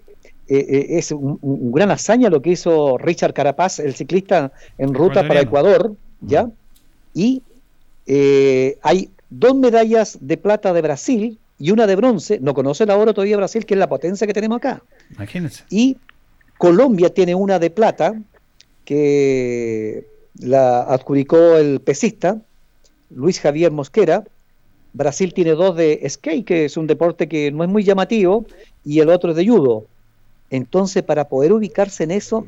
[0.47, 4.51] eh, eh, es un, un- un gran hazaña lo que hizo Richard Carapaz, el ciclista
[4.77, 6.49] en ruta para Ecuador, ¿ya?
[7.13, 7.43] Y
[8.07, 12.39] eh, hay dos medallas de plata de Brasil y una de bronce.
[12.39, 14.81] No conoce la oro todavía Brasil, que es la potencia que tenemos acá.
[15.15, 15.63] Imagínense.
[15.69, 15.97] Y
[16.57, 18.13] Colombia tiene una de plata
[18.85, 20.05] que
[20.39, 22.41] la adjudicó el pesista
[23.09, 24.23] Luis Javier Mosquera.
[24.93, 28.45] Brasil tiene dos de skate, que es un deporte que no es muy llamativo,
[28.83, 29.85] y el otro es de judo.
[30.51, 32.45] Entonces, para poder ubicarse en eso,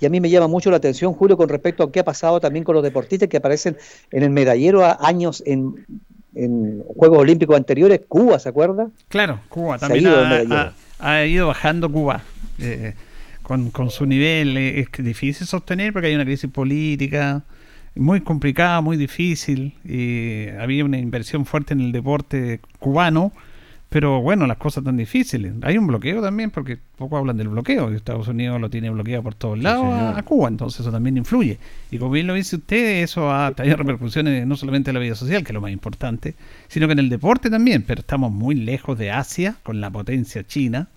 [0.00, 2.38] y a mí me llama mucho la atención, Julio, con respecto a qué ha pasado
[2.38, 3.76] también con los deportistas que aparecen
[4.12, 5.84] en el medallero a años en,
[6.36, 8.90] en Juegos Olímpicos anteriores, Cuba, ¿se acuerda?
[9.08, 10.54] Claro, Cuba también ha, medallero.
[11.00, 12.22] ha- ha ido bajando Cuba
[12.60, 12.94] eh,
[13.42, 14.56] con, con su nivel.
[14.56, 17.42] eh, es difícil sostener porque hay una crisis política
[17.96, 19.74] muy complicada, muy difícil.
[19.84, 23.32] Y había una inversión fuerte en el deporte cubano.
[23.88, 25.54] Pero bueno, las cosas tan difíciles.
[25.62, 27.90] Hay un bloqueo también, porque poco hablan del bloqueo.
[27.90, 31.58] y Estados Unidos lo tiene bloqueado por todos lados a, Cuba, entonces eso también influye.
[31.90, 35.14] Y como bien lo dice usted, eso ha traído repercusiones no solamente en la vida
[35.14, 36.34] social, que es lo más importante,
[36.68, 37.82] sino que en el deporte también.
[37.82, 40.88] Pero estamos muy lejos de Asia, con la potencia china,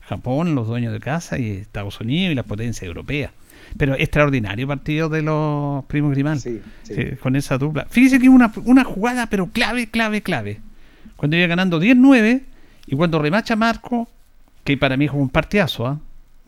[0.00, 3.30] Japón, los dueños de casa, y Estados Unidos y las potencias europeas.
[3.76, 6.60] Pero extraordinario partido de los primos Grimal, sí.
[6.88, 7.86] eh, con esa dupla.
[7.88, 10.60] Fíjese que una, una jugada, pero clave, clave, clave.
[11.20, 12.40] Cuando iba ganando 10-9
[12.86, 14.08] y cuando remacha Marco,
[14.64, 15.98] que para mí fue un partidazo, ¿ah?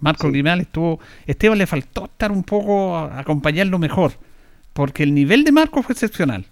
[0.00, 0.98] Marco Grimal estuvo.
[1.26, 4.12] Esteban le faltó estar un poco a- acompañarlo mejor,
[4.72, 6.46] porque el nivel de Marco fue excepcional.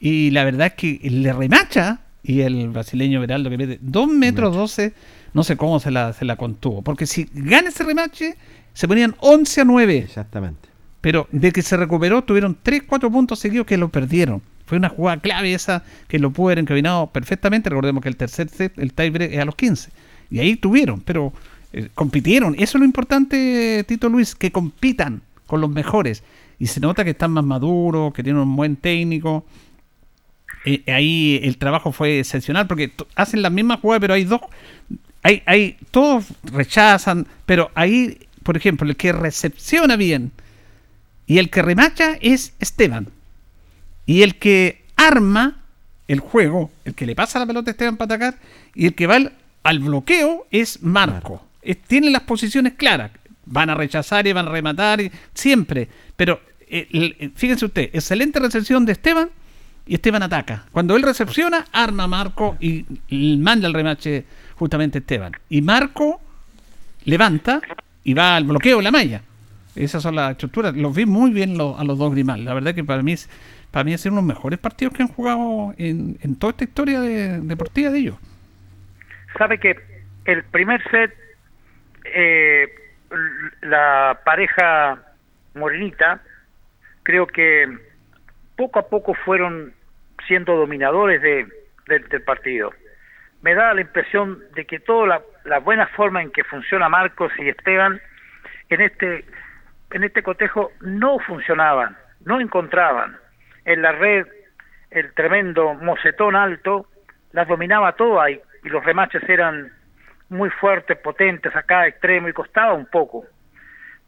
[0.00, 4.56] Y la verdad es que le remacha y el brasileño Veraldo que mete 2 metros
[4.56, 4.94] 12,
[5.34, 6.80] no sé cómo se la, se la contuvo.
[6.80, 8.34] Porque si gana ese remache,
[8.72, 9.98] se ponían 11 a 9.
[9.98, 10.70] Exactamente.
[11.02, 14.40] Pero de que se recuperó, tuvieron 3, 4 puntos seguidos que lo perdieron.
[14.72, 17.68] Fue una jugada clave esa que lo pudo haber encaminado perfectamente.
[17.68, 19.90] Recordemos que el tercer set, el tiebreak es a los 15.
[20.30, 21.34] Y ahí tuvieron, pero
[21.74, 22.54] eh, compitieron.
[22.54, 26.22] Eso es lo importante, Tito Luis, que compitan con los mejores.
[26.58, 29.44] Y se nota que están más maduros, que tienen un buen técnico.
[30.64, 34.40] Eh, ahí el trabajo fue excepcional porque hacen las mismas jugadas, pero hay dos.
[35.22, 40.32] Hay, hay, todos rechazan, pero ahí, por ejemplo, el que recepciona bien
[41.26, 43.08] y el que remacha es Esteban.
[44.06, 45.58] Y el que arma
[46.08, 48.38] el juego, el que le pasa la pelota a Esteban para atacar,
[48.74, 51.46] y el que va al, al bloqueo es Marco.
[51.62, 53.10] Es- tiene las posiciones claras.
[53.46, 55.88] Van a rechazar y van a rematar y- siempre.
[56.16, 59.30] Pero eh, el- el- fíjense usted, excelente recepción de Esteban
[59.86, 60.66] y Esteban ataca.
[60.72, 64.24] Cuando él recepciona, arma a Marco y, y manda el remache
[64.56, 65.32] justamente a Esteban.
[65.48, 66.20] Y Marco
[67.04, 67.60] levanta
[68.04, 69.22] y va al bloqueo de la malla.
[69.74, 70.76] Esas son las estructuras.
[70.76, 72.44] Los vi muy bien a los dos Grimal.
[72.44, 73.28] La verdad que para mí es
[73.72, 76.64] para mí es uno de los mejores partidos que han jugado en, en toda esta
[76.64, 78.16] historia de- deportiva de ellos.
[79.36, 79.76] Sabe que
[80.26, 81.12] el primer set,
[82.04, 82.68] eh,
[83.62, 84.98] la pareja
[85.54, 86.20] morenita,
[87.02, 87.66] creo que
[88.56, 89.72] poco a poco fueron
[90.26, 91.46] siendo dominadores de,
[91.88, 92.72] del partido.
[93.40, 97.32] Me da la impresión de que toda la, la buena forma en que funciona Marcos
[97.38, 98.00] y Esteban
[98.68, 99.24] en este
[99.90, 103.16] en este cotejo no funcionaban, no encontraban.
[103.64, 104.26] En la red
[104.90, 106.86] el tremendo mocetón alto
[107.32, 109.72] las dominaba todas y, los remaches eran
[110.28, 113.24] muy fuertes, potentes a cada extremo y costaba un poco.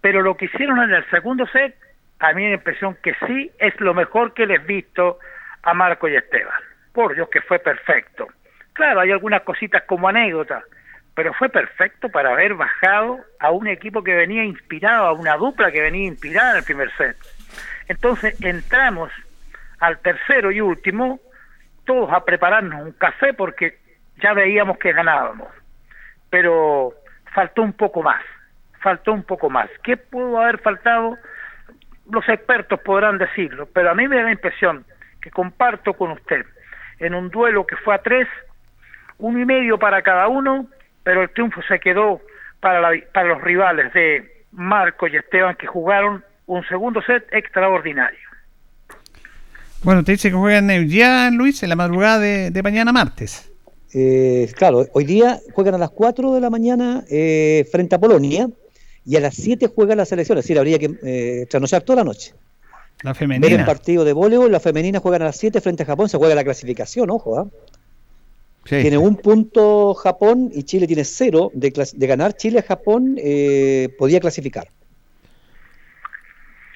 [0.00, 1.76] Pero lo que hicieron en el segundo set,
[2.20, 5.18] a mí me da impresión que sí es lo mejor que les he visto
[5.64, 6.60] a Marco y Esteban.
[6.92, 8.28] Por Dios que fue perfecto.
[8.74, 10.62] Claro, hay algunas cositas como anécdota,
[11.14, 15.72] pero fue perfecto para haber bajado a un equipo que venía inspirado, a una dupla
[15.72, 17.16] que venía inspirada en el primer set.
[17.88, 19.10] Entonces entramos
[19.84, 21.20] al tercero y último,
[21.84, 23.78] todos a prepararnos un café porque
[24.16, 25.48] ya veíamos que ganábamos.
[26.30, 26.94] Pero
[27.34, 28.22] faltó un poco más,
[28.80, 29.68] faltó un poco más.
[29.82, 31.18] ¿Qué pudo haber faltado?
[32.10, 34.86] Los expertos podrán decirlo, pero a mí me da la impresión
[35.20, 36.46] que comparto con usted
[36.98, 38.26] en un duelo que fue a tres,
[39.18, 40.66] uno y medio para cada uno,
[41.02, 42.22] pero el triunfo se quedó
[42.60, 48.23] para, para los rivales de Marco y Esteban que jugaron un segundo set extraordinario.
[49.84, 53.50] Bueno, te dice que juegan día, Luis, en la madrugada de, de mañana martes.
[53.92, 58.48] Eh, claro, hoy día juegan a las 4 de la mañana eh, frente a Polonia
[59.04, 62.04] y a las 7 juega la selección, es decir, habría que eh, trasnochar toda la
[62.04, 62.32] noche.
[63.02, 63.66] La Ver el femenina.
[63.66, 66.44] partido de voleibol, las femeninas juegan a las 7 frente a Japón, se juega la
[66.44, 67.46] clasificación, ojo, ¿ah?
[68.64, 68.80] Sí.
[68.80, 71.50] Tiene un punto Japón y Chile tiene cero.
[71.52, 71.70] De
[72.06, 74.70] ganar Chile a Japón, eh, podía clasificar.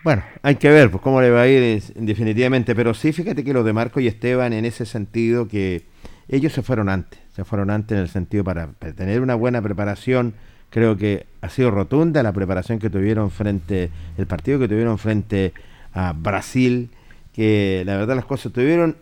[0.09, 3.53] Bueno, hay que ver pues, cómo le va a ir definitivamente, pero sí, fíjate que
[3.53, 5.85] los de Marco y Esteban en ese sentido que
[6.29, 9.61] ellos se fueron antes, se fueron antes en el sentido para, para tener una buena
[9.61, 10.33] preparación,
[10.71, 15.53] creo que ha sido rotunda la preparación que tuvieron frente, el partido que tuvieron frente
[15.93, 16.89] a Brasil,
[17.35, 18.97] que la verdad las cosas estuvieron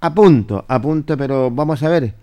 [0.00, 2.14] a punto, a punto, pero vamos a ver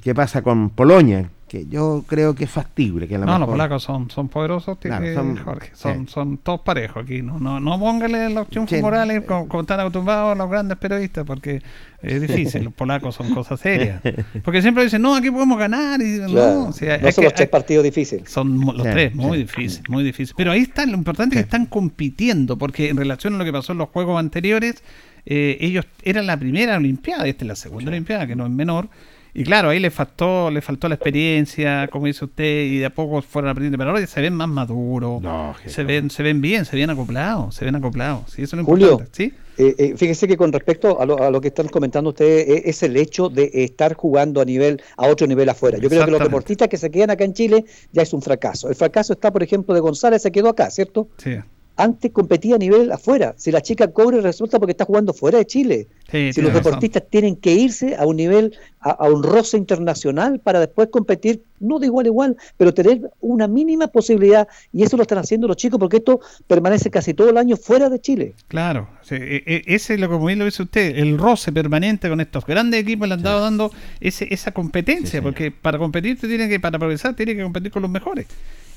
[0.00, 3.48] qué pasa con Polonia, que yo creo que es factible, que a lo No, los
[3.48, 5.70] polacos son, son poderosos, Claro, eh, son- Jorge.
[5.74, 6.12] Son, sí.
[6.12, 7.22] son todos parejos aquí.
[7.22, 8.80] No, no, no póngale los triunfos Sí.
[8.80, 11.60] morales como, como están acostumbrados los grandes periodistas, porque
[12.02, 12.20] es
[12.54, 12.62] difícil.
[12.62, 14.00] Los polacos son cosas serias.
[14.44, 16.00] Porque siempre dicen, no, aquí podemos ganar.
[16.00, 16.30] Y, Claro.
[16.60, 18.30] no, o sea, no es son que los tres hay- partidos difíciles.
[18.30, 20.34] son los Sí, tres, muy sí, difícil, muy difícil.
[20.36, 23.52] Pero ahí está, lo importante es que están compitiendo, porque en relación a lo que
[23.52, 24.84] pasó en los juegos anteriores,
[25.26, 28.88] eh, ellos eran la primera Olimpiada, esta es la segunda Olimpiada, que no es menor.
[29.34, 32.90] Y claro, ahí le faltó, le faltó la experiencia, como dice usted, y de a
[32.90, 33.78] poco fueron aprendiendo.
[33.78, 35.22] Pero ahora ya se ven más maduros,
[35.66, 38.32] se ven, se ven bien, se ven acoplados, se ven acoplados.
[38.32, 39.16] Sí, eso es lo Julio, importante.
[39.16, 39.32] ¿sí?
[39.60, 42.62] eh, eh, fíjese que con respecto a lo, a lo que están comentando ustedes, eh,
[42.64, 45.76] es el hecho de estar jugando a nivel a otro nivel afuera.
[45.78, 48.68] Yo creo que los deportistas que se quedan acá en Chile ya es un fracaso.
[48.68, 51.08] El fracaso está, por ejemplo, de González, se quedó acá, ¿cierto?
[51.18, 51.36] Sí.
[51.76, 53.34] Antes competía a nivel afuera.
[53.38, 55.86] Si la chica cobre, resulta porque está jugando fuera de Chile.
[56.10, 56.64] Sí, si los razón.
[56.64, 61.42] deportistas tienen que irse a un nivel, a, a un roce internacional para después competir,
[61.60, 64.46] no de igual a igual, pero tener una mínima posibilidad.
[64.72, 67.88] Y eso lo están haciendo los chicos porque esto permanece casi todo el año fuera
[67.88, 68.34] de Chile.
[68.48, 72.08] Claro, sí, e- e- ese es lo como bien lo dice usted, el roce permanente
[72.10, 73.70] con estos grandes equipos le han dado dando
[74.00, 77.82] ese, esa competencia, porque para competir te tiene que, para progresar, tiene que competir con
[77.82, 78.26] los mejores.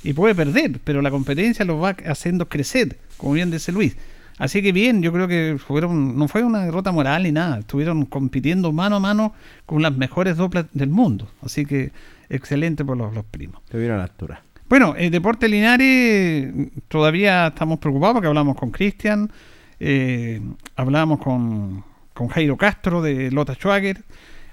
[0.03, 3.95] Y puede perder, pero la competencia los va haciendo crecer, como bien dice Luis.
[4.37, 8.05] Así que bien, yo creo que fueron, no fue una derrota moral ni nada, estuvieron
[8.05, 9.33] compitiendo mano a mano
[9.65, 11.29] con las mejores duplas del mundo.
[11.41, 11.91] Así que
[12.29, 13.61] excelente por los, los primos.
[13.65, 14.41] Estuvieron a la altura.
[14.67, 16.51] Bueno, el Deporte Linares
[16.87, 19.31] todavía estamos preocupados porque hablamos con Cristian,
[19.79, 20.41] eh,
[20.75, 24.03] hablamos con, con Jairo Castro de Lota Schwager,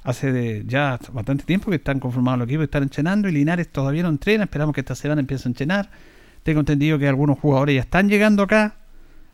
[0.02, 4.02] hace de ya bastante tiempo que están conformados los equipos, están entrenando y Linares todavía
[4.02, 5.90] no entrena, esperamos que esta semana empiece a entrenar.
[6.42, 8.76] Tengo entendido que algunos jugadores ya están llegando acá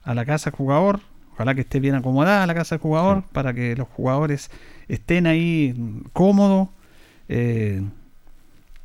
[0.02, 1.01] a la casa del jugador,
[1.32, 4.51] ojalá que esté bien acomodada la casa del jugador para que los jugadores
[4.88, 6.68] estén ahí cómodos.
[7.28, 7.82] eh,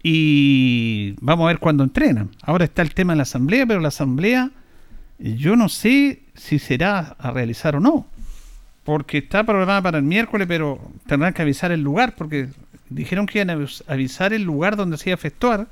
[0.03, 2.31] y vamos a ver cuándo entrenan.
[2.41, 4.49] Ahora está el tema de la asamblea, pero la asamblea
[5.19, 8.07] yo no sé si será a realizar o no.
[8.83, 12.47] Porque está programada para el miércoles, pero tendrán que avisar el lugar, porque
[12.89, 15.67] dijeron que iban a avis- avisar el lugar donde se iba a efectuar,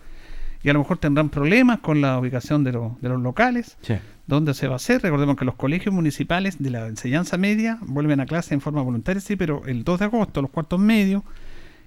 [0.61, 3.95] y a lo mejor tendrán problemas con la ubicación de, los- de los locales, Sí.
[4.27, 5.01] donde se va a hacer.
[5.01, 9.21] Recordemos que los colegios municipales de la enseñanza media vuelven a clase en forma voluntaria,
[9.21, 11.23] sí, pero el 2 de agosto, los cuartos medios,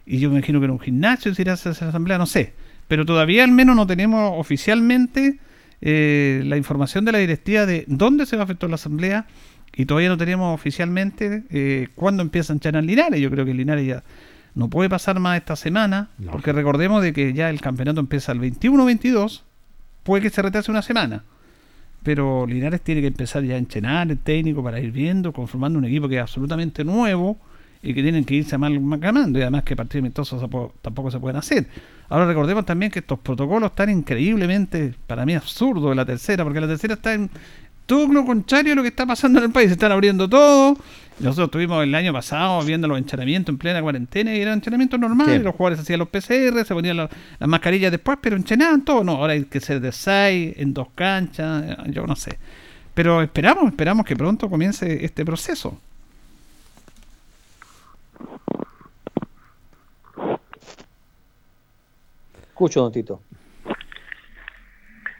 [0.06, 2.26] y yo me imagino que en un gimnasio se irá a hacer esa asamblea, no
[2.26, 2.54] sé.
[2.88, 5.38] Pero todavía al menos no tenemos oficialmente
[5.84, 9.26] eh, la información de la directiva de dónde se va a efectuar la asamblea
[9.74, 13.20] y todavía no tenemos oficialmente eh, cuándo empieza a entrenar Linares.
[13.20, 14.04] Yo creo que Linares ya
[14.54, 18.40] no puede pasar más esta semana, porque recordemos de que ya el campeonato empieza el
[18.40, 19.42] 21-22,
[20.02, 21.24] puede que se retrase una semana.
[22.02, 25.84] Pero Linares tiene que empezar ya a entrenar el técnico para ir viendo, conformando un
[25.84, 27.38] equipo que es absolutamente nuevo
[27.80, 31.18] y que tienen que irse mal ganando y además que partidos amistosos tampoco- tampoco se
[31.20, 31.66] pueden hacer.
[32.08, 36.60] Ahora recordemos también que estos protocolos están increíblemente, para mí, absurdos de la tercera, porque
[36.60, 37.30] la tercera está en
[37.86, 39.68] todo lo contrario a lo que está pasando en el país.
[39.68, 40.76] Se están abriendo todo.
[41.18, 45.36] Nosotros estuvimos el año pasado viendo los entrenamientos en plena cuarentena y eran entrenamientos normales.
[45.38, 45.42] Sí.
[45.42, 49.04] Los jugadores hacían los PCR, se ponían la- las mascarillas después, pero entrenaban todo.
[49.04, 52.38] No, ahora hay que ser de seis, en dos canchas, eh, yo no sé.
[52.94, 55.78] Pero esperamos, esperamos que pronto comience este proceso.
[62.48, 63.20] Escucho, don Tito.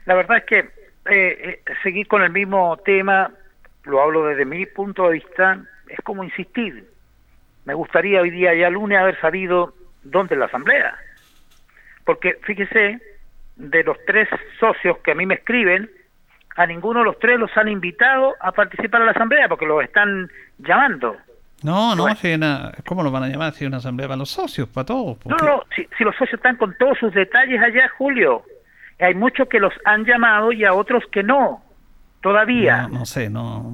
[0.05, 0.69] La verdad es que
[1.05, 3.31] eh, eh, seguir con el mismo tema,
[3.83, 5.59] lo hablo desde mi punto de vista,
[5.89, 6.87] es como insistir.
[7.65, 9.73] Me gustaría hoy día, ya lunes, haber sabido
[10.03, 10.95] dónde es la asamblea.
[12.05, 12.99] Porque fíjese
[13.55, 14.27] de los tres
[14.59, 15.89] socios que a mí me escriben,
[16.55, 19.83] a ninguno de los tres los han invitado a participar en la asamblea porque los
[19.83, 21.15] están llamando.
[21.63, 23.53] No, no, si hay una- ¿cómo lo van a llamar?
[23.53, 25.25] Si hay una asamblea para los socios, para todos.
[25.25, 28.43] No, no, si, si los socios están con todos sus detalles allá, Julio,
[28.99, 31.63] hay muchos que los han llamado y a otros que no,
[32.21, 32.83] todavía.
[32.83, 33.65] No, no sé, no.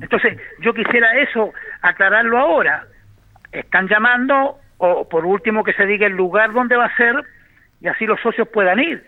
[0.00, 2.86] Entonces, yo quisiera eso, aclararlo ahora.
[3.50, 7.16] Están llamando, o por último que se diga el lugar donde va a ser,
[7.80, 9.04] y así los socios puedan ir.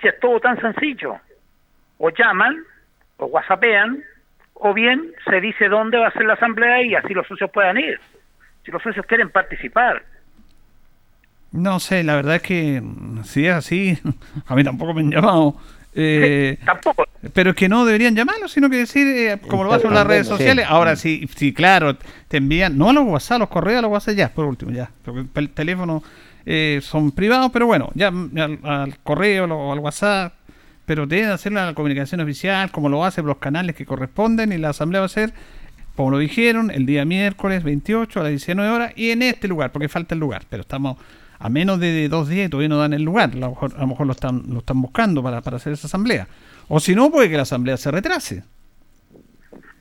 [0.00, 1.16] Si es todo tan sencillo.
[1.98, 2.56] O llaman,
[3.16, 4.02] o whatsappean,
[4.54, 7.78] o bien se dice dónde va a ser la asamblea y así los socios puedan
[7.78, 7.98] ir.
[8.64, 10.02] Si los socios quieren participar.
[11.52, 13.98] No sé, la verdad es que mm, si es así,
[14.46, 15.56] a mí tampoco me han llamado.
[15.94, 17.04] Eh, tampoco.
[17.32, 20.26] Pero es que no deberían llamarlo, sino que decir, eh, como lo hacen las redes
[20.28, 20.32] Sí.
[20.34, 20.64] sociales.
[20.68, 21.96] Ahora sí, sí, claro,
[22.28, 24.70] te envían, no a los WhatsApp, a los correos, a los WhatsApp ya, por último,
[24.70, 24.90] ya.
[25.04, 26.02] Porque el teléfono
[26.46, 30.34] eh, son privados, pero bueno, ya mm, al, al correo o al WhatsApp.
[30.86, 34.70] Pero deben hacer la comunicación oficial, como lo hacen los canales que corresponden, y la
[34.70, 35.32] asamblea va a ser,
[35.94, 39.70] como lo dijeron, el día miércoles 28 a las 19 horas, y en este lugar,
[39.70, 40.96] porque falta el lugar, pero estamos
[41.40, 43.30] a menos de dos días todavía no dan el lugar.
[43.32, 46.28] A lo mejor, a lo, mejor lo, están, lo están buscando para, hacer esa asamblea.
[46.68, 48.44] O si no, puede que la asamblea se retrase.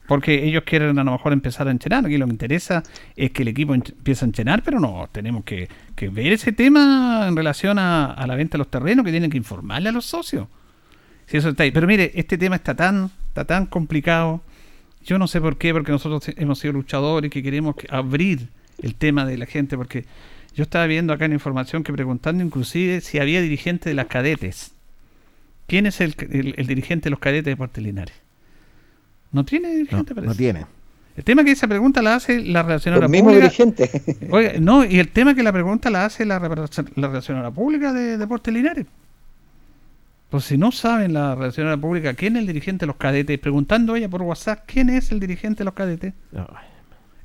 [0.07, 2.06] Porque ellos quieren a lo mejor empezar a enchenar.
[2.06, 2.81] Aquí lo que interesa
[3.15, 5.68] es que el equipo empiece a enchenar, pero no, tenemos que,
[6.11, 9.90] ver ese tema en relación a, la venta de los terrenos, que tienen que informarle
[9.90, 10.48] a los socios.
[11.26, 11.72] Si eso está ahí.
[11.72, 14.41] Pero mire, este tema está tan, está tan complicado.
[15.06, 18.48] Yo no sé por qué, porque nosotros hemos sido luchadores y que queremos que- abrir
[18.81, 20.06] el tema de la gente, porque
[20.60, 24.73] yo estaba viendo acá en información que preguntando inclusive si había dirigente de las cadetes.
[25.68, 28.14] ¿Quién es el, el- el dirigente de los cadetes de Puerto Linares?
[29.31, 30.27] No tiene dirigente, No, parece.
[30.27, 30.65] no tiene.
[31.15, 33.31] El tema que esa pregunta la hace la relacionadora pública.
[33.40, 33.90] dirigentes.
[34.31, 38.18] Oiga, no, y el tema que la pregunta la hace la, la relacionadora pública de
[38.18, 38.86] Deportes Linares.
[40.30, 43.95] Pues si no saben la relacionadora pública quién es el dirigente de los cadetes, preguntando
[43.95, 46.14] ella por WhatsApp quién es el dirigente de los cadetes.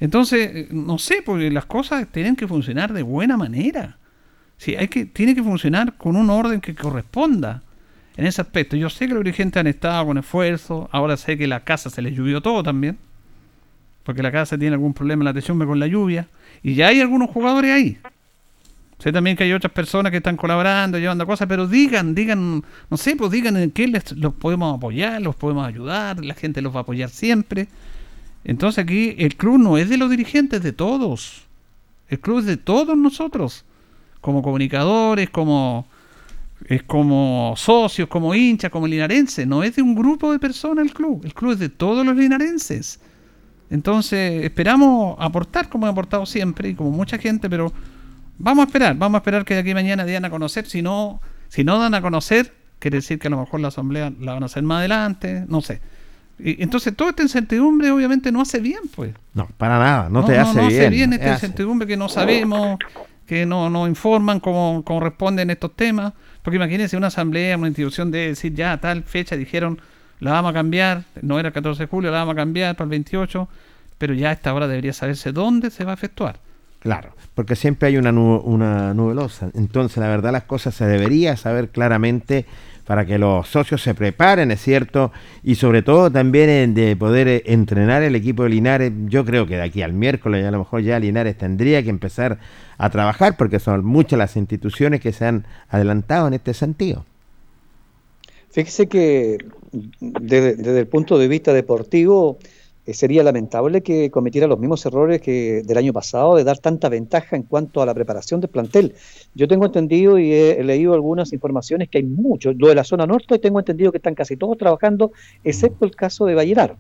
[0.01, 3.99] Entonces, no sé, porque las cosas tienen que funcionar de buena manera.
[4.57, 7.63] Sí, hay que, tiene que funcionar con un orden que corresponda
[8.17, 8.77] en ese aspecto.
[8.77, 12.03] Yo sé que los dirigentes han estado con esfuerzo, ahora sé que la casa se
[12.03, 12.99] les llovió todo también,
[14.05, 16.29] porque la casa tiene algún problema en la techumbre con la lluvia,
[16.63, 17.99] y ya hay algunos jugadores ahí.
[18.99, 22.97] Sé también que hay otras personas que están colaborando, llevando cosas, pero digan, digan, no
[22.97, 26.73] sé, pues digan en qué les, los podemos apoyar, los podemos ayudar, la gente los
[26.75, 27.69] va a apoyar siempre.
[28.45, 31.43] Entonces aquí el club no es de los dirigentes, es de todos.
[32.09, 33.65] El club es de todos nosotros,
[34.21, 35.87] como comunicadores, como
[36.67, 39.47] es como socios, como hinchas, como linarenses.
[39.47, 41.23] No es de un grupo de personas el club.
[41.25, 43.01] El club es de todos los linarenses.
[43.71, 47.73] Entonces esperamos aportar como he aportado siempre y como mucha gente, pero
[48.39, 50.67] vamos a esperar, vamos a esperar que de aquí a mañana den a conocer.
[50.67, 54.13] Si no, si no dan a conocer, quiere decir que a lo mejor la asamblea
[54.21, 55.81] la van a hacer más adelante, no sé.
[56.39, 59.15] Entonces toda esta incertidumbre obviamente no hace bien, pues.
[59.35, 60.81] No, para nada, no, te hace no bien.
[60.81, 61.47] hace bien no esta hace.
[61.47, 62.79] incertidumbre que no sabemos,
[63.27, 66.13] que no nos informan cómo, cómo responden estos temas.
[66.43, 69.81] Porque imagínense una asamblea, una institución de decir ya a tal fecha dijeron
[70.21, 72.85] la vamos a cambiar, no era el 14 de julio, la vamos a cambiar para
[72.85, 73.49] el 28,
[73.99, 76.39] pero ya a esta hora debería saberse dónde se va a efectuar.
[76.81, 79.51] Claro, porque siempre hay una, nu- una nubelosa.
[79.55, 82.45] Entonces, la verdad, las cosas se debería saber claramente
[82.87, 85.13] para que los socios se preparen, es cierto,
[85.43, 88.93] y sobre todo también de poder eh, entrenar el equipo de Linares.
[89.07, 92.39] Yo creo que de aquí al miércoles, a lo mejor ya Linares tendría que empezar
[92.77, 97.05] a trabajar, porque son muchas las instituciones que se han adelantado en este sentido.
[98.51, 99.39] Fíjese que
[100.01, 102.39] desde, desde el punto de vista deportivo
[102.87, 106.89] eh, sería lamentable que cometiera los mismos errores que del año pasado de dar tanta
[106.89, 108.95] ventaja en cuanto a la preparación del plantel.
[109.35, 112.85] Yo tengo entendido y he, he leído algunas informaciones que hay muchos, lo de la
[112.85, 115.13] zona norte tengo entendido que están casi todos trabajando,
[115.43, 116.77] excepto el caso de Vallenar.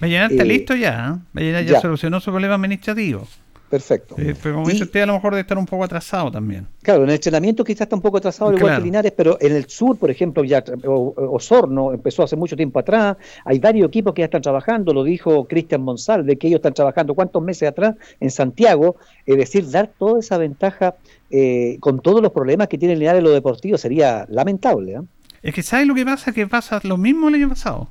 [0.00, 1.28] Vallenar está Eh, listo ya, ¿eh?
[1.32, 1.80] Vallenar ya, ya.
[1.80, 3.26] solucionó su problema administrativo.
[3.68, 4.14] Perfecto.
[4.18, 6.66] Eh, pero como dice usted, a lo mejor debe estar un poco atrasado también.
[6.82, 8.82] Claro, en el entrenamiento quizás está un poco atrasado, igual Claro.
[8.82, 13.16] que Linares, pero en el sur, por ejemplo, ya Osorno empezó hace mucho tiempo atrás.
[13.44, 17.14] Hay varios equipos que ya están trabajando, lo dijo Cristian Monsalve, que ellos están trabajando
[17.14, 18.96] cuántos meses atrás en Santiago.
[19.26, 20.94] Es decir, dar toda esa ventaja
[21.30, 24.92] eh, con todos los problemas que tiene Linares en lo deportivo sería lamentable.
[24.92, 25.00] ¿eh?
[25.42, 26.32] Es que ¿sabes lo que pasa?
[26.32, 27.88] Que pasa lo mismo el año pasado.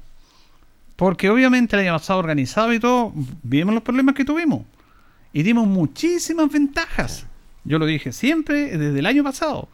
[0.96, 4.62] Porque obviamente el año pasado organizado y todo, vimos los problemas que tuvimos.
[5.34, 7.26] Y dimos muchísimas ventajas.
[7.64, 9.68] Yo lo dije siempre desde el año pasado.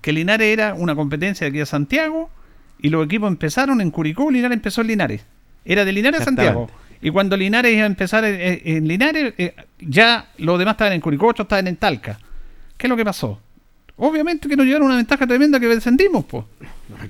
[0.00, 2.30] Que Linares era una competencia de aquí a Santiago
[2.78, 5.24] y los equipos empezaron en Curicó, Linares empezó en Linares.
[5.64, 6.70] Era de Linares a Santiago.
[7.00, 10.92] Y cuando Linares iba a empezar en, en- en Linares, eh, ya los demás estaban
[10.94, 12.18] en Curicó, otros estaban en Talca.
[12.76, 13.40] ¿Qué es lo que pasó?
[13.96, 16.44] Obviamente que nos llevaron una ventaja tremenda que descendimos, pues.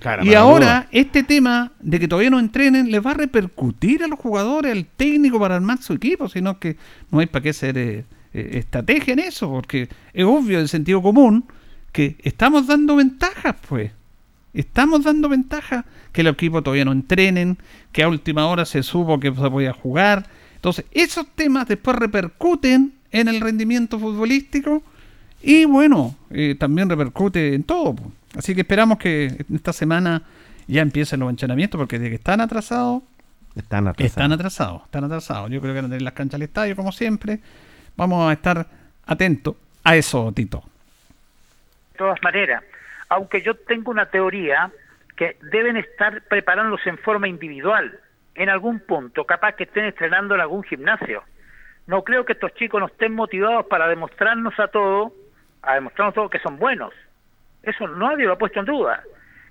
[0.01, 4.07] Cara, Y ahora, este tema de que todavía no entrenen les va a repercutir a
[4.07, 6.77] los jugadores, al técnico para armar su equipo, sino que
[7.11, 11.03] no hay para qué hacer eh, eh, estrategia en eso, porque es obvio del sentido
[11.03, 11.45] común
[11.93, 13.93] que estamos dando ventajas, pues.
[14.53, 17.59] Estamos dando ventajas que los equipos todavía no entrenen,
[17.91, 20.27] que a última hora se supo que se podía jugar.
[20.55, 24.83] Entonces, esos temas después repercuten en el rendimiento futbolístico
[25.43, 27.95] y bueno, eh, también repercute en todo.
[27.95, 28.13] po.
[28.37, 30.23] Así que esperamos que esta semana
[30.67, 33.03] ya empiecen los entrenamientos, porque de que están atrasados,
[33.55, 34.11] Están atrasados.
[34.11, 35.51] están atrasados, están atrasados.
[35.51, 37.39] Yo creo que van a tener las canchas al estadio, como siempre.
[37.97, 38.67] Vamos a estar
[39.07, 39.55] atentos
[39.85, 40.63] a eso, Tito.
[41.93, 42.65] De todas maneras,
[43.09, 44.71] aunque yo tengo una teoría
[45.17, 47.97] que deben estar preparándose en forma individual,
[48.35, 51.23] en algún punto, capaz que estén estrenando en algún gimnasio.
[51.87, 55.13] No creo que estos chicos no estén motivados para demostrarnos a todos,
[55.63, 56.93] a demostrarnos a todos que son buenos.
[57.67, 59.03] Eso nadie lo ha puesto en duda.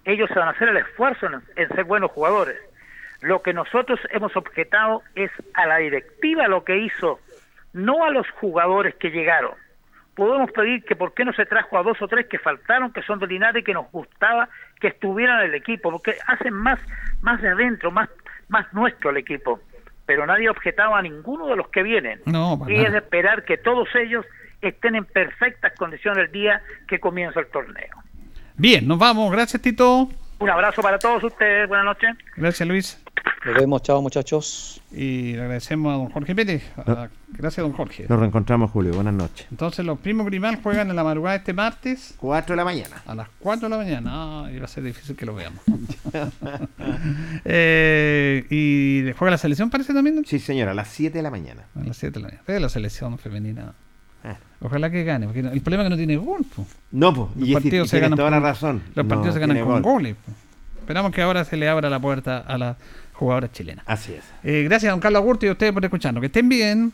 [0.06, 2.57] Ellos van a hacer el esfuerzo en, en ser buenos jugadores.
[3.22, 7.19] Lo que nosotros hemos objetado es a la directiva lo que hizo,
[7.72, 9.53] no a los jugadores que llegaron
[10.15, 13.02] podemos pedir que por qué no se trajo a dos o tres que faltaron, que
[13.02, 14.49] son de Linares y que nos gustaba
[14.80, 16.80] que estuvieran en el equipo, porque hacen más,
[17.22, 18.10] más de adentro, más,
[18.49, 19.60] más nuestro el equipo.
[20.06, 22.22] Pero nadie objetaba a ninguno de los que vienen.
[22.26, 24.26] No, y es de esperar que todos ellos
[24.61, 28.03] estén en perfectas condiciones el día que comienza el torneo.
[28.58, 29.32] Bien, nos vamos.
[29.32, 30.10] Gracias, Tito.
[30.40, 31.68] Un abrazo para todos ustedes.
[31.68, 32.10] Buenas noches.
[32.36, 33.00] Gracias, Luis.
[33.46, 34.82] Nos vemos, chao muchachos.
[34.92, 36.64] Y le agradecemos a don Jorge Pérez.
[36.78, 38.06] A- Gracias, don Jorge.
[38.08, 38.94] Nos reencontramos, Julio.
[38.94, 39.48] Buenas noches.
[39.50, 42.14] Entonces, los primos Grimal juegan en la madrugada este martes.
[42.20, 43.02] 4 de la mañana.
[43.06, 44.10] A las 4 de la mañana.
[44.14, 45.60] Ah, y va a ser difícil que lo veamos.
[47.46, 50.24] Eh, y juega la selección, parece también.
[50.26, 51.64] Sí, señora, a las 7 de la mañana.
[51.76, 52.60] A las 7 de la mañana.
[52.60, 53.74] La selección femenina.
[54.64, 55.26] Ojalá que gane.
[55.27, 56.41] Porque el problema es que no tiene gol.
[56.56, 56.65] po.
[56.91, 58.81] No, pues, Los y, es- partidos y se ganan toda la razón.
[58.95, 59.81] Los No partidos se ganan con gol.
[59.81, 60.15] goles.
[60.26, 60.31] po.
[60.80, 62.77] Esperamos que ahora se le abra la puerta a las
[63.14, 63.84] jugadoras chilenas.
[63.88, 64.23] Así es.
[64.44, 66.19] Eh, gracias, don Carlos Agurto, y a ustedes por escucharnos.
[66.22, 66.91] Que estén bien.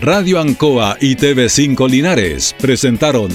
[0.00, 3.30] Radio Ancoa y TV5 Linares presentaron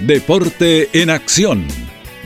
[0.00, 1.64] Deporte en Acción.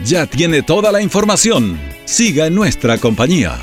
[0.04, 1.78] Ya tiene toda la información.
[2.04, 3.56] Siga en nuestra compañía.